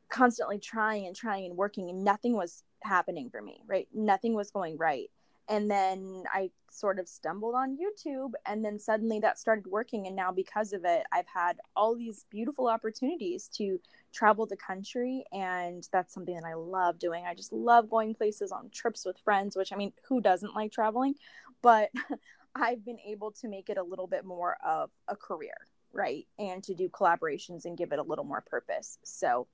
constantly 0.10 0.60
trying 0.60 1.08
and 1.08 1.16
trying 1.16 1.46
and 1.46 1.56
working 1.56 1.90
and 1.90 2.04
nothing 2.04 2.36
was 2.36 2.64
happening 2.84 3.30
for 3.30 3.42
me 3.42 3.62
right? 3.68 3.88
Nothing 3.94 4.34
was 4.34 4.52
going 4.52 4.78
right 4.78 5.10
and 5.52 5.70
then 5.70 6.24
I 6.34 6.50
sort 6.72 6.98
of 6.98 7.10
stumbled 7.10 7.56
on 7.56 7.78
YouTube 7.78 8.32
and 8.46 8.64
then 8.64 8.80
suddenly 8.80 9.20
that 9.20 9.38
started 9.38 9.68
working 9.68 10.08
and 10.08 10.16
now 10.16 10.32
because 10.32 10.72
of 10.72 10.86
it 10.86 11.04
I've 11.12 11.28
had 11.28 11.58
all 11.76 11.94
these 11.94 12.26
beautiful 12.30 12.70
opportunities 12.70 13.50
to 13.58 13.78
travel 14.14 14.46
the 14.46 14.56
country 14.56 15.26
and 15.34 15.86
that's 15.92 16.14
something 16.14 16.36
that 16.36 16.46
I 16.46 16.54
love 16.54 17.00
doing. 17.00 17.26
I 17.28 17.36
just 17.36 17.52
love 17.52 17.90
going 17.90 18.16
places 18.16 18.54
on 18.54 18.70
trips 18.70 19.06
with 19.06 19.20
friends, 19.20 19.58
which 19.58 19.74
I 19.74 19.76
mean, 19.76 19.92
who 20.08 20.22
doesn't 20.22 20.56
like 20.56 20.72
traveling? 20.72 21.16
But 21.62 21.92
I've 22.56 22.86
been 22.86 23.00
able 23.06 23.32
to 23.42 23.50
make 23.50 23.70
it 23.70 23.78
a 23.78 23.84
little 23.84 24.08
bit 24.08 24.24
more 24.24 24.58
of 24.66 24.90
a 25.10 25.18
career, 25.18 25.56
right? 25.92 26.26
And 26.40 26.64
to 26.64 26.74
do 26.74 26.88
collaborations 26.88 27.66
and 27.66 27.78
give 27.78 27.92
it 27.92 28.00
a 28.00 28.04
little 28.04 28.26
more 28.26 28.42
purpose. 28.42 29.00
So 29.04 29.48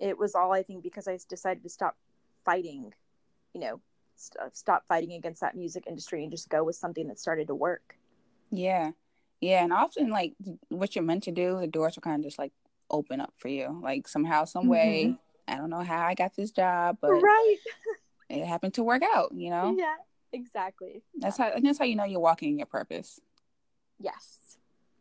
it 0.00 0.18
was 0.18 0.34
all 0.34 0.52
I 0.52 0.64
think 0.64 0.82
because 0.82 1.06
I 1.06 1.16
decided 1.28 1.62
to 1.62 1.68
stop 1.68 1.96
fighting, 2.44 2.92
you 3.54 3.60
know, 3.60 3.80
st- 4.18 4.56
stop 4.56 4.84
fighting 4.88 5.12
against 5.12 5.40
that 5.40 5.56
music 5.56 5.84
industry 5.86 6.22
and 6.22 6.30
just 6.30 6.48
go 6.48 6.64
with 6.64 6.76
something 6.76 7.08
that 7.08 7.18
started 7.18 7.48
to 7.48 7.54
work. 7.54 7.96
Yeah. 8.50 8.92
Yeah. 9.40 9.62
And 9.62 9.72
often, 9.72 10.10
like, 10.10 10.34
what 10.68 10.94
you're 10.94 11.04
meant 11.04 11.24
to 11.24 11.32
do, 11.32 11.58
the 11.60 11.66
doors 11.66 11.96
will 11.96 12.02
kind 12.02 12.20
of 12.20 12.24
just 12.24 12.38
like 12.38 12.52
open 12.90 13.20
up 13.20 13.32
for 13.38 13.48
you. 13.48 13.80
Like, 13.82 14.08
somehow, 14.08 14.44
some 14.44 14.66
way, 14.66 15.06
mm-hmm. 15.08 15.52
I 15.52 15.56
don't 15.56 15.70
know 15.70 15.82
how 15.82 16.06
I 16.06 16.14
got 16.14 16.34
this 16.34 16.50
job, 16.50 16.98
but 17.00 17.10
right. 17.10 17.56
it 18.28 18.44
happened 18.44 18.74
to 18.74 18.82
work 18.82 19.02
out, 19.02 19.32
you 19.34 19.50
know? 19.50 19.74
Yeah, 19.78 19.94
exactly. 20.32 21.02
That's 21.16 21.38
how, 21.38 21.52
that's 21.62 21.78
how 21.78 21.84
you 21.84 21.96
know 21.96 22.04
you're 22.04 22.20
walking 22.20 22.50
in 22.50 22.58
your 22.58 22.66
purpose. 22.66 23.20
Yes. 23.98 24.58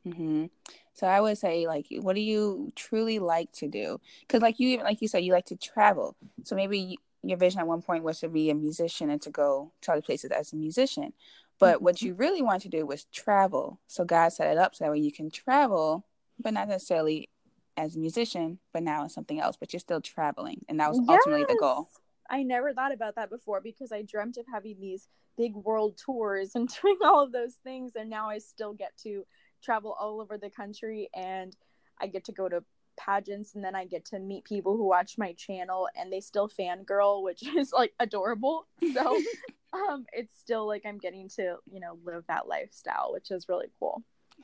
Mm-hmm. 0.07 0.45
So 0.93 1.05
I 1.05 1.22
would 1.22 1.38
say, 1.38 1.68
like, 1.68 1.86
what 1.91 2.15
do 2.15 2.22
you 2.22 2.72
truly 2.76 3.20
like 3.20 3.51
to 3.53 3.68
do? 3.68 3.99
Because, 4.22 4.41
like 4.41 4.59
you, 4.59 4.70
even 4.70 4.86
like 4.86 5.01
you 5.01 5.07
said, 5.07 5.24
you 5.24 5.32
like 5.32 5.45
to 5.47 5.55
travel. 5.55 6.15
So 6.43 6.55
maybe 6.55 6.97
your 7.24 7.38
vision 7.38 7.59
at 7.59 7.68
one 7.68 7.82
point 7.82 8.03
was 8.03 8.20
to 8.22 8.30
be 8.30 8.49
a 8.49 8.55
musician 8.55 9.09
and 9.09 9.22
to 9.24 9.30
go 9.30 9.72
to 9.82 9.91
other 9.91 10.01
places 10.01 10.32
as 10.32 10.53
a 10.53 10.55
musician. 10.55 11.13
But 11.59 11.78
Mm-hmm. 11.78 11.84
what 11.84 12.03
you 12.03 12.13
really 12.13 12.41
want 12.41 12.61
to 12.63 12.70
do 12.70 12.86
was 12.86 13.05
travel. 13.05 13.80
So 13.88 14.05
God 14.05 14.30
set 14.30 14.51
it 14.51 14.57
up 14.57 14.76
so 14.76 14.86
that 14.86 14.91
way 14.91 14.99
you 14.99 15.11
can 15.11 15.30
travel, 15.32 16.05
but 16.39 16.53
not 16.53 16.68
necessarily 16.68 17.30
as 17.76 17.95
a 17.95 17.99
musician, 17.99 18.59
but 18.74 18.84
now 18.84 19.05
as 19.05 19.13
something 19.13 19.39
else. 19.39 19.57
But 19.59 19.74
you're 19.74 19.80
still 19.80 20.01
traveling, 20.01 20.65
and 20.70 20.80
that 20.80 20.89
was 20.89 20.99
ultimately 21.07 21.45
the 21.47 21.55
goal. 21.59 21.89
I 22.30 22.43
never 22.43 22.74
thought 22.74 22.93
about 22.93 23.15
that 23.15 23.30
before 23.30 23.61
because 23.61 23.91
I 23.91 24.01
dreamt 24.01 24.38
of 24.38 24.45
having 24.51 24.80
these 24.80 25.07
big 25.38 25.55
world 25.55 25.97
tours 25.97 26.55
and 26.55 26.70
doing 26.82 26.97
all 27.03 27.24
of 27.24 27.32
those 27.32 27.55
things, 27.63 27.95
and 27.95 28.09
now 28.09 28.30
I 28.30 28.39
still 28.39 28.74
get 28.74 28.95
to 29.03 29.26
travel 29.63 29.95
all 29.99 30.22
over 30.22 30.38
the 30.38 30.49
country 30.49 31.09
and 31.15 31.55
I 31.99 32.07
get 32.07 32.26
to 32.26 32.32
go 32.32 32.47
to 32.47 32.63
pageants 32.97 33.55
and 33.55 33.63
then 33.63 33.75
I 33.75 33.85
get 33.85 34.05
to 34.05 34.19
meet 34.19 34.43
people 34.43 34.75
who 34.75 34.85
watch 34.85 35.17
my 35.17 35.33
channel 35.33 35.87
and 35.95 36.11
they 36.11 36.19
still 36.19 36.49
fangirl, 36.49 37.23
which 37.23 37.47
is 37.55 37.71
like 37.71 37.93
adorable. 37.99 38.67
So 38.93 39.17
um 39.73 40.05
it's 40.13 40.37
still 40.39 40.67
like 40.67 40.85
I'm 40.85 40.97
getting 40.97 41.29
to, 41.29 41.57
you 41.71 41.79
know, 41.79 41.97
live 42.03 42.23
that 42.27 42.47
lifestyle, 42.47 43.11
which 43.13 43.31
is 43.31 43.47
really 43.49 43.67
cool. 43.79 44.03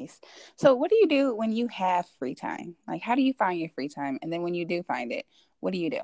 Nice. 0.00 0.20
So, 0.56 0.74
what 0.74 0.90
do 0.90 0.96
you 0.96 1.06
do 1.06 1.36
when 1.36 1.52
you 1.52 1.68
have 1.68 2.04
free 2.18 2.34
time? 2.34 2.74
Like, 2.88 3.00
how 3.00 3.14
do 3.14 3.22
you 3.22 3.32
find 3.32 3.60
your 3.60 3.68
free 3.68 3.88
time? 3.88 4.18
And 4.22 4.32
then 4.32 4.42
when 4.42 4.52
you 4.52 4.64
do 4.64 4.82
find 4.82 5.12
it, 5.12 5.24
what 5.60 5.72
do 5.72 5.78
you 5.78 5.88
do? 5.88 6.00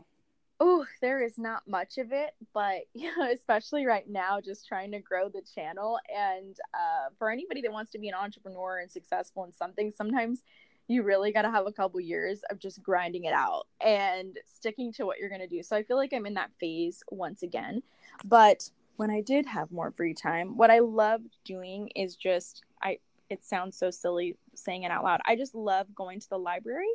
Oh, 0.60 0.86
there 1.00 1.20
is 1.20 1.36
not 1.36 1.66
much 1.66 1.98
of 1.98 2.12
it, 2.12 2.34
but 2.52 2.82
you 2.94 3.14
know, 3.16 3.30
especially 3.30 3.86
right 3.86 4.08
now, 4.08 4.40
just 4.40 4.68
trying 4.68 4.92
to 4.92 5.00
grow 5.00 5.28
the 5.28 5.42
channel. 5.54 5.98
And 6.14 6.56
uh, 6.72 7.10
for 7.18 7.30
anybody 7.30 7.62
that 7.62 7.72
wants 7.72 7.90
to 7.92 7.98
be 7.98 8.08
an 8.08 8.14
entrepreneur 8.14 8.78
and 8.78 8.90
successful 8.90 9.44
in 9.44 9.52
something, 9.52 9.90
sometimes 9.90 10.42
you 10.86 11.02
really 11.02 11.32
got 11.32 11.42
to 11.42 11.50
have 11.50 11.66
a 11.66 11.72
couple 11.72 12.00
years 12.00 12.40
of 12.50 12.58
just 12.58 12.82
grinding 12.82 13.24
it 13.24 13.32
out 13.32 13.66
and 13.80 14.38
sticking 14.46 14.92
to 14.92 15.06
what 15.06 15.18
you're 15.18 15.30
going 15.30 15.40
to 15.40 15.46
do. 15.46 15.62
So 15.62 15.76
I 15.76 15.82
feel 15.82 15.96
like 15.96 16.12
I'm 16.12 16.26
in 16.26 16.34
that 16.34 16.50
phase 16.60 17.02
once 17.10 17.42
again. 17.42 17.82
But 18.24 18.68
when 18.96 19.10
I 19.10 19.22
did 19.22 19.46
have 19.46 19.72
more 19.72 19.90
free 19.90 20.14
time, 20.14 20.56
what 20.56 20.70
I 20.70 20.80
loved 20.80 21.36
doing 21.44 21.88
is 21.96 22.16
just, 22.16 22.62
I, 22.82 22.98
it 23.30 23.44
sounds 23.44 23.76
so 23.78 23.90
silly 23.90 24.36
saying 24.54 24.82
it 24.82 24.90
out 24.90 25.04
loud. 25.04 25.20
I 25.26 25.36
just 25.36 25.54
love 25.54 25.92
going 25.94 26.20
to 26.20 26.28
the 26.28 26.38
library 26.38 26.92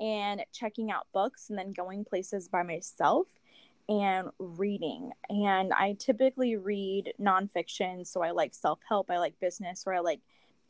and 0.00 0.44
checking 0.52 0.90
out 0.90 1.06
books 1.12 1.48
and 1.48 1.58
then 1.58 1.72
going 1.72 2.04
places 2.04 2.48
by 2.48 2.62
myself 2.62 3.28
and 3.88 4.28
reading. 4.38 5.12
And 5.30 5.72
I 5.72 5.96
typically 5.98 6.56
read 6.56 7.14
nonfiction. 7.20 8.06
So 8.06 8.22
I 8.22 8.32
like 8.32 8.54
self 8.54 8.80
help, 8.88 9.10
I 9.10 9.18
like 9.18 9.40
business, 9.40 9.84
or 9.86 9.94
I 9.94 10.00
like 10.00 10.20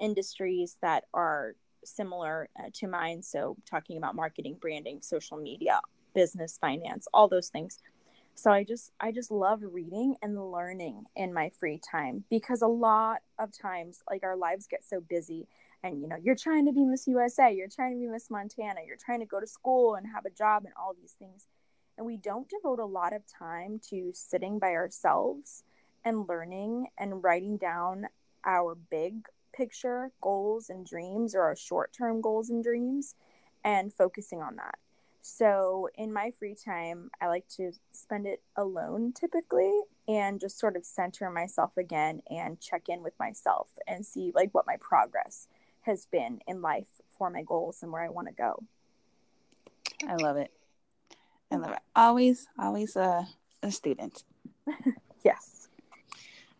industries 0.01 0.77
that 0.83 1.05
are 1.13 1.55
similar 1.89 2.49
uh, 2.59 2.71
to 2.75 2.87
mine. 2.87 3.23
So 3.23 3.57
talking 3.69 3.97
about 3.97 4.15
marketing, 4.15 4.57
branding, 4.61 5.01
social 5.03 5.37
media, 5.37 5.81
business, 6.15 6.59
finance, 6.61 7.07
all 7.13 7.29
those 7.29 7.49
things. 7.49 7.79
So 8.35 8.53
I 8.53 8.63
just 8.63 8.93
I 9.01 9.11
just 9.11 9.33
love 9.33 9.61
reading 9.63 10.17
and 10.23 10.53
learning 10.53 11.05
in 11.17 11.35
my 11.35 11.51
free 11.59 11.81
time 11.91 12.25
because 12.31 12.63
a 12.63 12.69
lot 12.69 13.23
of 13.39 13.51
times 13.53 14.01
like 14.09 14.23
our 14.23 14.37
lives 14.37 14.69
get 14.69 14.85
so 14.85 15.01
busy 15.01 15.49
and 15.83 16.01
you 16.01 16.09
know 16.09 16.17
you're 16.23 16.37
trying 16.37 16.67
to 16.67 16.73
be 16.73 16.85
miss 16.85 17.07
usa 17.07 17.53
you're 17.53 17.69
trying 17.69 17.95
to 17.95 17.99
be 17.99 18.07
miss 18.07 18.31
montana 18.31 18.81
you're 18.87 18.97
trying 18.97 19.21
to 19.21 19.27
go 19.27 19.41
to 19.41 19.47
school 19.47 19.95
and 19.95 20.07
have 20.07 20.25
a 20.25 20.31
job 20.31 20.65
and 20.65 20.75
all 20.77 20.95
these 21.01 21.13
things 21.19 21.47
and 21.97 22.07
we 22.07 22.17
don't 22.17 22.49
devote 22.49 22.79
a 22.79 22.85
lot 22.85 23.13
of 23.13 23.23
time 23.27 23.81
to 23.91 24.13
sitting 24.15 24.59
by 24.59 24.71
ourselves 24.71 25.65
and 26.05 26.29
learning 26.29 26.87
and 26.97 27.23
writing 27.25 27.57
down 27.57 28.07
our 28.45 28.75
big 28.75 29.27
picture 29.53 30.11
goals 30.21 30.71
and 30.71 30.87
dreams 30.87 31.35
or 31.35 31.43
our 31.43 31.57
short-term 31.57 32.21
goals 32.21 32.51
and 32.51 32.63
dreams 32.63 33.15
and 33.65 33.93
focusing 33.93 34.41
on 34.41 34.57
that 34.57 34.79
so 35.21 35.89
in 35.97 36.13
my 36.13 36.31
free 36.39 36.55
time 36.55 37.11
i 37.21 37.27
like 37.27 37.47
to 37.49 37.73
spend 37.93 38.27
it 38.27 38.41
alone 38.57 39.13
typically 39.13 39.81
and 40.09 40.41
just 40.41 40.59
sort 40.59 40.77
of 40.77 40.85
center 40.85 41.31
myself 41.31 41.77
again 41.77 42.23
and 42.31 42.61
check 42.61 42.89
in 42.89 43.03
with 43.03 43.13
myself 43.19 43.69
and 43.87 44.05
see 44.05 44.33
like 44.35 44.49
what 44.53 44.67
my 44.67 44.77
progress 44.81 45.49
has 45.83 46.07
been 46.07 46.41
in 46.47 46.63
life 46.63 46.89
for 47.17 47.31
my 47.31 47.43
goals 47.43 47.83
and 47.83 47.93
where 47.93 48.03
I 48.03 48.09
want 48.09 48.29
to 48.29 48.35
go. 48.35 48.63
I 50.07 50.17
love 50.17 50.37
it. 50.37 50.53
I 51.51 51.57
love 51.57 51.73
it. 51.73 51.81
Always, 51.97 52.47
always 52.59 52.97
a, 52.97 53.27
a 53.63 53.71
student. 53.71 54.25
Yes. 55.25 55.69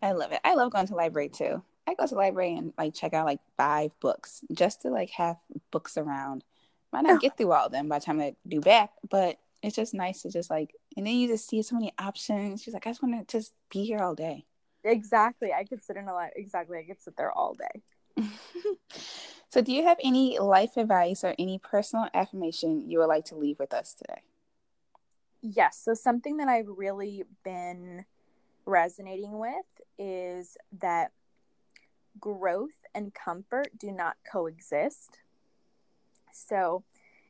I 0.01 0.11
love 0.11 0.33
it. 0.33 0.41
I 0.43 0.53
love 0.53 0.73
going 0.73 0.85
to 0.87 0.95
library 0.95 1.29
too. 1.29 1.63
I 1.89 1.95
go 1.95 2.05
to 2.05 2.13
the 2.13 2.19
library 2.19 2.55
and 2.55 2.73
like 2.77 2.93
check 2.93 3.13
out 3.13 3.25
like 3.25 3.39
five 3.57 3.99
books 3.99 4.41
just 4.51 4.81
to 4.83 4.89
like 4.89 5.09
have 5.11 5.37
books 5.71 5.97
around. 5.97 6.43
Might 6.91 7.03
not 7.03 7.21
get 7.21 7.37
through 7.37 7.51
all 7.51 7.67
of 7.67 7.71
them 7.71 7.87
by 7.87 7.99
the 7.99 8.05
time 8.05 8.19
I 8.19 8.35
do 8.47 8.61
back, 8.61 8.91
but 9.09 9.37
it's 9.61 9.75
just 9.75 9.93
nice 9.93 10.21
to 10.21 10.31
just 10.31 10.49
like 10.49 10.71
and 10.95 11.05
then 11.05 11.15
you 11.15 11.27
just 11.27 11.47
see 11.47 11.61
so 11.61 11.75
many 11.75 11.93
options. 11.99 12.63
She's 12.63 12.73
like, 12.73 12.87
I 12.87 12.91
just 12.91 13.03
want 13.03 13.27
to 13.27 13.37
just 13.37 13.53
be 13.71 13.85
here 13.85 13.99
all 13.99 14.15
day. 14.15 14.45
Exactly. 14.83 15.51
I 15.53 15.63
could 15.63 15.83
sit 15.83 15.97
in 15.97 16.07
a 16.07 16.13
lot. 16.13 16.29
Exactly. 16.35 16.77
I 16.79 16.83
could 16.83 17.01
sit 17.01 17.17
there 17.17 17.31
all 17.31 17.55
day. 17.55 17.81
so, 19.49 19.61
do 19.61 19.71
you 19.71 19.83
have 19.83 19.97
any 20.03 20.39
life 20.39 20.77
advice 20.77 21.23
or 21.23 21.35
any 21.37 21.59
personal 21.59 22.07
affirmation 22.13 22.89
you 22.89 22.99
would 22.99 23.07
like 23.07 23.25
to 23.25 23.35
leave 23.35 23.59
with 23.59 23.73
us 23.73 23.93
today? 23.93 24.21
Yes. 25.41 25.81
So, 25.83 25.93
something 25.93 26.37
that 26.37 26.47
I've 26.47 26.67
really 26.67 27.23
been 27.43 28.05
resonating 28.65 29.37
with 29.39 29.65
is 29.97 30.57
that 30.79 31.11
growth 32.19 32.85
and 32.93 33.13
comfort 33.13 33.69
do 33.77 33.91
not 33.91 34.17
coexist. 34.29 35.19
So, 36.31 36.83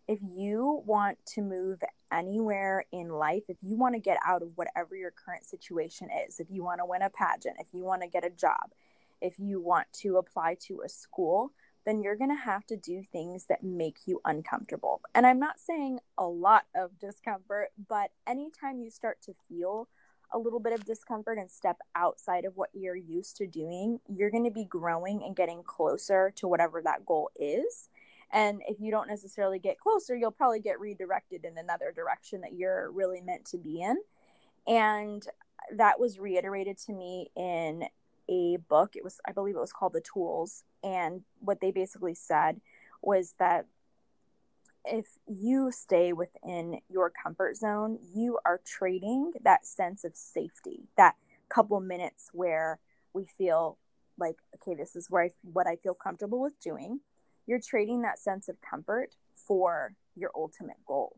if 0.07 0.19
you 0.23 0.81
want 0.85 1.19
to 1.33 1.41
move 1.41 1.83
anywhere 2.11 2.83
in 2.91 3.09
life, 3.09 3.43
if 3.47 3.57
you 3.61 3.77
want 3.77 3.93
to 3.93 4.01
get 4.01 4.17
out 4.25 4.41
of 4.41 4.49
whatever 4.55 4.95
your 4.95 5.11
current 5.11 5.45
situation 5.45 6.09
is, 6.27 6.39
if 6.39 6.47
you 6.49 6.63
want 6.63 6.79
to 6.79 6.85
win 6.85 7.03
a 7.03 7.09
pageant, 7.09 7.57
if 7.59 7.67
you 7.73 7.83
want 7.83 8.01
to 8.01 8.07
get 8.07 8.25
a 8.25 8.29
job, 8.31 8.71
if 9.21 9.37
you 9.37 9.61
want 9.61 9.85
to 9.93 10.17
apply 10.17 10.55
to 10.67 10.81
a 10.83 10.89
school, 10.89 11.51
then 11.85 12.01
you're 12.01 12.15
going 12.15 12.29
to 12.29 12.35
have 12.35 12.65
to 12.67 12.75
do 12.75 13.03
things 13.11 13.45
that 13.45 13.63
make 13.63 13.99
you 14.05 14.19
uncomfortable. 14.25 15.01
And 15.15 15.25
I'm 15.25 15.39
not 15.39 15.59
saying 15.59 15.99
a 16.17 16.25
lot 16.25 16.65
of 16.75 16.97
discomfort, 16.99 17.69
but 17.87 18.11
anytime 18.27 18.79
you 18.79 18.89
start 18.89 19.21
to 19.23 19.33
feel 19.47 19.87
a 20.31 20.37
little 20.37 20.59
bit 20.59 20.73
of 20.73 20.85
discomfort 20.85 21.37
and 21.37 21.49
step 21.49 21.77
outside 21.95 22.45
of 22.45 22.55
what 22.55 22.69
you're 22.73 22.95
used 22.95 23.37
to 23.37 23.47
doing, 23.47 23.99
you're 24.07 24.29
going 24.29 24.43
to 24.43 24.51
be 24.51 24.65
growing 24.65 25.23
and 25.23 25.35
getting 25.35 25.63
closer 25.63 26.31
to 26.35 26.47
whatever 26.47 26.81
that 26.81 27.05
goal 27.05 27.31
is. 27.35 27.89
And 28.31 28.61
if 28.67 28.79
you 28.79 28.91
don't 28.91 29.07
necessarily 29.07 29.57
get 29.59 29.79
closer, 29.79 30.15
you'll 30.15 30.31
probably 30.31 30.59
get 30.59 30.79
redirected 30.79 31.45
in 31.45 31.57
another 31.57 31.91
direction 31.91 32.41
that 32.41 32.53
you're 32.53 32.91
really 32.91 33.21
meant 33.21 33.45
to 33.45 33.57
be 33.57 33.81
in. 33.81 33.97
And 34.67 35.25
that 35.75 35.99
was 35.99 36.19
reiterated 36.19 36.77
to 36.85 36.93
me 36.93 37.31
in 37.35 37.85
a 38.29 38.57
book. 38.69 38.95
It 38.95 39.03
was, 39.03 39.19
I 39.27 39.31
believe 39.31 39.55
it 39.55 39.59
was 39.59 39.73
called 39.73 39.93
The 39.93 40.01
Tools. 40.01 40.63
And 40.83 41.23
what 41.39 41.59
they 41.59 41.71
basically 41.71 42.13
said 42.13 42.61
was 43.01 43.33
that 43.39 43.65
if 44.89 45.05
you 45.27 45.71
stay 45.71 46.13
within 46.13 46.79
your 46.89 47.11
comfort 47.11 47.57
zone, 47.57 47.99
you 48.13 48.39
are 48.45 48.59
trading 48.65 49.33
that 49.43 49.65
sense 49.65 50.03
of 50.03 50.15
safety, 50.15 50.87
that 50.97 51.15
couple 51.49 51.79
minutes 51.79 52.29
where 52.33 52.79
we 53.13 53.25
feel 53.25 53.77
like, 54.17 54.37
okay, 54.55 54.75
this 54.75 54.95
is 54.95 55.09
where 55.09 55.23
I, 55.23 55.29
what 55.41 55.67
I 55.67 55.75
feel 55.77 55.93
comfortable 55.93 56.41
with 56.41 56.59
doing. 56.59 56.99
You're 57.47 57.59
trading 57.59 58.01
that 58.03 58.19
sense 58.19 58.49
of 58.49 58.57
comfort 58.61 59.15
for 59.35 59.93
your 60.15 60.31
ultimate 60.35 60.85
goal. 60.85 61.17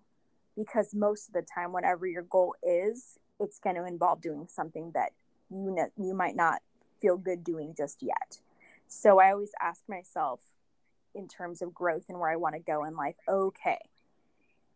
Because 0.55 0.93
most 0.93 1.27
of 1.27 1.33
the 1.33 1.41
time, 1.41 1.71
whatever 1.71 2.05
your 2.07 2.23
goal 2.23 2.55
is, 2.63 3.17
it's 3.39 3.59
going 3.59 3.75
to 3.75 3.85
involve 3.85 4.21
doing 4.21 4.47
something 4.47 4.91
that 4.93 5.11
you 5.49 5.75
you 5.97 6.13
might 6.13 6.35
not 6.35 6.61
feel 7.01 7.17
good 7.17 7.43
doing 7.43 7.73
just 7.75 8.01
yet. 8.01 8.39
So 8.87 9.19
I 9.19 9.31
always 9.31 9.51
ask 9.61 9.81
myself, 9.87 10.41
in 11.15 11.27
terms 11.27 11.61
of 11.61 11.73
growth 11.73 12.05
and 12.09 12.19
where 12.19 12.31
I 12.31 12.35
want 12.35 12.55
to 12.55 12.61
go 12.61 12.83
in 12.85 12.95
life, 12.95 13.15
okay, 13.27 13.79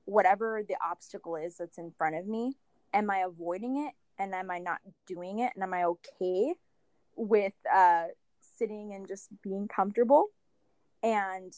whatever 0.05 0.61
the 0.67 0.75
obstacle 0.85 1.35
is 1.35 1.57
that's 1.57 1.77
in 1.77 1.91
front 1.97 2.15
of 2.15 2.27
me, 2.27 2.53
am 2.93 3.09
I 3.09 3.19
avoiding 3.19 3.77
it 3.87 3.93
and 4.17 4.33
am 4.33 4.51
I 4.51 4.59
not 4.59 4.79
doing 5.07 5.39
it? 5.39 5.51
And 5.55 5.63
am 5.63 5.73
I 5.73 5.83
okay 5.83 6.55
with 7.15 7.53
uh, 7.73 8.05
sitting 8.57 8.93
and 8.93 9.07
just 9.07 9.29
being 9.41 9.67
comfortable? 9.67 10.27
And 11.03 11.53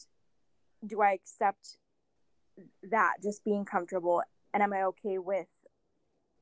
do 0.86 1.02
I 1.02 1.12
accept 1.12 1.76
that 2.90 3.14
just 3.22 3.44
being 3.44 3.64
comfortable? 3.64 4.22
And 4.52 4.62
am 4.62 4.72
I 4.72 4.84
okay 4.84 5.18
with 5.18 5.46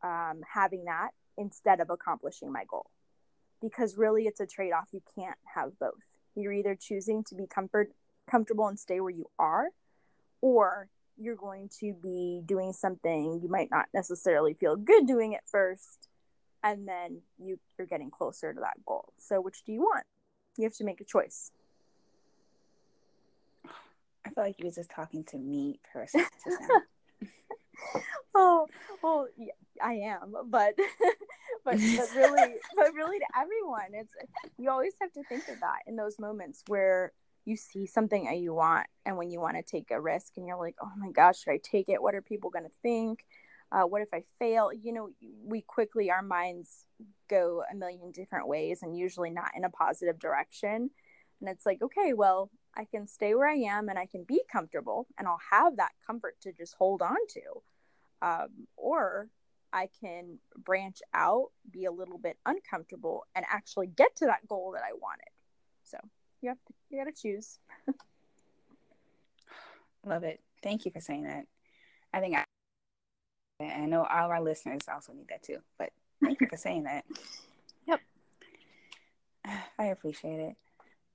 um, 0.02 0.40
having 0.52 0.84
that 0.84 1.10
instead 1.36 1.80
of 1.80 1.90
accomplishing 1.90 2.52
my 2.52 2.64
goal? 2.68 2.90
Because 3.60 3.96
really, 3.96 4.24
it's 4.26 4.40
a 4.40 4.46
trade 4.46 4.72
off. 4.72 4.88
You 4.92 5.00
can't 5.14 5.38
have 5.54 5.78
both. 5.78 5.94
You're 6.34 6.52
either 6.52 6.76
choosing 6.78 7.24
to 7.24 7.34
be 7.34 7.46
comfort 7.46 7.90
comfortable 8.28 8.66
and 8.68 8.78
stay 8.78 9.00
where 9.00 9.10
you 9.10 9.28
are, 9.38 9.68
or 10.40 10.88
you're 11.18 11.36
going 11.36 11.70
to 11.80 11.94
be 11.94 12.42
doing 12.44 12.72
something 12.72 13.40
you 13.42 13.48
might 13.48 13.70
not 13.70 13.86
necessarily 13.94 14.54
feel 14.54 14.76
good 14.76 15.06
doing 15.06 15.34
at 15.34 15.48
first, 15.48 16.08
and 16.62 16.86
then 16.86 17.20
you, 17.38 17.58
you're 17.78 17.86
getting 17.86 18.10
closer 18.10 18.52
to 18.52 18.60
that 18.60 18.84
goal. 18.86 19.12
So, 19.18 19.40
which 19.40 19.64
do 19.64 19.72
you 19.72 19.80
want? 19.80 20.04
You 20.58 20.64
have 20.64 20.76
to 20.76 20.84
make 20.84 21.00
a 21.00 21.04
choice. 21.04 21.50
I 24.24 24.30
feel 24.30 24.44
like 24.44 24.58
you 24.58 24.66
was 24.66 24.74
just 24.74 24.90
talking 24.90 25.24
to 25.24 25.38
me 25.38 25.78
personally. 25.92 26.26
oh, 28.34 28.66
well, 29.02 29.28
yeah, 29.36 29.52
I 29.82 29.94
am, 29.94 30.34
but 30.46 30.74
but 31.64 31.76
but 31.76 31.78
really, 32.14 32.54
but 32.76 32.94
really 32.94 33.18
to 33.18 33.26
everyone, 33.38 33.88
it's 33.92 34.14
you 34.58 34.70
always 34.70 34.94
have 35.00 35.12
to 35.12 35.22
think 35.24 35.48
of 35.48 35.60
that 35.60 35.80
in 35.86 35.96
those 35.96 36.18
moments 36.18 36.62
where 36.66 37.12
you 37.46 37.56
see 37.56 37.86
something 37.86 38.24
that 38.24 38.38
you 38.38 38.52
want, 38.52 38.86
and 39.06 39.16
when 39.16 39.30
you 39.30 39.40
want 39.40 39.56
to 39.56 39.62
take 39.62 39.90
a 39.90 40.00
risk, 40.00 40.32
and 40.36 40.46
you're 40.46 40.58
like, 40.58 40.76
oh 40.82 40.92
my 40.98 41.10
gosh, 41.10 41.40
should 41.40 41.52
I 41.52 41.60
take 41.62 41.88
it? 41.88 42.02
What 42.02 42.14
are 42.14 42.22
people 42.22 42.50
going 42.50 42.64
to 42.64 42.70
think? 42.82 43.24
Uh, 43.72 43.82
what 43.82 44.02
if 44.02 44.08
I 44.12 44.22
fail? 44.38 44.70
You 44.72 44.92
know, 44.92 45.10
we 45.44 45.62
quickly 45.62 46.10
our 46.10 46.22
minds 46.22 46.86
go 47.28 47.62
a 47.70 47.74
million 47.74 48.12
different 48.12 48.48
ways, 48.48 48.82
and 48.82 48.96
usually 48.96 49.30
not 49.30 49.52
in 49.56 49.64
a 49.64 49.70
positive 49.70 50.18
direction. 50.18 50.90
And 51.40 51.50
it's 51.50 51.66
like, 51.66 51.82
okay, 51.82 52.12
well, 52.12 52.50
I 52.74 52.84
can 52.84 53.06
stay 53.06 53.34
where 53.34 53.48
I 53.48 53.56
am 53.56 53.88
and 53.88 53.98
I 53.98 54.06
can 54.06 54.24
be 54.24 54.42
comfortable 54.50 55.06
and 55.18 55.26
I'll 55.26 55.40
have 55.50 55.76
that 55.76 55.92
comfort 56.06 56.36
to 56.42 56.52
just 56.52 56.74
hold 56.74 57.02
on 57.02 57.16
to. 57.30 57.40
Um, 58.22 58.66
or 58.76 59.28
I 59.72 59.88
can 60.00 60.38
branch 60.56 61.00
out, 61.12 61.50
be 61.70 61.84
a 61.84 61.92
little 61.92 62.18
bit 62.18 62.38
uncomfortable, 62.46 63.26
and 63.34 63.44
actually 63.50 63.88
get 63.88 64.16
to 64.16 64.26
that 64.26 64.46
goal 64.48 64.72
that 64.74 64.82
I 64.82 64.94
wanted. 64.94 65.28
So 65.84 65.98
you 66.42 66.48
have 66.48 66.58
to, 66.66 66.74
you 66.90 66.98
got 66.98 67.14
to 67.14 67.22
choose. 67.22 67.58
Love 70.06 70.24
it. 70.24 70.40
Thank 70.62 70.84
you 70.84 70.90
for 70.90 71.00
saying 71.00 71.24
that. 71.24 71.46
I 72.12 72.20
think 72.20 72.36
I, 72.36 72.44
I 73.64 73.86
know 73.86 74.04
all 74.04 74.30
our 74.30 74.42
listeners 74.42 74.82
also 74.92 75.12
need 75.12 75.28
that 75.28 75.42
too. 75.42 75.58
But 75.78 75.90
thank 76.22 76.40
you 76.40 76.46
for 76.48 76.56
saying 76.56 76.84
that. 76.84 77.04
Yep. 77.86 78.00
I 79.78 79.84
appreciate 79.84 80.40
it 80.40 80.56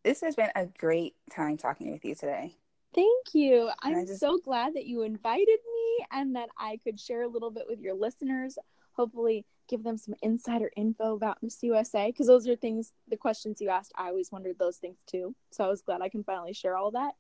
this 0.04 0.22
has 0.22 0.36
been 0.36 0.50
a 0.56 0.66
great 0.66 1.16
time 1.32 1.58
talking 1.58 1.92
with 1.92 2.04
you 2.06 2.16
today. 2.16 2.56
Thank 2.94 3.34
you. 3.34 3.70
I'm 3.82 4.06
just... 4.06 4.20
so 4.20 4.38
glad 4.38 4.76
that 4.76 4.86
you 4.86 5.04
invited 5.04 5.48
me 5.48 6.06
and 6.12 6.36
that 6.36 6.50
I 6.58 6.80
could 6.84 7.00
share 7.00 7.24
a 7.24 7.28
little 7.28 7.52
bit 7.52 7.66
with 7.68 7.80
your 7.80 7.94
listeners. 7.94 8.58
Hopefully, 8.94 9.46
give 9.72 9.84
them 9.84 9.98
some 9.98 10.14
insider 10.22 10.70
info 10.76 11.16
about 11.16 11.42
Miss 11.42 11.64
USA 11.64 12.08
because 12.12 12.28
those 12.28 12.48
are 12.48 12.56
things, 12.56 12.92
the 13.08 13.18
questions 13.18 13.62
you 13.62 13.70
asked. 13.70 13.94
I 13.96 14.10
always 14.10 14.32
wondered 14.32 14.60
those 14.60 14.78
things 14.78 15.00
too. 15.08 15.34
So 15.50 15.64
I 15.64 15.68
was 15.70 15.82
glad 15.82 16.02
I 16.02 16.10
can 16.10 16.24
finally 16.24 16.54
share 16.54 16.78
all 16.78 16.92
that. 16.92 17.14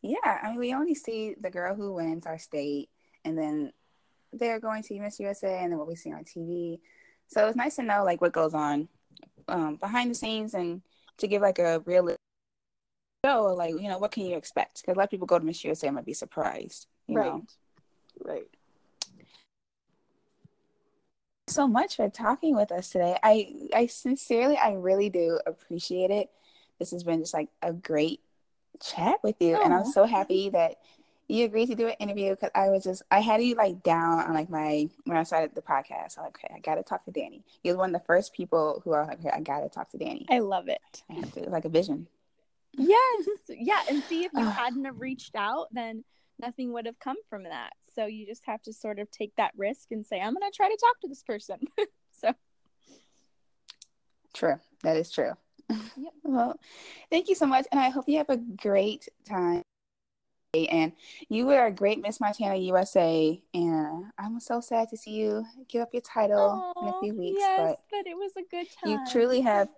Yeah, 0.00 0.38
I 0.42 0.50
mean, 0.50 0.58
we 0.58 0.72
only 0.72 0.94
see 0.94 1.34
the 1.38 1.50
girl 1.50 1.74
who 1.74 1.94
wins 1.94 2.26
our 2.26 2.38
state, 2.38 2.88
and 3.24 3.36
then 3.36 3.72
they're 4.32 4.60
going 4.60 4.82
to 4.84 5.00
Miss 5.00 5.18
USA, 5.18 5.58
and 5.58 5.72
then 5.72 5.78
what 5.78 5.88
we 5.88 5.96
see 5.96 6.12
on 6.12 6.24
TV. 6.24 6.78
So 7.26 7.48
it's 7.48 7.56
nice 7.56 7.76
to 7.76 7.82
know 7.82 8.04
like 8.04 8.20
what 8.20 8.32
goes 8.32 8.54
on 8.54 8.88
um, 9.48 9.76
behind 9.76 10.10
the 10.10 10.14
scenes 10.14 10.54
and 10.54 10.82
to 11.18 11.26
give 11.26 11.42
like 11.42 11.58
a 11.58 11.80
real 11.84 12.14
show, 13.24 13.54
like 13.56 13.72
you 13.72 13.88
know, 13.88 13.98
what 13.98 14.12
can 14.12 14.26
you 14.26 14.36
expect? 14.36 14.82
Because 14.82 14.94
a 14.94 14.98
lot 14.98 15.04
of 15.04 15.10
people 15.10 15.26
go 15.26 15.38
to 15.38 15.44
Miss 15.44 15.64
USA 15.64 15.88
and 15.88 15.96
might 15.96 16.06
be 16.06 16.12
surprised. 16.12 16.86
right. 17.08 17.26
Know? 17.26 17.44
Right. 18.20 18.46
So 21.54 21.68
much 21.68 21.94
for 21.94 22.10
talking 22.10 22.56
with 22.56 22.72
us 22.72 22.90
today. 22.90 23.16
I 23.22 23.68
I 23.72 23.86
sincerely, 23.86 24.56
I 24.56 24.72
really 24.72 25.08
do 25.08 25.38
appreciate 25.46 26.10
it. 26.10 26.28
This 26.80 26.90
has 26.90 27.04
been 27.04 27.20
just 27.20 27.32
like 27.32 27.48
a 27.62 27.72
great 27.72 28.20
chat 28.82 29.20
with 29.22 29.36
you, 29.38 29.54
and 29.54 29.72
I'm 29.72 29.84
oh. 29.86 29.92
so 29.92 30.04
happy 30.04 30.48
that 30.48 30.78
you 31.28 31.44
agreed 31.44 31.66
to 31.66 31.76
do 31.76 31.86
an 31.86 31.94
interview 32.00 32.30
because 32.30 32.50
I 32.56 32.70
was 32.70 32.82
just 32.82 33.02
I 33.08 33.20
had 33.20 33.40
you 33.40 33.54
like 33.54 33.84
down 33.84 34.18
on 34.18 34.34
like 34.34 34.50
my 34.50 34.88
when 35.04 35.16
I 35.16 35.22
started 35.22 35.54
the 35.54 35.62
podcast. 35.62 36.18
I'm 36.18 36.24
like, 36.24 36.38
okay, 36.38 36.52
I 36.56 36.58
gotta 36.58 36.82
talk 36.82 37.04
to 37.04 37.12
Dani. 37.12 37.44
You're 37.62 37.76
one 37.76 37.94
of 37.94 38.00
the 38.00 38.06
first 38.06 38.34
people 38.34 38.82
who 38.82 38.90
are 38.90 39.06
like, 39.06 39.20
okay, 39.20 39.30
I 39.30 39.40
gotta 39.40 39.68
talk 39.68 39.90
to 39.90 39.96
Dani. 39.96 40.26
I 40.28 40.40
love 40.40 40.66
it. 40.66 41.04
I 41.08 41.14
have 41.14 41.30
to 41.34 41.48
like 41.50 41.66
a 41.66 41.68
vision. 41.68 42.08
Yes, 42.72 43.28
yeah, 43.48 43.80
and 43.88 44.02
see 44.02 44.24
if 44.24 44.32
you 44.32 44.44
hadn't 44.44 44.86
have 44.86 45.00
reached 45.00 45.36
out, 45.36 45.68
then 45.70 46.02
nothing 46.40 46.72
would 46.72 46.86
have 46.86 46.98
come 46.98 47.18
from 47.30 47.44
that. 47.44 47.74
So 47.94 48.06
you 48.06 48.26
just 48.26 48.42
have 48.46 48.62
to 48.62 48.72
sort 48.72 48.98
of 48.98 49.10
take 49.10 49.34
that 49.36 49.52
risk 49.56 49.92
and 49.92 50.06
say, 50.06 50.20
I'm 50.20 50.34
gonna 50.34 50.50
try 50.54 50.68
to 50.68 50.78
talk 50.80 51.00
to 51.00 51.08
this 51.08 51.22
person. 51.22 51.58
so 52.12 52.32
true, 54.32 54.58
that 54.82 54.96
is 54.96 55.10
true. 55.10 55.32
Yep. 55.70 55.80
Well, 56.26 56.58
thank 57.10 57.28
you 57.28 57.34
so 57.34 57.46
much, 57.46 57.66
and 57.70 57.78
I 57.78 57.90
hope 57.90 58.08
you 58.08 58.16
have 58.16 58.30
a 58.30 58.38
great 58.38 59.08
time 59.28 59.62
and 60.54 60.92
you 61.28 61.46
were 61.46 61.66
a 61.66 61.72
great 61.72 62.00
Miss 62.00 62.20
Montana 62.20 62.56
USA, 62.56 63.40
and 63.52 64.04
I'm 64.18 64.38
so 64.40 64.60
sad 64.60 64.88
to 64.90 64.96
see 64.96 65.12
you 65.12 65.44
give 65.68 65.82
up 65.82 65.90
your 65.92 66.02
title 66.02 66.72
in 66.80 66.88
a 66.88 66.92
oh, 66.94 67.00
few 67.00 67.14
weeks. 67.14 67.38
Yes, 67.40 67.58
but, 67.58 67.80
but 67.90 68.06
it 68.10 68.16
was 68.16 68.32
a 68.36 68.42
good 68.50 68.66
time. 68.82 68.92
You 68.92 68.98
truly 69.10 69.40
have. 69.40 69.68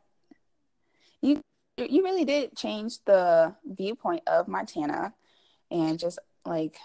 You 1.23 1.41
you 1.79 2.03
really 2.03 2.25
did 2.25 2.57
change 2.57 3.05
the 3.05 3.55
viewpoint 3.65 4.23
of 4.27 4.49
Montana, 4.49 5.15
and 5.71 5.99
just 5.99 6.19
like 6.45 6.79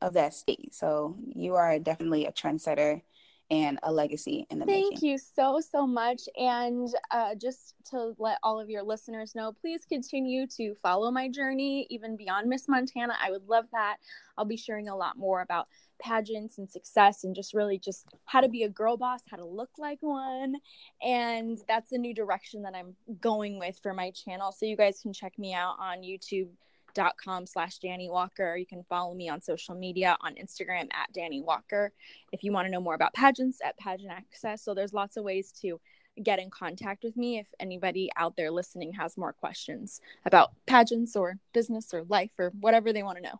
of 0.00 0.14
that 0.14 0.34
state. 0.34 0.74
So 0.74 1.16
you 1.34 1.54
are 1.54 1.78
definitely 1.78 2.26
a 2.26 2.32
trendsetter 2.32 3.02
and 3.50 3.78
a 3.84 3.92
legacy 3.92 4.46
in 4.50 4.58
the 4.58 4.66
Thank 4.66 4.94
making. 4.94 5.08
you 5.08 5.18
so, 5.18 5.60
so 5.60 5.86
much. 5.86 6.22
And 6.36 6.88
uh, 7.12 7.34
just 7.36 7.74
to 7.90 8.12
let 8.18 8.38
all 8.42 8.58
of 8.58 8.68
your 8.68 8.82
listeners 8.82 9.34
know, 9.34 9.52
please 9.52 9.84
continue 9.88 10.46
to 10.56 10.74
follow 10.82 11.10
my 11.12 11.28
journey, 11.28 11.86
even 11.88 12.16
beyond 12.16 12.48
Miss 12.48 12.66
Montana. 12.68 13.14
I 13.22 13.30
would 13.30 13.46
love 13.46 13.66
that. 13.72 13.98
I'll 14.36 14.44
be 14.44 14.56
sharing 14.56 14.88
a 14.88 14.96
lot 14.96 15.16
more 15.16 15.42
about 15.42 15.68
pageants 16.02 16.58
and 16.58 16.68
success 16.68 17.24
and 17.24 17.34
just 17.34 17.54
really 17.54 17.78
just 17.78 18.06
how 18.24 18.40
to 18.40 18.48
be 18.48 18.64
a 18.64 18.68
girl 18.68 18.96
boss, 18.96 19.20
how 19.30 19.36
to 19.36 19.46
look 19.46 19.70
like 19.78 19.98
one. 20.00 20.56
And 21.00 21.58
that's 21.68 21.90
the 21.90 21.98
new 21.98 22.14
direction 22.14 22.62
that 22.62 22.74
I'm 22.74 22.96
going 23.20 23.58
with 23.60 23.78
for 23.80 23.94
my 23.94 24.10
channel. 24.10 24.50
So 24.50 24.66
you 24.66 24.76
guys 24.76 25.00
can 25.00 25.12
check 25.12 25.38
me 25.38 25.54
out 25.54 25.76
on 25.78 25.98
YouTube 25.98 26.48
dot 26.96 27.14
com 27.22 27.46
slash 27.46 27.78
Dani 27.78 28.10
Walker. 28.10 28.56
You 28.56 28.66
can 28.66 28.82
follow 28.88 29.14
me 29.14 29.28
on 29.28 29.40
social 29.40 29.76
media 29.76 30.16
on 30.20 30.34
Instagram 30.34 30.88
at 30.92 31.12
Dani 31.16 31.44
Walker. 31.44 31.92
If 32.32 32.42
you 32.42 32.50
want 32.50 32.66
to 32.66 32.72
know 32.72 32.80
more 32.80 32.94
about 32.94 33.14
pageants 33.14 33.60
at 33.64 33.78
Pageant 33.78 34.10
Access. 34.10 34.64
So 34.64 34.74
there's 34.74 34.92
lots 34.92 35.16
of 35.16 35.22
ways 35.22 35.52
to 35.60 35.78
get 36.22 36.38
in 36.38 36.48
contact 36.50 37.04
with 37.04 37.14
me 37.14 37.38
if 37.38 37.46
anybody 37.60 38.10
out 38.16 38.34
there 38.36 38.50
listening 38.50 38.94
has 38.94 39.18
more 39.18 39.34
questions 39.34 40.00
about 40.24 40.52
pageants 40.66 41.14
or 41.14 41.38
business 41.52 41.92
or 41.92 42.04
life 42.08 42.30
or 42.38 42.50
whatever 42.58 42.92
they 42.92 43.02
want 43.02 43.18
to 43.18 43.22
know. 43.22 43.38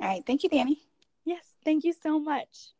All 0.00 0.08
right. 0.08 0.24
Thank 0.26 0.42
you, 0.42 0.48
Dani. 0.48 0.78
Yes. 1.24 1.44
Thank 1.64 1.84
you 1.84 1.92
so 1.92 2.18
much. 2.18 2.72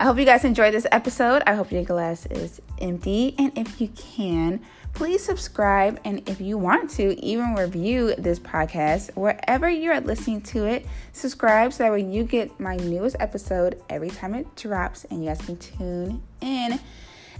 I 0.00 0.04
hope 0.04 0.18
you 0.18 0.24
guys 0.24 0.44
enjoyed 0.44 0.74
this 0.74 0.86
episode. 0.92 1.42
I 1.44 1.54
hope 1.54 1.72
your 1.72 1.82
glass 1.82 2.24
is 2.26 2.60
empty. 2.80 3.34
And 3.36 3.56
if 3.58 3.80
you 3.80 3.88
can, 3.88 4.60
please 4.94 5.24
subscribe. 5.24 6.00
And 6.04 6.28
if 6.28 6.40
you 6.40 6.56
want 6.56 6.90
to, 6.90 7.20
even 7.20 7.54
review 7.56 8.14
this 8.16 8.38
podcast 8.38 9.10
wherever 9.16 9.68
you're 9.68 10.00
listening 10.00 10.42
to 10.42 10.66
it. 10.66 10.86
Subscribe 11.12 11.72
so 11.72 11.82
that 11.82 11.90
when 11.90 12.12
you 12.12 12.22
get 12.22 12.60
my 12.60 12.76
newest 12.76 13.16
episode 13.18 13.82
every 13.90 14.10
time 14.10 14.34
it 14.34 14.54
drops, 14.54 15.04
and 15.06 15.24
you 15.24 15.30
guys 15.30 15.44
can 15.44 15.56
tune 15.56 16.22
in. 16.40 16.78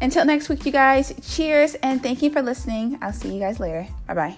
Until 0.01 0.25
next 0.25 0.49
week, 0.49 0.67
you 0.67 0.73
guys, 0.73 1.13
cheers 1.23 1.77
and 1.77 2.03
thank 2.03 2.23
you 2.23 2.31
for 2.31 2.43
listening. 2.43 2.99
I'll 3.01 3.13
see 3.13 3.33
you 3.33 3.41
guys 3.41 3.61
later. 3.61 3.87
Bye 4.09 4.15
bye. 4.15 4.37